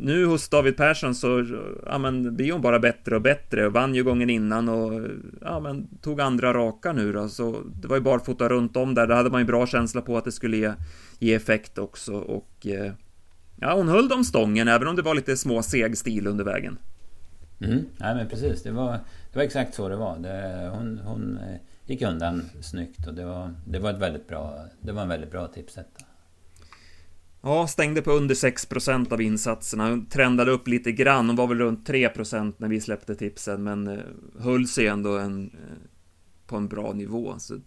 nu 0.01 0.27
hos 0.27 0.49
David 0.49 0.77
Persson 0.77 1.15
så 1.15 1.47
ja, 1.87 1.99
men, 1.99 2.37
blir 2.37 2.53
hon 2.53 2.61
bara 2.61 2.79
bättre 2.79 3.17
och 3.17 3.23
bättre 3.23 3.67
och 3.67 3.73
vann 3.73 3.95
ju 3.95 4.05
gången 4.05 4.31
innan 4.31 4.69
och 4.69 5.09
ja, 5.41 5.61
men, 5.61 5.89
tog 6.03 6.21
andra 6.21 6.55
raka 6.55 6.93
nu 6.93 7.13
då. 7.13 7.29
Så 7.29 7.63
det 7.83 7.89
var 7.89 7.97
ju 7.97 8.03
barfota 8.03 8.49
runt 8.49 8.77
om 8.77 8.95
där. 8.95 9.07
Där 9.07 9.15
hade 9.15 9.31
man 9.31 9.41
ju 9.41 9.47
bra 9.47 9.67
känsla 9.67 10.01
på 10.01 10.17
att 10.17 10.25
det 10.25 10.33
skulle 10.33 10.57
ge, 10.57 10.73
ge 11.19 11.35
effekt 11.35 11.79
också 11.79 12.13
och 12.15 12.67
eh, 12.67 12.93
ja, 13.57 13.75
hon 13.75 13.89
höll 13.89 14.09
dem 14.09 14.25
stången 14.25 14.69
även 14.69 14.89
om 14.89 14.97
det 14.97 15.03
var 15.03 15.15
lite 15.15 15.37
små 15.37 15.63
seg 15.63 15.99
stil 15.99 16.27
under 16.27 16.45
vägen. 16.45 16.79
Mm, 17.61 17.85
nej 17.97 18.15
men 18.15 18.29
precis, 18.29 18.63
det 18.63 18.71
var, 18.71 18.93
det 19.33 19.37
var 19.39 19.43
exakt 19.43 19.75
så 19.75 19.89
det 19.89 19.97
var. 19.97 20.19
Det, 20.19 20.71
hon, 20.75 21.01
hon 21.05 21.39
eh, 21.39 21.61
gick 21.87 22.03
undan 22.03 22.43
snyggt 22.63 23.07
och 23.07 23.15
det 23.15 23.25
var, 23.25 23.55
det 23.67 23.79
var 23.79 23.91
ett 23.91 23.99
väldigt 23.99 24.29
bra, 24.29 24.65
det 24.81 24.93
var 24.93 25.03
en 25.03 25.09
väldigt 25.09 25.31
bra 25.31 25.49
tipsetta. 25.49 26.05
Ja, 27.47 27.67
stängde 27.67 28.03
på 28.03 28.11
under 28.11 28.35
6% 28.35 29.13
av 29.13 29.23
insatserna. 29.23 30.05
Trendade 30.11 30.51
upp 30.51 30.69
lite 30.69 30.93
grann. 30.93 31.27
Hon 31.27 31.37
var 31.37 31.47
väl 31.47 31.59
runt 31.59 31.89
3% 31.89 32.55
när 32.57 32.69
vi 32.69 32.81
släppte 32.81 33.15
tipsen, 33.15 33.63
men 33.63 33.89
eh, 33.89 33.99
höll 34.39 34.67
sig 34.67 34.87
ändå 34.87 35.19
en, 35.19 35.47
eh, 35.47 35.77
på 36.47 36.57
en 36.57 36.69
bra 36.69 36.93
nivå. 36.93 37.35
Så, 37.39 37.61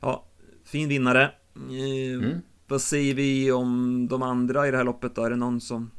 ja, 0.00 0.26
fin 0.64 0.88
vinnare. 0.88 1.22
Eh, 1.56 2.14
mm. 2.14 2.38
Vad 2.66 2.80
säger 2.80 3.14
vi 3.14 3.52
om 3.52 4.06
de 4.10 4.22
andra 4.22 4.68
i 4.68 4.70
det 4.70 4.76
här 4.76 4.84
loppet 4.84 5.14
då? 5.14 5.24
Är 5.24 5.30
det 5.30 5.36
någon 5.36 5.60
som 5.60 5.90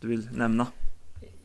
du 0.00 0.08
vill 0.08 0.28
nämna? 0.32 0.66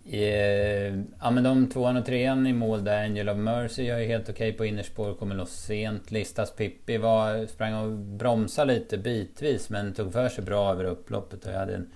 Eh, 0.05 0.95
ja 1.19 1.31
men 1.31 1.43
de 1.43 1.69
tvåan 1.69 1.97
och 1.97 2.05
trean 2.05 2.47
i 2.47 2.53
mål 2.53 2.83
där, 2.83 3.03
Angel 3.03 3.29
of 3.29 3.37
Mercy 3.37 3.83
gör 3.83 3.99
ju 3.99 4.05
helt 4.05 4.29
okej 4.29 4.49
okay 4.49 4.57
på 4.57 4.65
innerspår, 4.65 5.13
kommer 5.13 5.35
loss 5.35 5.51
sent. 5.51 6.11
Listas 6.11 6.55
Pippi 6.55 6.97
var, 6.97 7.45
sprang 7.45 7.73
och 7.73 7.91
bromsade 7.91 8.73
lite 8.73 8.97
bitvis 8.97 9.69
men 9.69 9.93
tog 9.93 10.13
för 10.13 10.29
sig 10.29 10.43
bra 10.43 10.71
över 10.71 10.83
upploppet 10.83 11.45
och 11.45 11.53
jag 11.53 11.59
hade 11.59 11.75
en 11.75 11.91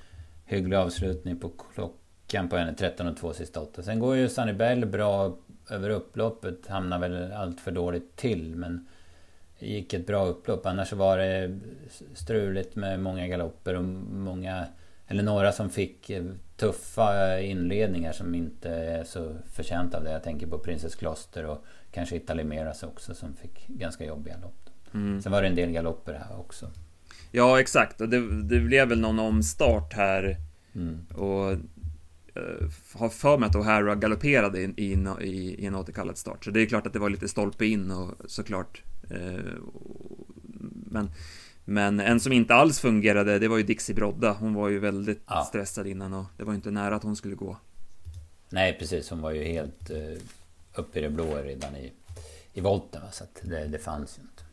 hygglig 0.46 0.78
avslutning 0.78 1.40
på 1.40 1.52
klockan 1.76 2.50
på 2.50 2.58
henne, 2.58 2.74
13 2.74 3.08
och 3.08 3.18
2 3.18 3.34
sista 3.34 3.62
8. 3.62 3.84
Sen 3.84 4.00
går 4.00 4.16
ju 4.16 4.30
Sunny 4.30 4.54
Bell 4.54 4.86
bra 4.86 5.38
över 5.70 5.90
upploppet, 5.90 6.68
hamnar 6.68 7.00
väl 7.00 7.32
allt 7.32 7.62
för 7.62 7.72
dåligt 7.72 8.16
till 8.16 8.56
men 8.56 8.88
det 9.60 9.68
gick 9.68 9.94
ett 9.94 10.08
bra 10.08 10.26
upplopp. 10.26 10.66
Annars 10.66 10.90
så 10.90 10.96
var 10.96 11.18
det 11.18 11.60
struligt 12.14 12.76
med 12.76 13.00
många 13.00 13.28
galopper 13.28 13.76
och 13.76 13.84
många 13.84 14.66
eller 15.08 15.24
några 15.24 15.52
som 15.52 15.70
fick 15.70 16.10
eh, 16.10 16.24
tuffa 16.58 17.40
inledningar 17.40 18.12
som 18.12 18.36
inte 18.36 18.70
är 18.70 19.04
så 19.04 19.36
förtjänta 19.54 19.98
av 19.98 20.04
det. 20.04 20.12
Jag 20.12 20.24
tänker 20.24 20.48
på 20.48 20.60
Princess 20.60 20.96
Kloster 20.96 21.46
och 21.46 21.66
kanske 21.92 22.16
Italimeras 22.16 22.84
också 22.84 23.16
som 23.16 23.34
fick 23.34 23.68
ganska 23.68 24.06
jobbiga 24.06 24.38
lopp. 24.38 24.70
Mm. 24.94 25.22
Sen 25.22 25.32
var 25.32 25.42
det 25.42 25.48
en 25.48 25.56
del 25.56 25.72
galopper 25.72 26.14
här 26.14 26.40
också. 26.40 26.72
Ja, 27.32 27.60
exakt. 27.60 28.02
Och 28.02 28.10
det, 28.10 28.44
det 28.44 28.60
blev 28.60 28.88
väl 28.88 29.00
någon 29.00 29.20
omstart 29.20 29.94
här. 29.94 30.38
Mm. 30.76 31.06
Och 31.16 31.52
uh, 31.52 32.70
har 32.94 33.10
för 33.10 33.38
mig 33.38 33.48
att 33.48 33.56
O'Hara 33.56 33.96
galopperade 33.96 34.60
i, 34.60 34.74
i, 34.78 35.08
i, 35.22 35.56
i 35.64 35.66
en 35.66 35.76
återkallad 35.76 36.18
start. 36.18 36.46
Så 36.46 36.52
det 36.52 36.62
är 36.62 36.66
klart 36.66 36.88
att 36.88 36.94
det 36.94 37.00
var 37.00 37.10
lite 37.10 37.28
stolpe 37.28 37.66
in 37.66 37.92
och 37.92 38.12
såklart. 38.26 38.84
Uh, 39.12 39.54
men 40.72 41.10
men 41.70 42.00
en 42.00 42.20
som 42.20 42.34
inte 42.34 42.56
alls 42.56 42.80
fungerade, 42.80 43.40
det 43.40 43.48
var 43.48 43.58
ju 43.58 43.64
Dixie 43.64 43.96
Brodda. 43.96 44.34
Hon 44.34 44.54
var 44.54 44.70
ju 44.70 44.80
väldigt 44.80 45.24
ja. 45.28 45.46
stressad 45.50 45.88
innan 45.88 46.14
och 46.14 46.26
det 46.38 46.44
var 46.44 46.54
inte 46.54 46.72
nära 46.72 46.96
att 46.96 47.04
hon 47.04 47.16
skulle 47.16 47.36
gå. 47.36 47.58
Nej, 48.50 48.78
precis. 48.80 49.10
Hon 49.10 49.22
var 49.22 49.32
ju 49.32 49.44
helt 49.44 49.92
uh, 49.92 50.18
uppe 50.76 51.00
i 51.00 51.02
det 51.02 51.10
blå 51.10 51.36
redan 51.36 51.76
i, 51.76 51.94
i 52.54 52.62
volten. 52.62 53.02
Så 53.12 53.24
att 53.24 53.42
det, 53.42 53.68
det 53.68 53.80
fanns 53.80 54.18
ju 54.18 54.22
inte. 54.22 54.44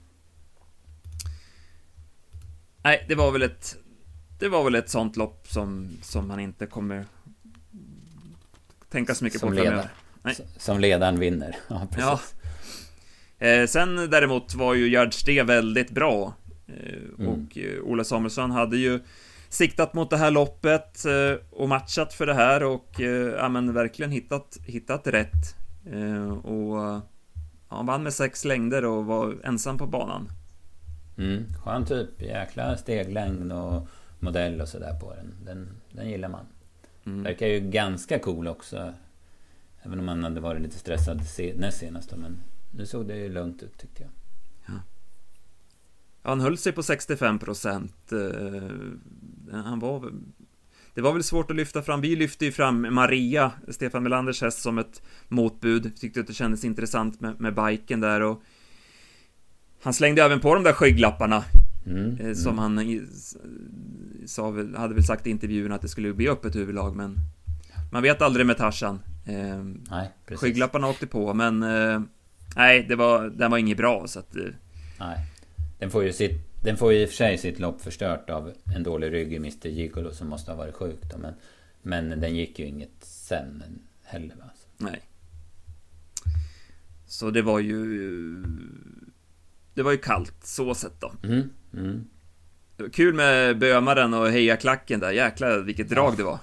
Nej, 2.82 3.04
det 3.08 3.14
var 3.14 3.32
väl 3.32 3.42
ett... 3.42 3.76
Det 4.38 4.48
var 4.48 4.64
väl 4.64 4.74
ett 4.74 4.90
sånt 4.90 5.16
lopp 5.16 5.48
som, 5.48 5.90
som 6.02 6.28
man 6.28 6.40
inte 6.40 6.66
kommer 6.66 7.06
tänka 8.90 9.14
så 9.14 9.24
mycket 9.24 9.40
som 9.40 9.50
på 9.50 9.56
framöver. 9.56 9.88
Nej. 10.22 10.36
Som 10.56 10.80
ledaren 10.80 11.20
vinner. 11.20 11.56
Ja, 11.68 11.88
precis. 11.90 12.34
Ja. 13.38 13.46
Eh, 13.46 13.66
sen 13.66 14.10
däremot 14.10 14.54
var 14.54 14.74
ju 14.74 14.90
Gerd 14.90 15.14
Ste 15.14 15.42
väldigt 15.42 15.90
bra. 15.90 16.34
Eh, 16.66 17.18
mm. 17.18 17.28
Och 17.28 17.58
eh, 17.58 17.82
Ola 17.82 18.04
Samuelsson 18.04 18.50
hade 18.50 18.76
ju 18.76 19.00
siktat 19.48 19.94
mot 19.94 20.10
det 20.10 20.16
här 20.16 20.30
loppet 20.30 21.04
eh, 21.04 21.46
och 21.50 21.68
matchat 21.68 22.12
för 22.12 22.26
det 22.26 22.34
här 22.34 22.62
och 22.62 23.00
ja, 23.38 23.48
men 23.48 23.72
verkligen 23.72 24.10
hittat, 24.10 24.58
hittat 24.66 25.06
rätt. 25.06 25.56
Och 26.42 26.76
ja, 26.78 27.02
han 27.68 27.86
vann 27.86 28.02
med 28.02 28.12
sex 28.12 28.44
längder 28.44 28.84
och 28.84 29.06
var 29.06 29.36
ensam 29.44 29.78
på 29.78 29.86
banan. 29.86 30.28
Mm, 31.18 31.44
skön 31.64 31.86
typ, 31.86 32.22
jäkla 32.22 32.76
steglängd 32.76 33.52
och 33.52 33.88
modell 34.18 34.60
och 34.60 34.68
sådär 34.68 34.98
på 35.00 35.14
den. 35.14 35.34
den. 35.44 35.68
Den 35.92 36.10
gillar 36.10 36.28
man. 36.28 36.46
Mm. 37.06 37.22
Verkar 37.22 37.46
ju 37.46 37.60
ganska 37.60 38.18
cool 38.18 38.48
också. 38.48 38.92
Även 39.82 39.98
om 39.98 40.08
han 40.08 40.24
hade 40.24 40.40
varit 40.40 40.62
lite 40.62 40.78
stressad 40.78 41.20
näst 41.56 41.78
senast 41.78 42.16
men 42.16 42.36
nu 42.70 42.86
såg 42.86 43.06
det 43.06 43.16
ju 43.16 43.28
lugnt 43.28 43.62
ut 43.62 43.78
tyckte 43.78 44.02
jag. 44.02 44.10
Han 46.26 46.40
höll 46.40 46.58
sig 46.58 46.72
på 46.72 46.82
65 46.82 47.38
procent. 47.38 48.12
Eh, 48.12 49.58
han 49.64 49.78
var 49.78 50.12
det 50.94 51.00
var 51.00 51.12
väl 51.12 51.22
svårt 51.22 51.50
att 51.50 51.56
lyfta 51.56 51.82
fram. 51.82 52.00
Vi 52.00 52.16
lyfte 52.16 52.44
ju 52.44 52.52
fram 52.52 52.94
Maria, 52.94 53.52
Stefan 53.68 54.02
Melanders 54.02 54.42
häst, 54.42 54.62
som 54.62 54.78
ett 54.78 55.02
motbud. 55.28 55.96
Tyckte 55.96 56.20
att 56.20 56.26
det 56.26 56.34
kändes 56.34 56.64
intressant 56.64 57.20
med, 57.20 57.40
med 57.40 57.54
biken 57.54 58.00
där 58.00 58.20
och 58.20 58.42
han 59.82 59.94
slängde 59.94 60.22
även 60.22 60.40
på 60.40 60.54
de 60.54 60.64
där 60.64 60.72
skygglapparna. 60.72 61.44
Mm, 61.86 62.16
eh, 62.16 62.34
som 62.34 62.58
mm. 62.58 62.58
han 62.58 63.06
sa, 64.26 64.50
hade 64.76 64.94
väl 64.94 65.04
sagt 65.04 65.26
i 65.26 65.30
intervjun 65.30 65.72
att 65.72 65.82
det 65.82 65.88
skulle 65.88 66.12
bli 66.12 66.28
öppet 66.28 66.56
huvudlag, 66.56 66.96
men 66.96 67.16
man 67.92 68.02
vet 68.02 68.22
aldrig 68.22 68.46
med 68.46 68.56
Tarzan. 68.56 69.00
Eh, 69.26 69.64
nej, 69.90 70.10
precis. 70.26 70.40
Skygglapparna 70.40 70.88
åkte 70.88 71.06
på, 71.06 71.34
men 71.34 71.60
nej, 72.56 72.86
det 72.88 72.96
var, 72.96 73.28
den 73.28 73.50
var 73.50 73.58
inget 73.58 73.76
bra, 73.76 74.06
så 74.06 74.18
att... 74.18 74.36
Nej. 74.98 75.26
Den 75.84 75.90
får 75.90 76.04
ju 76.04 76.12
sitt, 76.12 76.40
den 76.62 76.76
får 76.76 76.92
ju 76.92 77.02
i 77.02 77.04
och 77.04 77.08
för 77.08 77.16
sig 77.16 77.38
sitt 77.38 77.58
lopp 77.58 77.80
förstört 77.80 78.30
av 78.30 78.52
en 78.76 78.82
dålig 78.82 79.12
rygg 79.12 79.32
i 79.32 79.36
Mr 79.36 79.68
Gigolo 79.68 80.12
som 80.12 80.28
måste 80.28 80.50
ha 80.50 80.58
varit 80.58 80.74
sjuk 80.74 81.00
då, 81.10 81.18
men, 81.18 81.34
men 81.82 82.20
den 82.20 82.36
gick 82.36 82.58
ju 82.58 82.66
inget 82.66 82.90
sen 83.00 83.62
heller 84.04 84.34
va? 84.34 84.50
Nej. 84.76 85.00
Så 87.06 87.30
det 87.30 87.42
var 87.42 87.60
ju... 87.60 87.84
Det 89.74 89.82
var 89.82 89.92
ju 89.92 89.98
kallt, 89.98 90.34
så 90.42 90.74
sett 90.74 91.00
då. 91.00 91.12
Mm, 91.24 91.50
mm. 91.74 92.04
Kul 92.92 93.14
med 93.14 93.58
bömaren 93.58 94.14
och 94.14 94.30
hejaklacken 94.30 95.00
där, 95.00 95.10
jäklar 95.10 95.58
vilket 95.58 95.88
drag 95.88 96.12
ja. 96.12 96.16
det 96.16 96.22
var. 96.22 96.38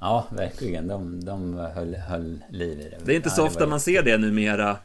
Ja, 0.00 0.28
verkligen. 0.36 0.88
De, 0.88 1.24
de 1.24 1.54
höll, 1.54 1.94
höll 1.94 2.38
liv 2.50 2.80
i 2.80 2.82
det. 2.82 2.98
Det 3.04 3.12
är 3.12 3.16
inte 3.16 3.28
ja, 3.28 3.34
så 3.34 3.46
ofta 3.46 3.66
man 3.66 3.80
ser 3.80 4.02
det 4.02 4.18
numera. 4.18 4.76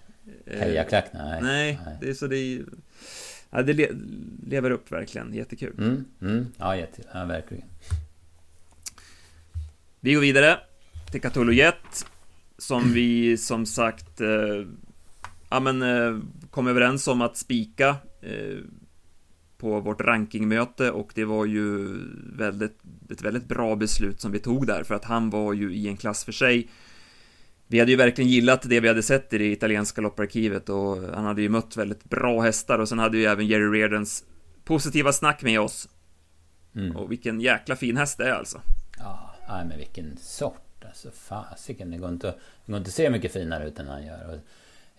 Hejaklack, 0.45 1.05
nej. 1.13 1.41
Nej, 1.41 1.80
nej. 1.86 1.97
det 2.01 2.09
är 2.09 2.13
så 2.13 2.28
det... 2.28 2.59
Ja, 3.49 3.61
det 3.61 3.73
le 3.73 3.87
lever 4.45 4.71
upp 4.71 4.91
verkligen, 4.91 5.33
jättekul. 5.33 5.73
Mm, 5.77 6.05
mm. 6.21 6.45
Ja, 6.57 6.77
jätte, 6.77 7.01
ja, 7.13 7.25
verkligen. 7.25 7.65
Vi 9.99 10.13
går 10.13 10.21
vidare 10.21 10.59
till 11.11 11.21
Cthulhu 11.21 11.53
Jet. 11.53 12.05
Som 12.57 12.93
vi 12.93 13.37
som 13.37 13.65
sagt 13.65 14.21
eh, 14.21 14.67
ja, 15.49 15.59
men, 15.59 15.81
eh, 15.81 16.19
kom 16.49 16.67
överens 16.67 17.07
om 17.07 17.21
att 17.21 17.37
spika 17.37 17.95
eh, 18.21 18.57
på 19.57 19.79
vårt 19.79 20.01
rankingmöte 20.01 20.91
och 20.91 21.11
det 21.15 21.25
var 21.25 21.45
ju 21.45 21.97
väldigt, 22.37 22.77
ett 23.09 23.21
väldigt 23.21 23.47
bra 23.47 23.75
beslut 23.75 24.21
som 24.21 24.31
vi 24.31 24.39
tog 24.39 24.67
där 24.67 24.83
för 24.83 24.95
att 24.95 25.05
han 25.05 25.29
var 25.29 25.53
ju 25.53 25.75
i 25.75 25.87
en 25.87 25.97
klass 25.97 26.25
för 26.25 26.31
sig. 26.31 26.69
Vi 27.68 27.80
hade 27.80 27.91
ju 27.91 27.97
verkligen 27.97 28.30
gillat 28.32 28.61
det 28.70 28.80
vi 28.80 28.88
hade 28.88 29.03
sett 29.03 29.34
i 29.34 29.38
det 29.38 29.51
italienska 29.51 30.01
lopparkivet 30.01 30.70
och 30.70 30.97
han 30.97 31.26
hade 31.26 31.41
ju 31.41 31.49
mött 31.49 31.78
väldigt 31.78 32.03
bra 32.03 32.41
hästar 32.41 32.80
och 32.80 32.89
sen 32.89 32.99
hade 32.99 33.18
ju 33.18 33.26
även 33.26 33.47
Jerry 33.47 33.80
Reardons 33.80 34.24
positiva 34.63 35.13
snack 35.13 35.43
med 35.43 35.59
oss. 35.59 35.89
Mm. 36.76 36.95
Och 36.95 37.11
vilken 37.11 37.41
jäkla 37.41 37.76
fin 37.76 37.97
häst 37.97 38.18
det 38.18 38.30
är 38.30 38.34
alltså. 38.34 38.61
Ja, 38.97 39.36
men 39.47 39.78
vilken 39.78 40.18
sort 40.18 40.86
alltså. 40.86 41.11
Fasiken, 41.11 41.91
det 41.91 41.97
går 41.97 42.09
inte, 42.09 42.28
det 42.65 42.72
går 42.72 42.78
inte 42.78 42.88
att 42.88 42.93
se 42.93 43.09
mycket 43.09 43.34
finare 43.34 43.68
ut 43.68 43.80
än 43.80 43.88
han 43.88 44.05
gör. 44.05 44.34
Och 44.34 44.39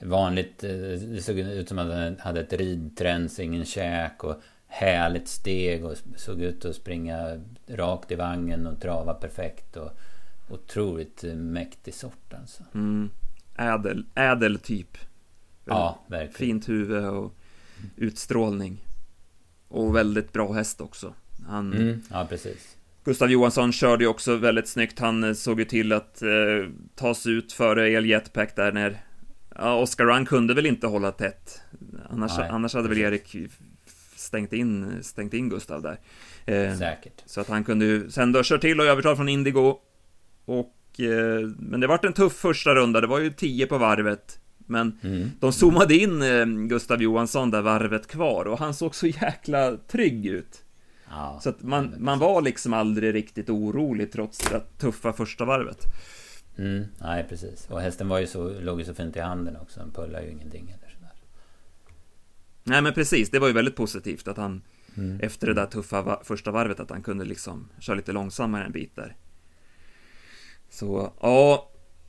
vanligt, 0.09 0.65
eh, 0.65 0.71
det 0.71 1.23
såg 1.23 1.39
ut 1.39 1.69
som 1.69 1.79
att 1.79 1.93
han 1.93 2.17
hade 2.19 2.41
ett 2.41 2.53
ridträns, 2.53 3.39
ingen 3.39 3.65
käk 3.65 4.25
och 4.25 4.43
härligt 4.67 5.29
steg 5.29 5.85
och 5.85 5.97
såg 6.17 6.43
ut 6.43 6.65
att 6.65 6.77
springa 6.77 7.41
rakt 7.67 8.13
i 8.13 8.15
vagnen 8.15 8.67
och 8.67 8.81
trava 8.81 9.15
perfekt. 9.15 9.77
Och 9.77 9.91
otroligt 10.51 11.23
mäktig 11.37 11.95
sort 11.95 12.35
alltså. 12.41 12.63
Mm. 12.75 13.11
Ädel, 13.59 14.07
ädel 14.15 14.59
typ. 14.59 14.99
Ja, 15.65 16.05
verkligen. 16.09 16.35
Fint 16.35 16.69
huvud 16.69 17.05
och 17.05 17.35
utstrålning. 17.97 18.85
Och 19.69 19.97
väldigt 19.97 20.33
bra 20.33 20.53
häst 20.53 20.81
också. 20.81 21.15
Han... 21.47 21.73
Mm, 21.73 22.03
ja, 22.11 22.27
precis. 22.29 22.77
Gustav 23.05 23.31
Johansson 23.31 23.73
körde 23.73 24.05
ju 24.05 24.09
också 24.09 24.37
väldigt 24.37 24.69
snyggt. 24.69 24.99
Han 24.99 25.25
eh, 25.25 25.33
såg 25.33 25.59
ju 25.59 25.65
till 25.65 25.93
att 25.93 26.23
eh, 26.23 26.29
ta 26.95 27.15
sig 27.15 27.33
ut 27.33 27.53
före 27.53 27.91
El 27.91 28.07
Jetpack 28.07 28.57
där 28.57 28.73
när 28.73 29.03
Ja, 29.61 29.81
Oscar 29.81 30.05
Run 30.05 30.27
kunde 30.27 30.55
väl 30.55 30.67
inte 30.67 30.87
hålla 30.87 31.13
tätt. 31.13 31.61
Annars, 32.11 32.39
Nej, 32.39 32.49
annars 32.49 32.75
hade 32.75 32.89
väl 32.89 32.99
Erik 32.99 33.37
stängt 34.17 34.53
in, 34.53 35.03
stängt 35.03 35.35
in 35.35 35.49
Gustav 35.49 35.83
där. 35.83 35.99
Eh, 36.47 36.77
Säkert. 36.77 37.23
Så 37.27 37.41
att 37.41 37.49
han 37.49 37.65
kunde 37.65 37.85
ju 37.85 38.11
sen 38.11 38.33
då 38.33 38.41
kört 38.45 38.61
till 38.61 38.81
och 38.81 38.87
överta 38.87 39.17
från 39.17 39.29
Indigo. 39.29 39.79
Och, 40.49 41.01
eh, 41.01 41.49
men 41.59 41.81
det 41.81 41.87
vart 41.87 42.05
en 42.05 42.13
tuff 42.13 42.33
första 42.33 42.75
runda, 42.75 43.01
det 43.01 43.07
var 43.07 43.19
ju 43.19 43.31
10 43.31 43.67
på 43.67 43.79
varvet. 43.79 44.41
Men 44.59 44.99
mm. 45.03 45.31
de 45.41 45.53
zoomade 45.53 45.97
in 45.97 46.23
eh, 46.23 46.47
Gustav 46.47 47.03
Johansson 47.03 47.51
där 47.51 47.63
varvet 47.63 48.07
kvar 48.07 48.45
och 48.45 48.59
han 48.59 48.75
såg 48.75 48.95
så 48.95 49.07
jäkla 49.07 49.77
trygg 49.77 50.27
ut. 50.27 50.65
Ja, 51.11 51.41
så 51.43 51.49
att 51.49 51.63
man, 51.63 51.95
man 51.99 52.19
var 52.19 52.43
liksom 52.43 52.73
aldrig 52.73 53.15
riktigt 53.15 53.51
orolig 53.51 54.13
trots 54.13 54.39
det 54.39 54.63
tuffa 54.79 55.13
första 55.13 55.45
varvet. 55.45 55.85
Mm, 56.59 56.85
nej, 57.01 57.27
precis. 57.29 57.67
Och 57.71 57.81
hästen 57.81 58.09
var 58.09 58.19
ju 58.19 58.27
så, 58.27 58.61
låg 58.61 58.79
ju 58.79 58.85
så 58.85 58.95
fint 58.95 59.17
i 59.17 59.21
handen 59.21 59.57
också. 59.57 59.81
Han 59.81 59.91
pullade 59.91 60.25
ju 60.25 60.31
ingenting 60.31 60.63
eller 60.63 60.95
sådär. 60.95 61.13
Nej, 62.65 62.83
men 62.83 62.95
precis. 62.95 63.31
Det 63.31 63.39
var 63.39 63.47
ju 63.47 63.55
väldigt 63.55 63.77
positivt 63.77 64.29
att 64.29 64.37
han 64.37 64.63
mm. 64.97 65.21
efter 65.21 65.47
det 65.47 65.55
där 65.55 65.67
tuffa 65.67 66.03
va 66.03 66.21
första 66.25 66.51
varvet 66.51 66.81
att 66.81 66.91
han 66.91 67.03
kunde 67.03 67.25
liksom 67.25 67.69
köra 67.81 67.97
lite 67.97 68.13
långsammare 68.13 68.65
en 68.65 68.73
bit 68.73 68.97
där. 68.97 69.17
Så, 70.71 71.13
ja. 71.21 71.65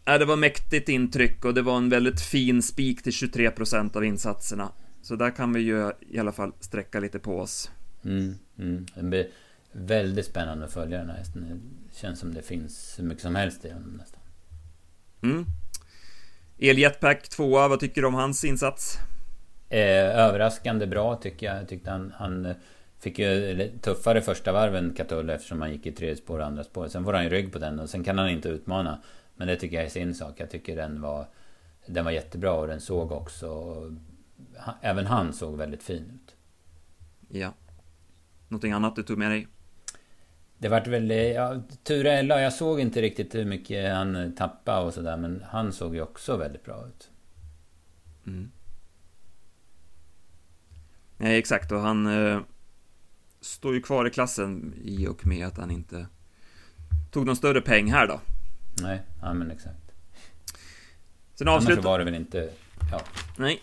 Det 0.05 0.25
var 0.25 0.35
mäktigt 0.35 0.89
intryck 0.89 1.45
och 1.45 1.53
det 1.53 1.61
var 1.61 1.77
en 1.77 1.89
väldigt 1.89 2.21
fin 2.21 2.61
spik 2.61 3.03
till 3.03 3.11
23% 3.11 3.97
av 3.97 4.05
insatserna. 4.05 4.71
Så 5.01 5.15
där 5.15 5.31
kan 5.31 5.53
vi 5.53 5.59
ju 5.59 5.91
i 6.09 6.19
alla 6.19 6.31
fall 6.31 6.51
sträcka 6.59 6.99
lite 6.99 7.19
på 7.19 7.39
oss. 7.39 7.71
Mm, 8.05 8.35
mm. 8.59 8.85
Det 8.95 9.03
blir 9.03 9.27
väldigt 9.71 10.25
spännande 10.25 10.65
att 10.65 10.73
följa 10.73 10.97
den 10.97 11.09
här 11.09 11.17
hästen. 11.17 11.61
Det 11.89 11.95
känns 11.99 12.19
som 12.19 12.33
det 12.33 12.41
finns 12.41 12.95
hur 12.97 13.03
mycket 13.03 13.23
som 13.23 13.35
helst 13.35 13.65
i 13.65 13.71
honom 13.71 13.89
nästan. 13.97 14.21
Mm. 15.21 15.45
Eljetpack 16.59 17.29
2 17.29 17.49
vad 17.49 17.79
tycker 17.79 18.01
du 18.01 18.07
om 18.07 18.13
hans 18.13 18.43
insats? 18.43 18.97
Eh, 19.69 20.19
överraskande 20.19 20.87
bra 20.87 21.15
tycker 21.15 21.45
jag. 21.45 21.57
jag 21.57 21.67
tyckte 21.67 21.91
han, 21.91 22.13
han 22.15 22.53
fick 22.99 23.19
ju 23.19 23.71
tuffare 23.81 24.21
första 24.21 24.51
varven 24.51 24.93
Catull 24.93 25.29
eftersom 25.29 25.61
han 25.61 25.71
gick 25.71 25.85
i 25.85 25.91
tredje 25.91 26.15
spår 26.15 26.39
och 26.39 26.45
andra 26.45 26.63
spår. 26.63 26.87
Sen 26.87 27.03
får 27.03 27.13
han 27.13 27.23
ju 27.23 27.29
rygg 27.29 27.53
på 27.53 27.59
den 27.59 27.79
och 27.79 27.89
sen 27.89 28.03
kan 28.03 28.17
han 28.17 28.29
inte 28.29 28.49
utmana. 28.49 29.01
Men 29.35 29.47
det 29.47 29.55
tycker 29.55 29.75
jag 29.75 29.85
är 29.85 29.89
sin 29.89 30.15
sak. 30.15 30.33
Jag 30.37 30.49
tycker 30.49 30.75
den 30.75 31.01
var, 31.01 31.27
den 31.85 32.05
var 32.05 32.11
jättebra 32.11 32.53
och 32.53 32.67
den 32.67 32.81
såg 32.81 33.11
också... 33.11 33.75
Även 34.81 35.05
han 35.05 35.33
såg 35.33 35.57
väldigt 35.57 35.83
fin 35.83 36.11
ut. 36.15 36.35
Ja. 37.29 37.53
Någonting 38.47 38.71
annat 38.71 38.95
du 38.95 39.03
tog 39.03 39.17
med 39.17 39.31
dig? 39.31 39.47
Det 40.57 40.69
vart 40.69 40.87
väl... 40.87 41.09
Ja, 41.09 41.61
Turella, 41.83 42.41
jag 42.41 42.53
såg 42.53 42.79
inte 42.79 43.01
riktigt 43.01 43.35
hur 43.35 43.45
mycket 43.45 43.93
han 43.93 44.35
tappade 44.35 44.85
och 44.85 44.93
sådär. 44.93 45.17
Men 45.17 45.43
han 45.47 45.73
såg 45.73 45.95
ju 45.95 46.01
också 46.01 46.37
väldigt 46.37 46.63
bra 46.65 46.87
ut. 46.87 47.09
Mm. 48.27 48.51
Nej, 51.17 51.37
exakt. 51.37 51.71
Och 51.71 51.79
han 51.79 52.07
eh, 52.07 52.41
står 53.41 53.73
ju 53.73 53.81
kvar 53.81 54.07
i 54.07 54.09
klassen 54.09 54.73
i 54.83 55.07
och 55.07 55.27
med 55.27 55.47
att 55.47 55.57
han 55.57 55.71
inte 55.71 56.07
tog 57.11 57.25
någon 57.25 57.35
större 57.35 57.61
peng 57.61 57.91
här 57.91 58.07
då. 58.07 58.21
Nej, 58.81 59.01
ja 59.21 59.33
men 59.33 59.51
exakt. 59.51 59.91
Sen 61.35 61.47
avslutar... 61.47 61.73
Annars 61.73 61.85
var 61.85 61.99
det 61.99 62.05
väl 62.05 62.15
inte... 62.15 62.49
Ja. 62.91 63.01
Nej. 63.37 63.61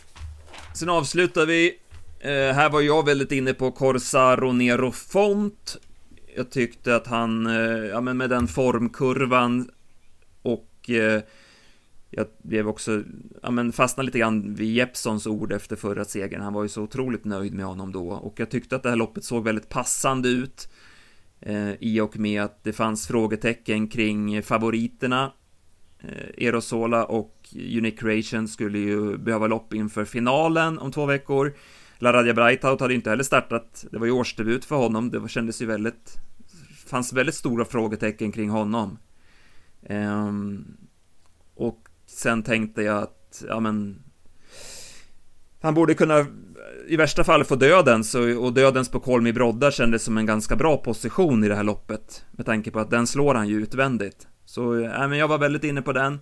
Sen 0.75 0.89
avslutar 0.89 1.47
vi. 1.47 1.79
Eh, 2.21 2.31
här 2.31 2.71
var 2.71 2.81
jag 2.81 3.07
väldigt 3.07 3.33
inne 3.33 3.55
på 3.55 3.71
Corsaro 3.71 4.53
Nero 4.53 4.93
Font 4.93 5.79
jag 6.37 6.51
tyckte 6.51 6.97
att 6.97 7.07
han, 7.07 7.47
eh, 7.47 7.87
ja 7.87 8.01
men 8.01 8.17
med 8.17 8.31
den 8.31 8.49
formkurvan 8.49 9.71
och 10.43 10.91
eh, 10.91 11.23
jag 12.11 12.27
blev 12.43 12.69
också, 12.69 13.03
ja 13.43 13.51
men 13.51 13.73
fastnade 13.73 14.07
lite 14.07 14.19
grann 14.19 14.55
vid 14.55 14.75
Jeppsons 14.75 15.27
ord 15.27 15.53
efter 15.53 15.77
förra 15.77 16.05
segern. 16.05 16.41
Han 16.41 16.53
var 16.53 16.63
ju 16.63 16.69
så 16.69 16.83
otroligt 16.83 17.25
nöjd 17.25 17.55
med 17.55 17.67
honom 17.67 17.93
då 17.93 18.09
och 18.09 18.41
jag 18.41 18.51
tyckte 18.51 18.77
att 18.77 18.83
det 18.83 18.89
här 18.89 18.97
loppet 18.97 19.25
såg 19.25 19.45
väldigt 19.45 19.69
passande 19.69 20.29
ut. 20.29 20.69
Eh, 21.41 21.73
I 21.81 22.01
och 22.01 22.19
med 22.19 22.43
att 22.43 22.65
det 22.65 22.73
fanns 22.73 23.07
frågetecken 23.07 23.89
kring 23.89 24.43
favoriterna. 24.43 25.33
Eh, 25.99 26.47
Erosola 26.47 27.05
och 27.05 27.49
Unique 27.55 27.97
Creation 27.97 28.49
skulle 28.49 28.79
ju 28.79 29.19
behöva 29.19 29.47
lopp 29.47 29.75
inför 29.75 30.05
finalen 30.05 30.79
om 30.79 30.93
två 30.93 31.07
veckor. 31.07 31.55
Laradja 31.99 32.35
Breithout 32.35 32.81
hade 32.81 32.95
inte 32.95 33.11
heller 33.11 33.25
startat, 33.25 33.85
det 33.91 33.99
var 33.99 34.07
ju 34.07 34.13
årsdebut 34.13 34.65
för 34.65 34.77
honom, 34.77 35.11
det 35.11 35.29
kändes 35.29 35.63
ju 35.63 35.67
väldigt 35.67 36.17
fanns 36.87 37.13
väldigt 37.13 37.35
stora 37.35 37.65
frågetecken 37.65 38.33
kring 38.33 38.51
honom. 38.51 38.99
Um, 39.89 40.77
och 41.55 41.89
sen 42.17 42.43
tänkte 42.43 42.83
jag 42.83 43.03
att, 43.03 43.45
ja 43.49 43.61
men 43.61 44.03
han 45.61 45.75
borde 45.75 45.95
kunna 45.95 46.27
i 46.89 46.97
värsta 46.97 47.25
fall 47.25 47.45
få 47.45 47.57
dödens 47.57 48.15
och, 48.15 48.45
och 48.45 48.53
dödens 48.53 48.89
på 48.89 49.01
Kolmi 49.01 49.33
Brodda 49.33 49.71
kändes 49.71 50.03
som 50.03 50.19
en 50.19 50.27
ganska 50.27 50.57
bra 50.57 50.77
position 50.77 51.45
i 51.45 51.49
det 51.49 51.55
här 51.55 51.63
loppet 51.63 52.25
med 52.31 52.47
tanke 52.47 52.71
på 52.71 52.81
att 52.81 52.91
den 52.91 53.07
slår 53.07 53.35
han 53.35 53.49
ju 53.49 53.63
utvändigt. 53.63 54.29
Så 54.45 54.79
ja, 54.79 55.09
men 55.09 55.19
jag 55.19 55.29
var 55.29 55.39
väldigt 55.39 55.65
inne 55.65 55.83
på 55.83 55.93
den. 55.93 56.21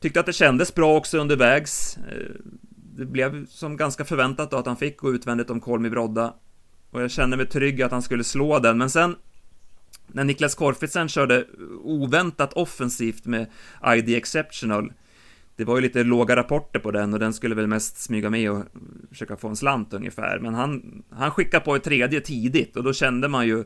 Tyckte 0.00 0.20
att 0.20 0.26
det 0.26 0.32
kändes 0.32 0.74
bra 0.74 0.96
också 0.96 1.18
undervägs. 1.18 1.96
Eh, 1.96 2.30
det 2.96 3.04
blev 3.04 3.46
som 3.46 3.76
ganska 3.76 4.04
förväntat 4.04 4.50
då 4.50 4.56
att 4.56 4.66
han 4.66 4.76
fick 4.76 4.96
gå 4.96 5.14
utvändigt 5.14 5.50
om 5.50 5.60
Kolmi 5.60 5.90
Brodda. 5.90 6.34
Och 6.90 7.02
jag 7.02 7.10
kände 7.10 7.36
mig 7.36 7.46
trygg 7.46 7.82
att 7.82 7.92
han 7.92 8.02
skulle 8.02 8.24
slå 8.24 8.58
den, 8.58 8.78
men 8.78 8.90
sen 8.90 9.16
när 10.06 10.24
Niklas 10.24 10.54
Korfitsen 10.54 11.08
körde 11.08 11.44
oväntat 11.82 12.52
offensivt 12.52 13.26
med 13.26 13.46
ID 13.86 14.08
Exceptional 14.08 14.92
det 15.56 15.64
var 15.64 15.76
ju 15.76 15.82
lite 15.82 16.04
låga 16.04 16.36
rapporter 16.36 16.78
på 16.78 16.90
den 16.90 17.12
och 17.14 17.20
den 17.20 17.32
skulle 17.32 17.54
väl 17.54 17.66
mest 17.66 17.98
smyga 17.98 18.30
med 18.30 18.50
och 18.50 18.64
försöka 19.08 19.36
få 19.36 19.48
en 19.48 19.56
slant 19.56 19.92
ungefär. 19.92 20.38
Men 20.38 20.54
han, 20.54 21.02
han 21.10 21.30
skickade 21.30 21.64
på 21.64 21.74
ett 21.74 21.84
tredje 21.84 22.20
tidigt 22.20 22.76
och 22.76 22.84
då 22.84 22.92
kände 22.92 23.28
man 23.28 23.46
ju 23.46 23.64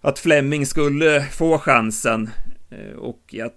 att 0.00 0.18
Flemming 0.18 0.66
skulle 0.66 1.22
få 1.22 1.58
chansen. 1.58 2.30
Eh, 2.70 2.96
och 2.96 3.20
jag 3.30 3.50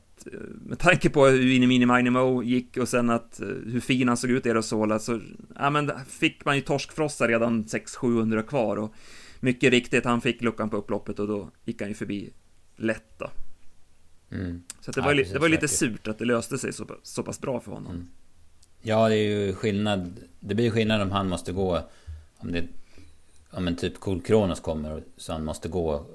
med 0.61 0.79
tanke 0.79 1.09
på 1.09 1.25
hur 1.25 1.45
Mini 1.45 1.67
Mini 1.67 1.85
Mini 1.85 2.09
Mo 2.09 2.43
gick 2.43 2.77
och 2.77 2.89
sen 2.89 3.09
att 3.09 3.41
eh, 3.41 3.47
hur 3.47 3.79
fin 3.79 4.07
han 4.07 4.17
såg 4.17 4.31
ut 4.31 4.45
i 4.45 4.49
Aerosola 4.49 4.99
så 4.99 5.19
ja 5.55 5.69
men 5.69 5.91
fick 6.07 6.45
man 6.45 6.55
ju 6.55 6.61
torskfrossa 6.61 7.27
redan 7.27 7.63
600-700 7.65 8.41
kvar 8.41 8.77
och 8.77 8.93
mycket 9.39 9.71
riktigt 9.71 10.05
han 10.05 10.21
fick 10.21 10.41
luckan 10.41 10.69
på 10.69 10.77
upploppet 10.77 11.19
och 11.19 11.27
då 11.27 11.49
gick 11.65 11.81
han 11.81 11.89
ju 11.89 11.95
förbi 11.95 12.33
lätt 12.75 13.19
då. 13.19 13.29
Mm. 14.31 14.63
Så 14.79 14.91
det, 14.91 14.99
ja, 15.01 15.05
var, 15.05 15.15
precis, 15.15 15.33
det 15.33 15.39
var 15.39 15.49
lite 15.49 15.67
surt 15.67 16.07
att 16.07 16.19
det 16.19 16.25
löste 16.25 16.57
sig 16.57 16.73
så, 16.73 16.85
så 17.03 17.23
pass 17.23 17.41
bra 17.41 17.59
för 17.59 17.71
honom. 17.71 17.91
Mm. 17.91 18.07
Ja, 18.81 19.09
det 19.09 19.15
är 19.15 19.45
ju 19.45 19.53
skillnad. 19.53 20.19
Det 20.39 20.55
blir 20.55 20.71
skillnad 20.71 21.01
om 21.01 21.11
han 21.11 21.29
måste 21.29 21.51
gå... 21.51 21.79
Om 22.37 22.51
det... 22.51 22.67
Om 23.51 23.67
en 23.67 23.75
typ 23.75 23.99
Cool 23.99 24.21
Kronos 24.21 24.59
kommer 24.59 25.03
så 25.17 25.33
han 25.33 25.45
måste 25.45 25.69
gå 25.69 26.05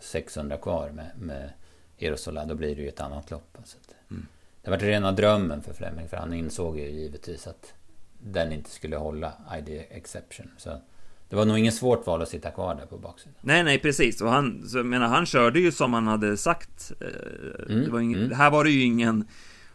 600 0.00 0.56
kvar 0.56 0.90
med, 0.90 1.10
med 1.18 1.50
Erosola. 1.98 2.44
Då 2.44 2.54
blir 2.54 2.76
det 2.76 2.82
ju 2.82 2.88
ett 2.88 3.00
annat 3.00 3.30
lopp. 3.30 3.58
Så 3.64 3.78
mm. 4.10 4.26
Det 4.62 4.70
var 4.70 4.78
rena 4.78 5.12
drömmen 5.12 5.62
för 5.62 5.72
Fleming. 5.72 6.08
För 6.08 6.16
han 6.16 6.32
insåg 6.32 6.78
ju 6.78 6.90
givetvis 6.90 7.46
att 7.46 7.74
den 8.22 8.52
inte 8.52 8.70
skulle 8.70 8.96
hålla 8.96 9.32
ID 9.58 9.84
Exception. 9.90 10.50
Så 10.56 10.80
det 11.28 11.36
var 11.36 11.44
nog 11.44 11.58
ingen 11.58 11.72
svårt 11.72 12.06
val 12.06 12.22
att 12.22 12.28
sitta 12.28 12.50
kvar 12.50 12.74
där 12.74 12.86
på 12.86 12.98
baksidan. 12.98 13.34
Nej, 13.40 13.64
nej, 13.64 13.78
precis. 13.78 14.20
Och 14.20 14.30
han, 14.30 14.68
så 14.68 14.84
menar, 14.84 15.06
han 15.06 15.26
körde 15.26 15.60
ju 15.60 15.72
som 15.72 15.94
han 15.94 16.06
hade 16.06 16.36
sagt. 16.36 16.92
Eh, 17.00 17.72
mm, 17.72 17.84
det 17.84 17.90
var 17.90 18.00
ingen, 18.00 18.24
mm. 18.24 18.36
Här 18.36 18.50
var 18.50 18.64
det 18.64 18.70
ju 18.70 18.82
ingen... 18.82 19.28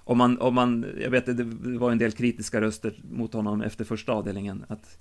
Om 0.04 0.18
man, 0.18 0.42
om 0.42 0.54
man, 0.54 0.86
jag 1.02 1.10
vet 1.10 1.26
det 1.26 1.44
var 1.78 1.92
en 1.92 1.98
del 1.98 2.12
kritiska 2.12 2.62
röster 2.62 3.02
mot 3.12 3.34
honom 3.34 3.62
efter 3.62 3.86
första 3.86 4.12
avdelningen. 4.12 4.66
Att 4.68 4.98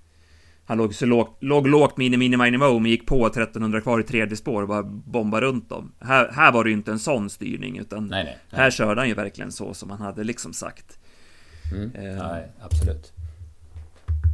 han 0.71 0.79
låg 0.79 0.95
så 0.95 1.07
lågt, 1.07 1.37
låg 1.41 1.66
lågt 1.66 1.97
mini, 1.97 2.16
mini, 2.16 2.37
mini, 2.37 2.59
men 2.59 2.87
gick 2.87 3.07
på 3.07 3.27
1300 3.27 3.81
kvar 3.81 4.01
i 4.01 4.03
tredje 4.03 4.37
spår 4.37 4.62
och 4.62 4.68
bara 4.68 4.83
bombade 4.83 5.47
runt 5.47 5.68
dem. 5.68 5.93
Här, 6.01 6.29
här 6.33 6.53
var 6.53 6.64
det 6.64 6.71
ju 6.71 6.77
inte 6.77 6.91
en 6.91 6.99
sån 6.99 7.31
styrning, 7.31 7.79
utan 7.79 8.07
nej, 8.07 8.25
nej, 8.25 8.39
nej. 8.51 8.61
här 8.61 8.71
körde 8.71 9.01
han 9.01 9.09
ju 9.09 9.14
verkligen 9.14 9.53
så 9.53 9.75
som 9.75 9.91
han 9.91 10.01
hade 10.01 10.25
liksom 10.25 10.53
sagt. 10.53 10.99
Mm, 11.73 11.95
eh, 11.95 12.29
nej, 12.29 12.53
absolut. 12.61 13.12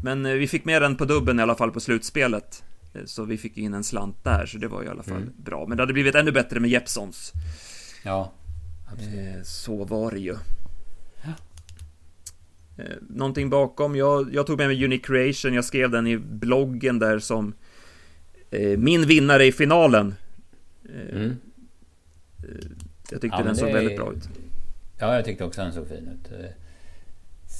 Men 0.02 0.26
eh, 0.26 0.32
vi 0.32 0.46
fick 0.48 0.64
med 0.64 0.82
den 0.82 0.96
på 0.96 1.04
dubben 1.04 1.38
i 1.38 1.42
alla 1.42 1.54
fall 1.54 1.70
på 1.70 1.80
slutspelet. 1.80 2.64
Eh, 2.94 3.04
så 3.04 3.24
vi 3.24 3.38
fick 3.38 3.56
in 3.56 3.74
en 3.74 3.84
slant 3.84 4.24
där, 4.24 4.46
så 4.46 4.58
det 4.58 4.68
var 4.68 4.84
i 4.84 4.88
alla 4.88 5.02
fall 5.02 5.22
mm. 5.22 5.32
bra. 5.36 5.66
Men 5.66 5.76
det 5.76 5.82
hade 5.82 5.92
blivit 5.92 6.14
ännu 6.14 6.32
bättre 6.32 6.60
med 6.60 6.70
Jeppsons. 6.70 7.32
Ja, 8.04 8.32
absolut. 8.92 9.36
Eh, 9.36 9.42
så 9.42 9.84
var 9.84 10.10
det 10.10 10.18
ju. 10.18 10.36
Ja. 12.76 12.84
Någonting 13.08 13.50
bakom, 13.50 13.96
jag, 13.96 14.34
jag 14.34 14.46
tog 14.46 14.58
med 14.58 14.68
mig 14.68 14.84
Unique 14.84 15.06
Creation, 15.06 15.54
jag 15.54 15.64
skrev 15.64 15.90
den 15.90 16.06
i 16.06 16.16
bloggen 16.16 16.98
där 16.98 17.18
som 17.18 17.54
min 18.78 19.06
vinnare 19.06 19.44
i 19.44 19.52
finalen. 19.52 20.14
Mm. 21.12 21.36
Jag 23.10 23.20
tyckte 23.20 23.38
ja, 23.38 23.44
den 23.44 23.56
såg 23.56 23.68
är... 23.68 23.74
väldigt 23.74 23.96
bra 23.96 24.12
ut. 24.12 24.28
Ja, 24.98 25.14
jag 25.14 25.24
tyckte 25.24 25.44
också 25.44 25.60
den 25.60 25.72
såg 25.72 25.88
fin 25.88 26.08
ut. 26.12 26.32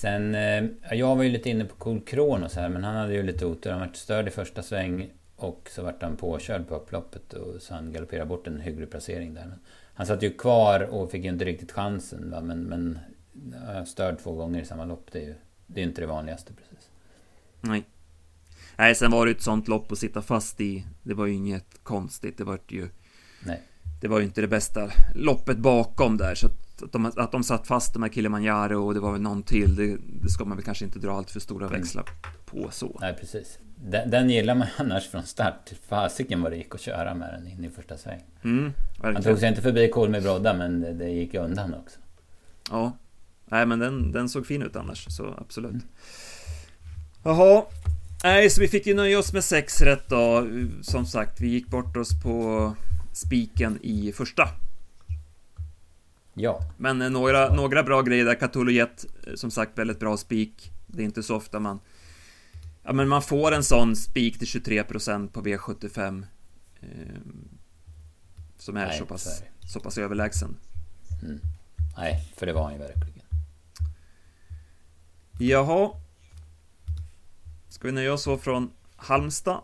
Sen, 0.01 0.35
eh, 0.35 0.65
jag 0.91 1.17
var 1.17 1.23
ju 1.23 1.31
lite 1.31 1.51
inne 1.51 1.65
på 1.65 1.75
Cool 1.77 2.01
Kronos 2.01 2.55
här, 2.55 2.69
men 2.69 2.85
han 2.85 2.97
hade 2.97 3.15
ju 3.15 3.23
lite 3.23 3.47
otur. 3.47 3.71
Han 3.71 3.81
vart 3.81 3.97
störd 3.97 4.29
i 4.29 4.31
första 4.31 4.63
sväng 4.63 5.11
och 5.37 5.69
så 5.71 5.83
vart 5.83 6.03
han 6.03 6.17
påkörd 6.17 6.69
på 6.69 6.75
upploppet 6.75 7.33
och 7.33 7.63
så 7.63 7.75
han 7.75 7.93
galopperade 7.93 8.27
bort 8.27 8.47
en 8.47 8.61
hygglig 8.61 8.91
placering 8.91 9.35
där. 9.35 9.45
Men 9.45 9.59
han 9.95 10.07
satt 10.07 10.23
ju 10.23 10.31
kvar 10.31 10.81
och 10.81 11.11
fick 11.11 11.25
ju 11.25 11.31
inte 11.31 11.45
riktigt 11.45 11.73
chansen. 11.73 12.31
Va? 12.31 12.41
Men, 12.41 12.63
men 12.63 12.99
störd 13.87 14.19
två 14.19 14.33
gånger 14.33 14.61
i 14.61 14.65
samma 14.65 14.85
lopp, 14.85 15.09
det 15.13 15.19
är 15.19 15.23
ju 15.23 15.35
det 15.67 15.81
är 15.81 15.85
inte 15.85 16.01
det 16.01 16.07
vanligaste 16.07 16.53
precis. 16.53 16.91
Nej. 17.61 17.85
Nej, 18.77 18.95
sen 18.95 19.11
var 19.11 19.27
det 19.27 19.33
ett 19.33 19.43
sånt 19.43 19.69
lopp 19.69 19.93
att 19.93 19.99
sitta 19.99 20.23
fast 20.23 20.61
i. 20.61 20.85
Det 21.03 21.15
var 21.15 21.27
ju 21.27 21.33
inget 21.33 21.83
konstigt. 21.83 22.39
Det 22.39 22.45
var 22.45 22.59
ju... 22.69 22.89
Nej. 23.47 23.63
Det 24.01 24.09
var 24.09 24.19
ju 24.19 24.25
inte 24.25 24.41
det 24.41 24.49
bästa 24.49 24.91
loppet 25.15 25.59
bakom 25.59 26.17
där, 26.17 26.35
så 26.35 26.47
att 26.47 26.93
de, 26.93 27.13
att 27.17 27.33
de 27.33 27.45
satt 27.45 27.67
fast 27.67 27.93
de 27.93 28.03
här 28.03 28.11
Kilimanjaro 28.11 28.87
och 28.87 28.95
det 28.95 29.01
var 29.01 29.13
väl 29.13 29.21
någon 29.21 29.43
till. 29.43 29.77
Det, 29.77 29.97
det 30.23 30.29
ska 30.29 30.45
man 30.45 30.57
väl 30.57 30.65
kanske 30.65 30.85
inte 30.85 30.99
dra 30.99 31.13
allt 31.13 31.31
för 31.31 31.41
stora 31.41 31.67
mm. 31.67 31.81
växlar 31.81 32.05
på 32.47 32.71
så. 32.71 32.99
Nej, 33.01 33.15
precis. 33.21 33.59
Den, 33.85 34.11
den 34.11 34.31
gillar 34.31 34.55
man 34.55 34.69
annars 34.77 35.09
från 35.09 35.23
start. 35.23 35.73
Fasiken 35.89 36.43
vad 36.43 36.53
det 36.53 36.57
gick 36.57 36.75
att 36.75 36.81
köra 36.81 37.15
med 37.15 37.35
den 37.35 37.47
in 37.47 37.65
i 37.65 37.71
första 37.71 37.97
sväng. 37.97 38.25
Mm, 38.45 38.73
Han 39.03 39.23
tog 39.23 39.39
sig 39.39 39.49
inte 39.49 39.63
förbi 39.63 39.89
Kolmi 39.89 40.21
Brodda, 40.21 40.55
men 40.55 40.81
det, 40.81 40.93
det, 40.93 41.09
gick 41.09 41.35
undan 41.35 41.75
också. 41.75 41.99
Ja. 42.71 42.93
Nej, 43.47 43.67
men 43.67 43.79
den, 43.79 44.13
den 44.13 44.29
såg 44.29 44.47
fin 44.47 44.63
ut 44.63 44.77
annars, 44.77 45.07
så 45.09 45.35
absolut. 45.39 45.73
Mm. 45.73 45.87
Jaha. 47.23 47.65
Nej, 48.25 48.51
så 48.51 48.61
vi 48.61 48.69
fick 48.69 48.87
ju 48.87 48.95
nöja 48.95 49.19
oss 49.19 49.33
med 49.33 49.45
sex 49.45 49.83
rätt 49.83 50.09
då. 50.09 50.47
Som 50.83 51.07
sagt, 51.07 51.41
vi 51.41 51.49
gick 51.49 51.69
bort 51.69 51.97
oss 51.97 52.23
på 52.23 52.75
spiken 53.13 53.79
i 53.83 54.13
första. 54.13 54.49
Ja. 56.35 56.61
Men 56.77 57.03
eh, 57.03 57.11
några, 57.11 57.55
några 57.55 57.83
bra 57.83 58.03
grejer 58.03 58.25
där. 58.25 58.35
Cthulhu 58.35 58.73
Jet, 58.73 59.07
eh, 59.27 59.35
som 59.35 59.51
sagt, 59.51 59.79
väldigt 59.79 60.01
bra 60.01 60.17
spik. 60.17 60.73
Det 60.87 61.03
är 61.03 61.05
inte 61.05 61.23
så 61.23 61.37
ofta 61.37 61.61
man... 61.61 61.81
Ja, 62.83 62.93
men 62.93 63.09
man 63.09 63.23
får 63.23 63.53
en 63.53 63.65
sån 63.65 63.97
spik 63.97 64.39
till 64.39 64.49
23% 64.49 65.29
på 65.29 65.43
V75. 65.43 66.27
Eh, 66.81 66.89
som 68.59 68.77
är 68.77 68.87
Nej, 68.87 68.99
så 68.99 69.07
pass, 69.07 69.27
är 69.27 69.69
så 69.69 69.81
pass 69.81 69.99
överlägsen. 69.99 70.57
Mm. 71.23 71.41
Nej, 71.97 72.33
för 72.37 72.47
det 72.47 72.53
var 72.53 72.63
han 72.63 72.73
ju 72.73 72.79
verkligen. 72.79 73.16
Jaha. 75.39 75.91
Ska 77.69 77.89
vi 77.89 77.93
nöja 77.93 78.13
oss 78.13 78.23
så 78.23 78.39
från 78.39 78.71
Halmstad? 78.97 79.61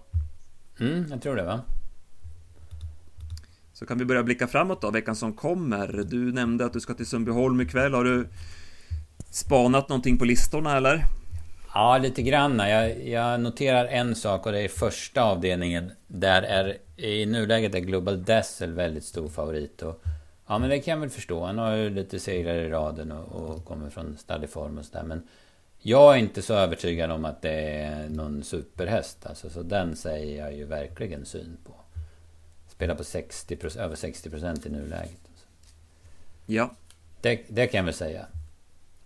Mm, 0.81 1.07
jag 1.11 1.23
tror 1.23 1.37
det 1.37 1.43
va? 1.43 1.61
Så 3.73 3.87
kan 3.87 3.99
vi 3.99 4.05
börja 4.05 4.23
blicka 4.23 4.47
framåt 4.47 4.81
då, 4.81 4.91
veckan 4.91 5.17
som 5.17 5.33
kommer. 5.33 5.89
Du 5.89 6.33
nämnde 6.33 6.65
att 6.65 6.73
du 6.73 6.81
ska 6.81 6.95
till 6.95 7.07
Sundbyholm 7.07 7.61
ikväll. 7.61 7.95
Har 7.95 8.05
du 8.05 8.29
spanat 9.31 9.89
någonting 9.89 10.19
på 10.19 10.25
listorna 10.25 10.77
eller? 10.77 11.05
Ja, 11.75 11.99
lite 11.99 12.23
grann. 12.23 12.59
Jag, 12.59 13.09
jag, 13.09 13.41
noterar 13.41 13.85
en 13.85 14.15
sak 14.15 14.47
och 14.47 14.53
det 14.53 14.61
är 14.61 14.69
första 14.69 15.23
avdelningen. 15.23 15.93
Där 16.07 16.43
är 16.43 16.77
i 16.97 17.27
nuläget 17.27 17.75
är 17.75 17.81
Global 17.81 18.25
Dazzle 18.25 18.67
väldigt 18.67 19.05
stor 19.05 19.29
favorit. 19.29 19.83
Och, 19.83 20.03
ja, 20.47 20.59
men 20.59 20.71
det 20.71 20.79
kan 20.79 20.93
jag 20.93 21.01
väl 21.01 21.11
förstå. 21.11 21.45
Han 21.45 21.59
har 21.59 21.77
ju 21.77 21.91
lite 21.91 22.21
segrar 22.21 22.55
i 22.55 22.69
raden 22.69 23.13
och, 23.13 23.51
och 23.51 23.65
kommer 23.65 23.91
från 23.91 24.17
stadig 24.19 24.51
form 24.51 24.79
och 24.79 24.85
sådär. 24.85 25.05
Men 25.05 25.23
jag 25.83 26.15
är 26.15 26.19
inte 26.19 26.43
så 26.43 26.55
övertygad 26.55 27.11
om 27.11 27.25
att 27.25 27.43
det 27.43 27.61
är 27.83 28.09
någon 28.09 28.45
superhäst. 28.45 29.27
Alltså, 29.27 29.51
så 29.51 29.63
den 29.63 29.97
säger 29.97 30.45
jag 30.45 30.57
ju 30.57 30.65
verkligen 30.65 31.25
syn 31.25 31.57
på. 31.65 31.75
Spelar 32.69 32.95
på 32.95 33.05
60 33.05 33.59
över 33.79 33.97
60 33.97 34.31
procent 34.31 34.67
i 34.67 34.71
nuläget. 34.71 35.21
Ja. 36.47 36.71
Det, 37.21 37.41
det 37.49 37.67
kan 37.67 37.79
jag 37.79 37.85
väl 37.85 37.95
säga. 37.95 38.27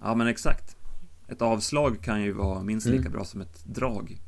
Ja 0.02 0.14
men 0.14 0.26
exakt. 0.26 0.76
Ett 1.28 1.42
avslag 1.42 2.02
kan 2.02 2.22
ju 2.22 2.32
vara 2.32 2.62
minst 2.62 2.86
lika 2.86 3.00
mm. 3.00 3.12
bra 3.12 3.24
som 3.24 3.40
ett 3.40 3.64
drag. 3.64 4.20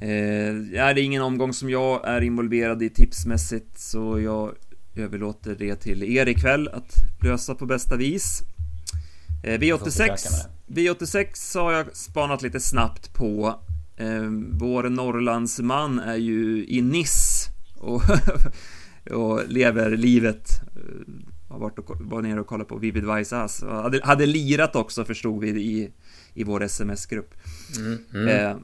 Eh, 0.00 0.82
är 0.82 0.94
det 0.94 1.00
ingen 1.00 1.22
omgång 1.22 1.52
som 1.52 1.70
jag 1.70 2.08
är 2.08 2.20
involverad 2.20 2.82
i 2.82 2.90
tipsmässigt 2.90 3.78
så 3.78 4.20
jag 4.20 4.54
överlåter 4.96 5.54
det 5.54 5.76
till 5.76 6.02
er 6.02 6.28
ikväll 6.28 6.68
att 6.68 6.94
lösa 7.22 7.54
på 7.54 7.66
bästa 7.66 7.96
vis. 7.96 8.42
Eh, 9.42 9.58
V86 9.58 10.48
V86 10.66 11.58
har 11.58 11.72
jag 11.72 11.96
spanat 11.96 12.42
lite 12.42 12.60
snabbt 12.60 13.14
på. 13.14 13.60
Eh, 13.96 14.22
vår 14.50 14.88
Norrlandsman 14.88 15.98
är 15.98 16.16
ju 16.16 16.66
i 16.66 16.80
Niss 16.82 17.46
och, 17.74 18.02
och 19.10 19.48
lever 19.48 19.90
livet. 19.90 20.48
Eh, 20.76 21.22
har 21.48 21.58
varit 21.58 21.78
och, 21.78 22.00
var 22.00 22.22
nere 22.22 22.40
och 22.40 22.46
kollat 22.46 22.68
på 22.68 22.76
Vivid 22.76 23.14
Vice 23.14 23.36
Ass. 23.36 23.62
Hade, 23.62 24.00
hade 24.04 24.26
lirat 24.26 24.76
också 24.76 25.04
förstod 25.04 25.40
vi 25.40 25.48
i, 25.48 25.90
i 26.34 26.44
vår 26.44 26.62
sms-grupp. 26.62 27.34
Mm, 27.76 27.98
mm, 28.14 28.28
eh, 28.28 28.56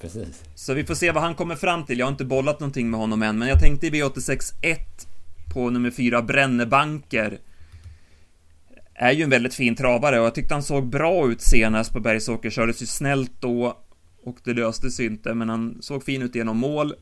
så 0.54 0.74
vi 0.74 0.84
får 0.84 0.94
se 0.94 1.12
vad 1.12 1.22
han 1.22 1.34
kommer 1.34 1.56
fram 1.56 1.84
till. 1.84 1.98
Jag 1.98 2.06
har 2.06 2.12
inte 2.12 2.24
bollat 2.24 2.60
någonting 2.60 2.90
med 2.90 3.00
honom 3.00 3.22
än, 3.22 3.38
men 3.38 3.48
jag 3.48 3.60
tänkte 3.60 3.86
i 3.86 3.90
V86 3.90 4.54
1 4.62 4.78
på 5.52 5.70
nummer 5.70 5.90
4 5.90 6.22
Brännebanker. 6.22 7.38
Är 9.00 9.12
ju 9.12 9.22
en 9.22 9.30
väldigt 9.30 9.54
fin 9.54 9.76
travare 9.76 10.20
och 10.20 10.26
jag 10.26 10.34
tyckte 10.34 10.54
han 10.54 10.62
såg 10.62 10.88
bra 10.90 11.30
ut 11.30 11.40
senast 11.40 11.92
på 11.92 12.00
Bergsåker. 12.00 12.50
Kördes 12.50 12.82
ju 12.82 12.86
snällt 12.86 13.32
då 13.40 13.78
och 14.22 14.38
det 14.44 14.54
löste 14.54 14.90
sig 14.90 15.06
inte, 15.06 15.34
men 15.34 15.48
han 15.48 15.78
såg 15.80 16.04
fin 16.04 16.22
ut 16.22 16.34
genom 16.34 16.58
mål. 16.58 16.94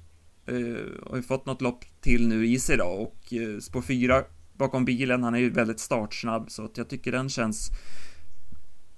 Uh, 0.50 0.76
har 1.10 1.16
ju 1.16 1.22
fått 1.22 1.46
något 1.46 1.62
lopp 1.62 1.84
till 2.00 2.28
nu 2.28 2.46
i 2.46 2.58
sig 2.58 2.76
då 2.76 2.84
och 2.84 3.32
uh, 3.32 3.58
spår 3.58 3.82
4 3.82 4.22
bakom 4.52 4.84
bilen, 4.84 5.22
han 5.22 5.34
är 5.34 5.38
ju 5.38 5.50
väldigt 5.50 5.80
startsnabb 5.80 6.50
så 6.50 6.64
att 6.64 6.76
jag 6.76 6.88
tycker 6.88 7.12
den 7.12 7.28
känns 7.28 7.70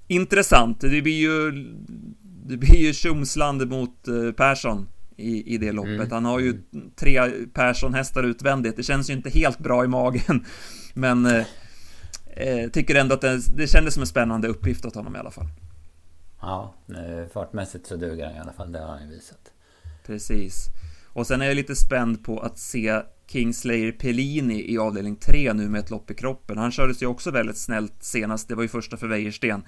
intressant. 0.09 0.80
Det 0.80 1.03
blir 1.03 1.20
ju 1.20 1.51
det 2.46 2.57
blir 2.57 2.76
ju 2.76 2.92
Tjomsland 2.92 3.68
mot 3.68 4.09
uh, 4.09 4.32
Persson 4.32 4.88
i, 5.16 5.55
i 5.55 5.59
det 5.59 5.72
loppet. 5.72 5.94
Mm. 5.94 6.11
Han 6.11 6.24
har 6.24 6.40
ju 6.40 6.62
tre 6.96 7.30
Persson-hästar 7.55 8.22
utvändigt. 8.22 8.76
Det 8.76 8.82
känns 8.82 9.11
ju 9.11 9.14
inte 9.14 9.30
helt 9.30 9.59
bra 9.59 9.84
i 9.84 9.88
magen, 9.88 10.44
men 10.94 11.44
eh, 12.39 12.70
tycker 12.70 12.95
ändå 12.95 13.14
att 13.14 13.20
det, 13.20 13.41
det 13.57 13.66
kändes 13.66 13.95
som 13.95 14.01
en 14.01 14.07
spännande 14.07 14.49
uppgift 14.49 14.84
åt 14.84 14.95
honom 14.95 15.16
i 15.16 15.18
alla 15.18 15.30
fall. 15.30 15.47
Ja, 16.41 16.74
fartmässigt 17.32 17.86
så 17.86 17.97
duger 17.97 18.26
han 18.26 18.36
i 18.36 18.39
alla 18.39 18.53
fall. 18.53 18.72
Det 18.72 18.78
har 18.78 18.89
han 18.89 19.03
ju 19.03 19.14
visat. 19.14 19.53
Precis. 20.07 20.66
Och 21.12 21.26
sen 21.26 21.43
är 21.43 21.47
jag 21.47 21.57
lite 21.57 21.76
spänd 21.76 22.24
på 22.24 22.41
att 22.41 22.59
se 22.59 23.03
Kingslayer 23.26 23.93
Pellini 23.93 24.72
i 24.72 24.78
avdelning 24.78 25.16
3 25.16 25.53
nu 25.53 25.68
med 25.68 25.78
ett 25.78 25.91
lopp 25.91 26.11
i 26.11 26.14
kroppen. 26.14 26.59
Han 26.59 26.72
kördes 26.72 27.03
ju 27.03 27.07
också 27.07 27.30
väldigt 27.30 27.57
snällt 27.57 28.03
senast, 28.03 28.49
det 28.49 28.55
var 28.55 28.62
ju 28.62 28.68
första 28.68 28.97
för 28.97 29.07
Wäjersten. 29.07 29.62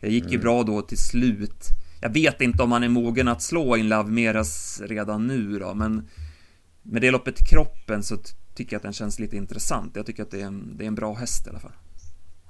Det 0.00 0.12
gick 0.12 0.24
ju 0.24 0.28
mm. 0.28 0.40
bra 0.40 0.62
då 0.62 0.82
till 0.82 0.98
slut. 0.98 1.64
Jag 2.00 2.10
vet 2.10 2.40
inte 2.40 2.62
om 2.62 2.72
han 2.72 2.82
är 2.82 2.88
mogen 2.88 3.28
att 3.28 3.42
slå 3.42 3.76
in 3.76 3.88
Love 3.88 4.10
Meras 4.10 4.80
redan 4.84 5.26
nu 5.26 5.58
då, 5.58 5.74
men 5.74 6.08
med 6.82 7.02
det 7.02 7.10
loppet 7.10 7.42
i 7.42 7.44
kroppen 7.44 8.02
så 8.02 8.16
tycker 8.54 8.72
jag 8.74 8.78
att 8.78 8.82
den 8.82 8.92
känns 8.92 9.18
lite 9.18 9.36
intressant. 9.36 9.96
Jag 9.96 10.06
tycker 10.06 10.22
att 10.22 10.30
det 10.30 10.40
är 10.40 10.46
en, 10.46 10.76
det 10.76 10.84
är 10.84 10.88
en 10.88 10.94
bra 10.94 11.14
häst 11.14 11.46
i 11.46 11.50
alla 11.50 11.60
fall. 11.60 11.72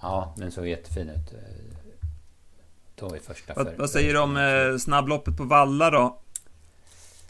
Ja, 0.03 0.34
den 0.36 0.53
såg 0.53 0.68
jättefin 0.68 1.11
ut. 1.11 1.34
Då 2.94 3.16
i 3.16 3.18
första 3.18 3.55
vad, 3.57 3.74
vad 3.78 3.90
säger 3.90 4.12
du 4.12 4.20
om 4.20 4.36
eh, 4.36 4.78
snabbloppet 4.78 5.36
på 5.36 5.44
Valla 5.44 5.90
då? 5.90 6.18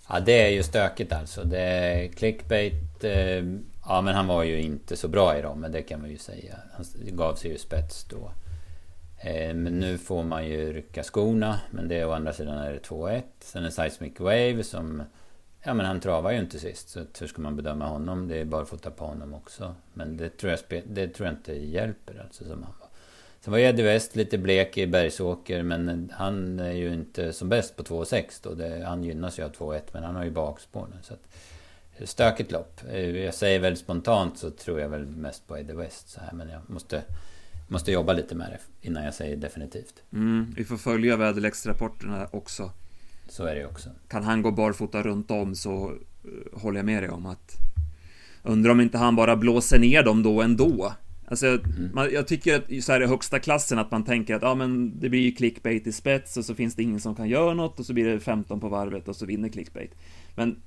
Ja, 0.08 0.20
det 0.20 0.46
är 0.46 0.48
ju 0.48 0.62
stökigt 0.62 1.12
alltså. 1.12 1.44
Det 1.44 1.60
är 1.60 2.08
clickbait. 2.08 3.04
Eh, 3.04 3.44
ja, 3.86 4.00
men 4.00 4.14
han 4.14 4.26
var 4.26 4.42
ju 4.42 4.60
inte 4.60 4.96
så 4.96 5.08
bra 5.08 5.38
i 5.38 5.42
dem, 5.42 5.60
men 5.60 5.72
det 5.72 5.82
kan 5.82 6.00
man 6.00 6.10
ju 6.10 6.18
säga. 6.18 6.54
Han 6.72 6.84
gav 7.16 7.34
sig 7.34 7.50
ju 7.50 7.58
spets 7.58 8.04
då. 8.04 8.32
Eh, 9.20 9.54
men 9.54 9.80
nu 9.80 9.98
får 9.98 10.22
man 10.22 10.46
ju 10.46 10.72
rycka 10.72 11.02
skorna. 11.02 11.60
Men 11.70 11.88
det 11.88 12.04
å 12.04 12.12
andra 12.12 12.32
sidan 12.32 12.58
är 12.58 12.72
det 12.72 12.88
2-1. 12.88 13.22
Sen 13.40 13.64
är 13.64 13.70
Seismic 13.70 14.20
Wave 14.20 14.62
som... 14.64 15.02
Ja 15.62 15.74
men 15.74 15.86
han 15.86 16.00
travar 16.00 16.32
ju 16.32 16.38
inte 16.38 16.58
sist. 16.58 16.88
Så 16.88 17.04
hur 17.20 17.26
ska 17.26 17.42
man 17.42 17.56
bedöma 17.56 17.86
honom? 17.86 18.28
Det 18.28 18.36
är 18.36 18.44
bara 18.44 18.62
att 18.62 18.68
få 18.68 18.76
ta 18.76 18.90
på 18.90 19.04
honom 19.04 19.34
också. 19.34 19.74
Men 19.94 20.16
det 20.16 20.30
tror 20.30 20.52
jag, 20.52 20.82
det 20.86 21.08
tror 21.08 21.26
jag 21.26 21.36
inte 21.36 21.52
hjälper 21.52 22.22
alltså 22.22 22.44
som 22.44 22.62
han 22.62 22.74
var. 22.80 22.88
Sen 23.40 23.52
var 23.52 23.58
Eddie 23.58 23.82
West 23.82 24.16
lite 24.16 24.38
blek 24.38 24.78
i 24.78 24.86
Bergsåker. 24.86 25.62
Men 25.62 26.12
han 26.16 26.61
är 26.61 26.72
ju 26.72 26.94
inte 26.94 27.32
som 27.32 27.48
bäst 27.48 27.76
på 27.76 27.82
2,6 27.82 28.40
då. 28.42 28.54
Det, 28.54 28.84
han 28.84 29.04
gynnas 29.04 29.38
ju 29.38 29.42
av 29.42 29.52
2,1 29.52 29.80
men 29.92 30.04
han 30.04 30.16
har 30.16 30.24
ju 30.24 30.30
bakspår 30.30 30.86
nu. 30.90 30.96
Så 31.02 31.14
att, 31.14 31.28
stökigt 32.08 32.52
lopp. 32.52 32.80
Eh, 32.90 33.11
jag 33.11 33.34
säger 33.34 33.61
väl 33.61 33.76
spontant 33.76 34.38
så 34.38 34.50
tror 34.50 34.80
jag 34.80 34.88
väl 34.88 35.06
mest 35.06 35.46
på 35.46 35.58
Eddie 35.58 35.72
West 35.72 36.08
så 36.08 36.20
här. 36.20 36.32
Men 36.32 36.48
jag 36.48 36.61
måste 36.66 37.02
Måste 37.72 37.92
jobba 37.92 38.12
lite 38.12 38.34
med 38.34 38.50
det 38.50 38.88
innan 38.88 39.04
jag 39.04 39.14
säger 39.14 39.36
definitivt. 39.36 40.02
Mm, 40.12 40.54
vi 40.56 40.64
får 40.64 40.76
följa 40.76 41.16
väderleksrapporterna 41.16 42.28
också. 42.30 42.70
Så 43.31 43.45
är 43.45 43.55
det 43.55 43.66
också. 43.66 43.91
Kan 44.09 44.22
han 44.22 44.43
gå 44.43 44.51
barfota 44.51 45.03
runt 45.03 45.31
om 45.31 45.55
så 45.55 45.91
uh, 45.91 46.61
håller 46.61 46.78
jag 46.78 46.87
med 46.87 47.03
dig 47.03 47.11
om 47.11 47.26
att 47.26 47.57
Undrar 48.43 48.70
om 48.70 48.81
inte 48.81 48.99
han 48.99 49.16
bara 49.16 49.37
blåser 49.37 49.78
ner 49.78 50.03
dem 50.03 50.22
då 50.22 50.43
ändå. 50.43 50.93
Alltså, 51.26 51.47
mm. 51.47 51.91
man, 51.95 52.12
jag 52.12 52.28
tycker 52.28 52.57
att 52.57 52.85
så 52.85 52.93
här 52.93 53.03
i 53.03 53.07
högsta 53.07 53.39
klassen 53.39 53.78
att 53.78 53.91
man 53.91 54.05
tänker 54.05 54.35
att 54.35 54.43
ja, 54.43 54.55
men 54.55 55.01
det 55.01 55.09
blir 55.09 55.20
ju 55.20 55.33
clickbait 55.33 55.87
i 55.87 55.93
spets 55.93 56.37
och 56.37 56.45
så 56.45 56.55
finns 56.55 56.74
det 56.74 56.83
ingen 56.83 57.01
som 57.01 57.14
kan 57.14 57.28
göra 57.28 57.55
något 57.55 57.81
och 57.81 57.87
så 57.87 57.93
blir 57.93 58.05
det 58.05 58.20
15 58.20 58.61
på 58.61 58.68
varvet 58.68 59.09
och 59.09 59.16
så 59.16 59.26
vinner 59.26 59.49
clickbait. 59.49 59.95
Men 60.35 60.62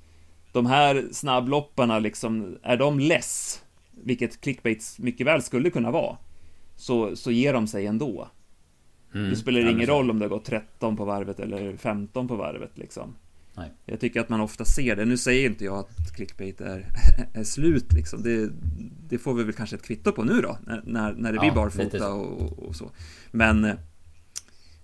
de 0.52 0.66
här 0.66 1.04
snabblopparna 1.12 1.98
liksom, 1.98 2.58
är 2.62 2.76
de 2.76 3.00
less? 3.00 3.62
Vilket 4.02 4.40
clickbait 4.40 4.96
mycket 4.98 5.26
väl 5.26 5.42
skulle 5.42 5.70
kunna 5.70 5.90
vara 5.90 6.16
så, 6.76 7.16
så 7.16 7.30
ger 7.30 7.52
de 7.52 7.66
sig 7.66 7.86
ändå. 7.86 8.28
Mm. 9.14 9.30
Det 9.30 9.36
spelar 9.36 9.70
ingen 9.70 9.86
roll 9.86 10.10
om 10.10 10.18
det 10.18 10.24
har 10.24 10.30
gått 10.30 10.44
13 10.44 10.96
på 10.96 11.04
varvet 11.04 11.40
eller 11.40 11.76
15 11.76 12.28
på 12.28 12.36
varvet 12.36 12.78
liksom. 12.78 13.14
Nej. 13.56 13.72
Jag 13.86 14.00
tycker 14.00 14.20
att 14.20 14.28
man 14.28 14.40
ofta 14.40 14.64
ser 14.64 14.96
det. 14.96 15.04
Nu 15.04 15.16
säger 15.16 15.50
inte 15.50 15.64
jag 15.64 15.78
att 15.78 16.14
clickbait 16.14 16.60
är, 16.60 16.86
är 17.34 17.44
slut 17.44 17.92
liksom. 17.92 18.22
Det, 18.22 18.50
det, 19.08 19.18
får 19.18 19.34
vi 19.34 19.44
väl 19.44 19.54
kanske 19.54 19.76
ett 19.76 19.82
kvitto 19.82 20.12
på 20.12 20.24
nu 20.24 20.40
då. 20.40 20.58
När, 20.84 21.12
när 21.12 21.32
det 21.32 21.38
blir 21.38 21.48
ja, 21.48 21.54
barfota 21.54 22.12
och, 22.12 22.58
och, 22.58 22.76
så. 22.76 22.90
Men 23.30 23.76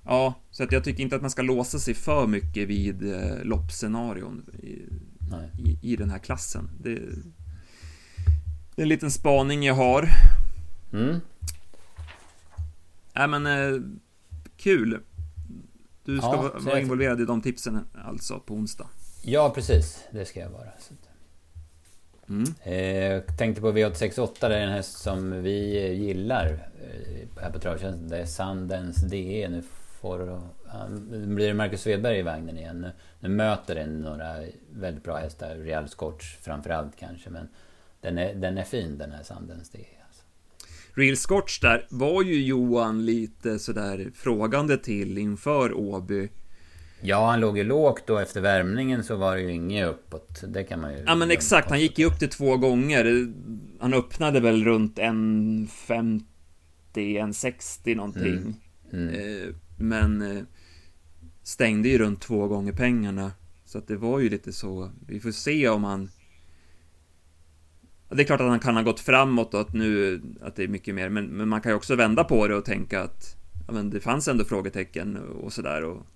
Ja, 0.05 0.35
så 0.51 0.64
att 0.64 0.72
jag 0.72 0.85
tycker 0.85 1.03
inte 1.03 1.16
att 1.16 1.22
man 1.22 1.31
ska 1.31 1.43
låsa 1.43 1.78
sig 1.78 1.95
för 1.95 2.26
mycket 2.26 2.68
vid 2.68 3.12
eh, 3.12 3.45
loppscenarion 3.45 4.47
i, 4.62 4.68
i, 5.59 5.78
i, 5.83 5.97
den 5.97 6.11
här 6.11 6.18
klassen. 6.18 6.70
Det, 6.81 6.95
det, 8.74 8.83
är 8.83 8.83
en 8.83 8.89
liten 8.89 9.11
spaning 9.11 9.62
jag 9.62 9.74
har. 9.74 10.09
Mm. 10.93 11.20
Nej 13.14 13.28
men, 13.28 13.47
eh, 13.47 13.81
kul. 14.61 15.00
Du 16.04 16.18
ska 16.18 16.26
ja, 16.26 16.42
vara 16.42 16.72
jag... 16.72 16.82
involverad 16.82 17.20
i 17.20 17.24
de 17.24 17.42
tipsen 17.42 17.86
alltså 18.04 18.40
på 18.40 18.54
onsdag. 18.54 18.86
Ja, 19.22 19.52
precis. 19.54 20.04
Det 20.11 20.24
ska 20.24 20.40
jag 20.40 20.50
vara. 20.50 20.68
Mm. 22.28 22.44
Eh, 22.62 23.22
tänkte 23.22 23.61
på 23.61 23.72
V868, 23.72 24.48
det 24.48 24.56
är 24.56 24.61
en 24.61 24.72
häst 24.72 24.98
som 24.98 25.42
vi 25.42 25.88
gillar 25.94 26.46
eh, 26.46 27.42
här 27.42 27.50
på 27.50 27.58
Travtjänsten. 27.58 28.08
Det 28.08 28.18
är 28.18 28.26
Sandens 28.26 28.96
DE. 28.96 29.48
Nu, 29.48 29.62
får, 30.00 30.40
blir 31.26 31.48
det 31.48 31.54
Marcus 31.54 31.82
Svedberg 31.82 32.18
i 32.18 32.22
vagnen 32.22 32.58
igen. 32.58 32.80
Nu, 32.80 32.92
nu 33.20 33.28
möter 33.28 33.74
den 33.74 34.00
några 34.00 34.36
väldigt 34.72 35.04
bra 35.04 35.16
hästar. 35.16 35.56
Real 35.56 35.88
Scotch 35.88 36.36
framförallt 36.36 36.96
kanske. 36.96 37.30
Men 37.30 37.48
den 38.00 38.18
är, 38.18 38.34
den 38.34 38.58
är 38.58 38.64
fin 38.64 38.98
den 38.98 39.12
här 39.12 39.22
Sandens 39.22 39.70
DE. 39.70 39.99
Real 40.95 41.16
Scotch 41.16 41.61
där 41.61 41.86
var 41.91 42.22
ju 42.22 42.43
Johan 42.43 43.07
lite 43.07 43.59
sådär 43.59 44.11
frågande 44.14 44.76
till 44.76 45.18
inför 45.18 45.74
Åby. 45.74 46.28
Ja, 47.03 47.30
han 47.30 47.41
låg 47.41 47.59
ju 47.59 47.64
lågt 47.64 48.07
då 48.07 48.18
efter 48.18 48.41
värmningen 48.41 49.05
så 49.05 49.16
var 49.16 49.36
det 49.36 49.43
ju 49.43 49.53
inget 49.53 49.88
uppåt. 49.88 50.43
Det 50.49 50.64
kan 50.64 50.80
man 50.80 50.93
ju... 50.93 51.05
Ja 51.07 51.14
men 51.14 51.30
exakt, 51.30 51.70
han 51.70 51.80
gick 51.80 51.99
ju 51.99 52.05
upp 52.05 52.18
till 52.18 52.28
två 52.28 52.57
gånger. 52.57 53.32
Han 53.80 53.95
öppnade 53.95 54.41
väl 54.41 54.64
runt 54.64 54.99
en 54.99 55.68
50, 55.72 56.26
en 56.97 57.34
60 57.34 57.95
någonting. 57.95 58.57
Mm. 58.93 59.09
Mm. 59.09 59.14
Eh, 59.14 59.55
men 59.78 60.36
eh, 60.36 60.43
stängde 61.43 61.88
ju 61.88 61.99
runt 61.99 62.20
två 62.20 62.49
gånger 62.49 62.72
pengarna. 62.72 63.32
Så 63.64 63.78
att 63.78 63.88
det 63.88 63.97
var 63.97 64.18
ju 64.18 64.28
lite 64.28 64.53
så. 64.53 64.91
Vi 65.07 65.20
får 65.20 65.30
se 65.30 65.68
om 65.68 65.84
han 65.84 66.11
det 68.11 68.22
är 68.22 68.24
klart 68.24 68.40
att 68.40 68.46
han 68.46 68.61
kan 68.61 68.76
ha 68.76 68.82
gått 68.82 69.00
framåt 69.00 69.54
och 69.54 69.61
att 69.61 69.72
nu, 69.72 70.20
att 70.42 70.56
det 70.56 70.64
är 70.64 70.68
mycket 70.68 70.94
mer, 70.94 71.08
men, 71.08 71.26
men 71.26 71.48
man 71.48 71.61
kan 71.61 71.72
ju 71.72 71.76
också 71.76 71.96
vända 71.96 72.24
på 72.24 72.48
det 72.48 72.54
och 72.54 72.64
tänka 72.64 73.02
att 73.02 73.36
ja, 73.66 73.72
men 73.72 73.90
det 73.90 74.00
fanns 74.00 74.28
ändå 74.28 74.44
frågetecken 74.44 75.16
och 75.16 75.52
sådär 75.52 75.84
och 75.84 76.06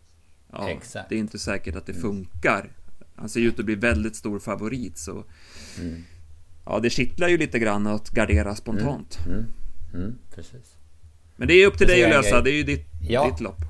ja, 0.52 0.70
Exakt. 0.70 1.08
det 1.08 1.14
är 1.14 1.18
inte 1.18 1.38
säkert 1.38 1.76
att 1.76 1.86
det 1.86 1.94
funkar. 1.94 2.70
Han 3.16 3.28
ser 3.28 3.40
ju 3.40 3.48
ut 3.48 3.58
att 3.58 3.64
bli 3.64 3.74
väldigt 3.74 4.16
stor 4.16 4.38
favorit 4.38 4.98
så 4.98 5.24
mm. 5.80 6.04
Ja, 6.66 6.78
det 6.78 6.90
kittlar 6.90 7.28
ju 7.28 7.38
lite 7.38 7.58
grann 7.58 7.86
att 7.86 8.10
gardera 8.10 8.54
spontant. 8.54 9.18
Mm. 9.26 9.38
Mm. 9.38 9.46
mm 9.94 10.18
precis. 10.34 10.76
Men 11.36 11.48
det 11.48 11.54
är 11.54 11.66
upp 11.66 11.78
till 11.78 11.86
dig 11.86 12.04
att 12.04 12.10
lösa, 12.10 12.40
det 12.40 12.50
är 12.50 12.54
ju 12.54 12.62
ditt, 12.62 12.86
ja, 13.08 13.30
ditt 13.30 13.40
lopp. 13.40 13.60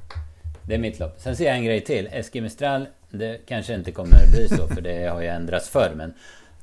Det 0.66 0.74
är 0.74 0.78
mitt 0.78 0.98
lopp. 0.98 1.20
Sen 1.20 1.36
ser 1.36 1.44
jag 1.44 1.56
en 1.56 1.64
grej 1.64 1.80
till. 1.80 2.08
Eski 2.12 2.40
Mistral, 2.40 2.86
det 3.10 3.40
kanske 3.46 3.74
inte 3.74 3.92
kommer 3.92 4.14
att 4.14 4.30
bli 4.30 4.48
så 4.48 4.68
för 4.68 4.80
det 4.80 5.06
har 5.06 5.22
ju 5.22 5.28
ändrats 5.28 5.68
förr 5.68 5.92
men 5.96 6.12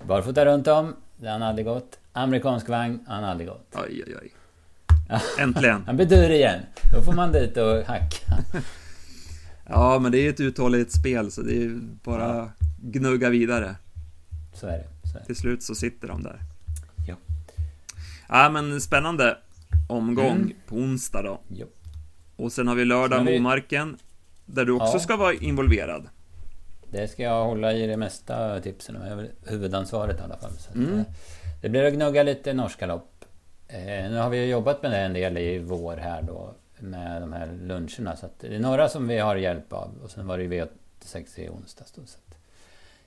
Barfota 0.08 0.46
runt 0.46 0.68
om, 0.68 0.96
det 1.22 1.28
har 1.28 1.34
han 1.34 1.44
aldrig 1.44 1.66
gått. 1.66 2.00
Amerikansk 2.14 2.70
vagn, 2.70 3.00
han 3.08 3.24
har 3.24 3.32
aldrig 3.32 3.50
gått. 3.50 3.76
Oj, 3.76 4.04
oj, 4.08 4.16
oj. 4.22 4.32
Äntligen. 5.40 5.84
han 5.86 5.96
blir 5.96 6.06
dyr 6.06 6.30
igen. 6.30 6.60
Då 6.94 7.02
får 7.02 7.14
man 7.14 7.32
dit 7.32 7.58
och 7.58 7.84
hacka. 7.86 8.38
ja, 9.70 10.00
men 10.00 10.12
det 10.12 10.18
är 10.18 10.30
ett 10.30 10.40
uthålligt 10.40 10.92
spel 10.92 11.32
så 11.32 11.42
det 11.42 11.64
är 11.64 11.80
bara 12.04 12.36
ja. 12.36 12.52
gnugga 12.82 13.30
vidare. 13.30 13.76
Så 14.54 14.68
är, 14.68 14.72
det, 14.72 15.10
så 15.10 15.18
är 15.18 15.20
det. 15.20 15.26
Till 15.26 15.36
slut 15.36 15.64
så 15.64 15.76
sitter 15.76 16.08
de 16.08 16.24
där. 16.24 16.40
Ja. 17.08 17.16
Ja, 18.30 18.50
men 18.50 18.82
spännande 18.82 19.38
omgång 19.88 20.38
mm. 20.38 20.54
på 20.68 20.76
onsdag 20.76 21.22
då. 21.22 21.40
Ja. 21.48 21.66
Och 22.36 22.52
sen 22.52 22.68
har 22.68 22.76
vi 22.76 22.86
lördag 22.86 23.24
vi... 23.24 23.40
Momarken. 23.40 23.98
Där 24.46 24.66
du 24.66 24.72
också 24.72 24.94
ja. 24.94 25.00
ska 25.00 25.18
vara 25.18 25.34
involverad. 25.34 26.08
Det 26.92 27.08
ska 27.08 27.24
jag 27.24 27.46
hålla 27.46 27.74
i 27.74 27.88
de 27.88 27.98
mesta 27.98 28.60
tipsen. 28.60 28.98
Jag 29.10 29.16
har 29.16 29.28
huvudansvaret 29.46 30.20
i 30.20 30.24
alla 30.24 30.38
fall. 30.38 30.52
Så 30.52 30.74
mm. 30.74 31.00
Eh, 31.00 31.06
det 31.62 31.70
blir 31.70 31.84
att 31.84 31.94
gnugga 31.94 32.24
lite 32.24 32.54
norska 32.54 32.86
lopp. 32.86 33.26
Eh, 33.68 34.10
nu 34.10 34.18
har 34.18 34.30
vi 34.30 34.46
jobbat 34.46 34.82
med 34.82 34.92
det 34.92 34.98
en 34.98 35.14
del 35.14 35.38
i 35.38 35.60
vår 35.60 35.98
här 35.98 36.22
då. 36.22 36.54
Med 36.80 37.22
de 37.22 37.34
här 37.34 37.48
luncherna. 37.62 38.16
Så 38.16 38.28
det 38.40 38.56
är 38.56 38.60
några 38.60 38.90
som 38.90 39.08
vi 39.08 39.20
har 39.20 39.36
hjälp 39.36 39.74
av. 39.74 39.92
Och 40.04 40.12
sen 40.12 40.28
var 40.28 40.38
det 40.38 40.44
ju 40.44 40.50
V86 40.50 41.40
i 41.40 41.50
onsdags 41.50 41.92
då. 41.92 42.02
Så 42.06 42.18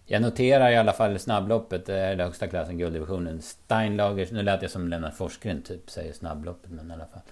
jag 0.07 0.23
noterar 0.23 0.71
i 0.71 0.77
alla 0.77 0.93
fall 0.93 1.19
snabbloppet, 1.19 1.87
det 1.87 1.95
är 1.95 2.17
den 2.17 2.27
högsta 2.27 2.47
klassen, 2.47 2.79
gulddivisionen. 2.79 3.43
Steinlagers, 3.43 4.31
nu 4.31 4.43
lät 4.43 4.63
jag 4.63 4.71
som 4.71 4.89
Lennart 4.89 5.15
Forsgren 5.15 5.63
typ, 5.63 5.91
säger 5.91 6.13
snabbloppet, 6.13 6.71
men 6.71 6.91
i 6.91 6.95
alla 6.95 7.07
fall. 7.07 7.23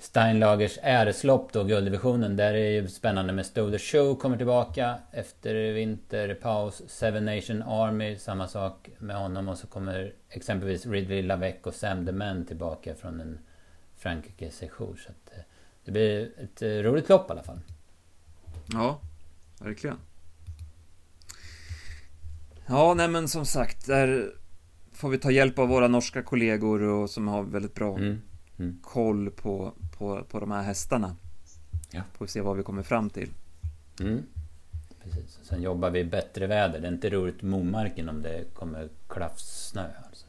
Steinlagers 0.00 0.78
äreslopp 0.82 1.52
då, 1.52 1.64
gulddivisionen. 1.64 2.36
Där 2.36 2.54
är 2.54 2.70
ju 2.70 2.88
spännande 2.88 3.32
med 3.32 3.54
the 3.54 3.78
Show 3.78 4.14
kommer 4.14 4.36
tillbaka 4.36 4.98
efter 5.12 5.72
vinterpaus. 5.72 6.82
Seven 6.86 7.24
Nation 7.24 7.62
Army, 7.62 8.18
samma 8.18 8.48
sak 8.48 8.88
med 8.98 9.16
honom. 9.16 9.48
Och 9.48 9.58
så 9.58 9.66
kommer 9.66 10.12
exempelvis 10.28 10.86
Ridley 10.86 11.22
Lavec 11.22 11.56
och 11.62 11.74
Sam 11.74 12.06
the 12.06 12.12
Man 12.12 12.46
tillbaka 12.46 12.94
från 12.94 13.20
en 13.20 13.38
Frankrike-session. 13.96 14.96
Så 14.96 15.10
att, 15.10 15.36
eh, 15.36 15.42
det 15.84 15.92
blir 15.92 16.30
ett 16.38 16.62
eh, 16.62 16.68
roligt 16.68 17.08
lopp 17.08 17.30
i 17.30 17.32
alla 17.32 17.42
fall. 17.42 17.60
Ja, 18.72 19.00
verkligen. 19.60 19.96
Ja, 22.66 22.94
nej 22.94 23.08
men 23.08 23.28
som 23.28 23.46
sagt, 23.46 23.86
där 23.86 24.32
får 24.92 25.08
vi 25.08 25.18
ta 25.18 25.30
hjälp 25.30 25.58
av 25.58 25.68
våra 25.68 25.88
norska 25.88 26.22
kollegor 26.22 26.82
och 26.82 27.10
som 27.10 27.28
har 27.28 27.42
väldigt 27.42 27.74
bra 27.74 27.96
mm. 27.96 28.22
Mm. 28.58 28.78
koll 28.82 29.30
på 29.30 29.72
på, 29.98 30.24
på 30.30 30.40
de 30.40 30.50
här 30.50 30.62
hästarna. 30.62 31.16
Ja. 31.90 32.02
Får 32.12 32.26
se 32.26 32.40
vad 32.40 32.56
vi 32.56 32.62
kommer 32.62 32.82
fram 32.82 33.10
till. 33.10 33.30
Mm. 34.00 34.22
precis. 35.04 35.38
Sen 35.42 35.62
jobbar 35.62 35.90
vi 35.90 36.04
bättre 36.04 36.46
väder. 36.46 36.80
Det 36.80 36.88
är 36.88 36.92
inte 36.92 37.10
roligt 37.10 37.42
med 37.42 37.50
Momarken 37.50 38.08
om 38.08 38.22
det 38.22 38.44
kommer 38.54 38.88
klaffsnö. 39.08 39.84
Alltså. 40.06 40.26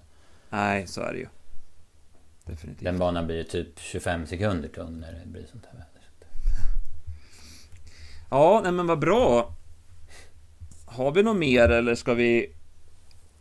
Nej, 0.49 0.87
så 0.87 1.01
är 1.01 1.13
det 1.13 1.19
ju. 1.19 1.27
Definitivt. 2.45 2.83
Den 2.83 2.97
banan 2.97 3.25
blir 3.25 3.37
ju 3.37 3.43
typ 3.43 3.79
25 3.79 4.25
sekunder 4.25 4.69
tung 4.69 4.99
när 4.99 5.11
det 5.11 5.25
blir 5.25 5.45
sånt 5.51 5.65
här 5.65 5.73
väder. 5.73 5.89
Ja, 8.29 8.61
nej 8.63 8.71
men 8.71 8.87
vad 8.87 8.99
bra. 8.99 9.53
Har 10.85 11.11
vi 11.11 11.23
något 11.23 11.37
mer 11.37 11.69
eller 11.69 11.95
ska 11.95 12.13
vi 12.13 12.53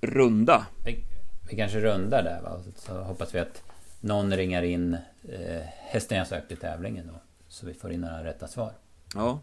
runda? 0.00 0.66
Vi, 0.84 1.04
vi 1.50 1.56
kanske 1.56 1.80
rundar 1.80 2.22
där 2.22 2.42
va? 2.42 2.60
Så 2.76 3.02
hoppas 3.02 3.34
vi 3.34 3.38
att 3.38 3.62
någon 4.00 4.36
ringar 4.36 4.62
in 4.62 4.94
eh, 5.28 5.62
hästen 5.78 6.18
jag 6.18 6.26
sökt 6.26 6.52
i 6.52 6.56
tävlingen 6.56 7.06
då. 7.06 7.20
Så 7.48 7.66
vi 7.66 7.74
får 7.74 7.92
in 7.92 8.00
några 8.00 8.24
rätta 8.24 8.48
svar. 8.48 8.72
Ja. 9.14 9.40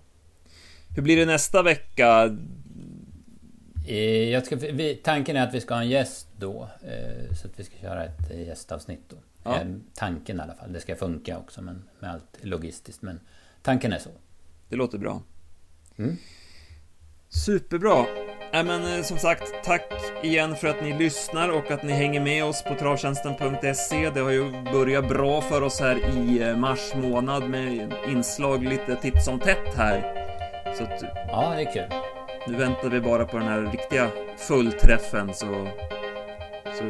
Hur 0.95 1.01
blir 1.01 1.17
det 1.17 1.25
nästa 1.25 1.63
vecka? 1.63 2.37
Eh, 3.87 4.43
ska, 4.43 4.55
vi, 4.55 4.99
tanken 5.03 5.35
är 5.35 5.47
att 5.47 5.53
vi 5.53 5.61
ska 5.61 5.73
ha 5.73 5.81
en 5.81 5.89
gäst 5.89 6.27
då. 6.37 6.69
Eh, 6.81 7.35
så 7.35 7.47
att 7.47 7.59
vi 7.59 7.63
ska 7.63 7.77
köra 7.77 8.05
ett 8.05 8.29
gästavsnitt 8.47 9.03
då. 9.09 9.15
Ja. 9.43 9.61
Eh, 9.61 9.67
tanken 9.93 10.39
i 10.39 10.41
alla 10.41 10.53
fall. 10.53 10.73
Det 10.73 10.79
ska 10.79 10.95
funka 10.95 11.37
också 11.37 11.61
men, 11.61 11.83
med 11.99 12.11
allt 12.11 12.37
logistiskt. 12.41 13.01
Men 13.01 13.19
tanken 13.61 13.93
är 13.93 13.99
så. 13.99 14.09
Det 14.69 14.75
låter 14.75 14.97
bra. 14.97 15.21
Mm. 15.97 16.17
Superbra! 17.29 18.24
Äh, 18.55 18.63
men, 18.63 19.03
som 19.03 19.17
sagt, 19.17 19.53
tack 19.63 19.93
igen 20.23 20.55
för 20.55 20.67
att 20.67 20.81
ni 20.81 20.93
lyssnar 20.93 21.49
och 21.49 21.71
att 21.71 21.83
ni 21.83 21.93
hänger 21.93 22.19
med 22.19 22.43
oss 22.43 22.63
på 22.63 22.75
travtjänsten.se. 22.75 24.09
Det 24.09 24.19
har 24.19 24.31
ju 24.31 24.51
börjat 24.73 25.09
bra 25.09 25.41
för 25.41 25.61
oss 25.61 25.79
här 25.79 25.97
i 25.97 26.55
mars 26.55 26.93
månad 26.95 27.49
med 27.49 27.93
inslag 28.07 28.63
lite 28.63 28.95
titt 28.95 29.23
som 29.23 29.39
tätt 29.39 29.75
här. 29.77 30.25
Så 30.77 30.83
att, 30.83 31.03
ja, 31.27 31.53
det 31.55 31.61
är 31.61 31.73
kul. 31.73 31.97
Nu 32.47 32.57
väntar 32.57 32.89
vi 32.89 33.01
bara 33.01 33.25
på 33.25 33.37
den 33.37 33.47
här 33.47 33.61
riktiga 33.61 34.09
fullträffen 34.37 35.33
så, 35.33 35.67
så 36.77 36.83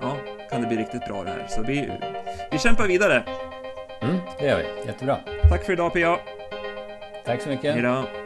ja, 0.00 0.16
kan 0.50 0.60
det 0.60 0.68
bli 0.68 0.76
riktigt 0.76 1.06
bra 1.06 1.24
det 1.24 1.30
här. 1.30 1.46
Så 1.48 1.62
vi, 1.62 1.90
vi 2.50 2.58
kämpar 2.58 2.86
vidare. 2.86 3.24
Mm, 4.02 4.16
det 4.38 4.46
gör 4.46 4.58
vi. 4.58 4.86
Jättebra. 4.86 5.18
Tack 5.50 5.64
för 5.64 5.72
idag 5.72 5.92
Pia. 5.92 6.18
Tack 7.24 7.42
så 7.42 7.48
mycket. 7.48 7.74
Hejdå. 7.74 8.25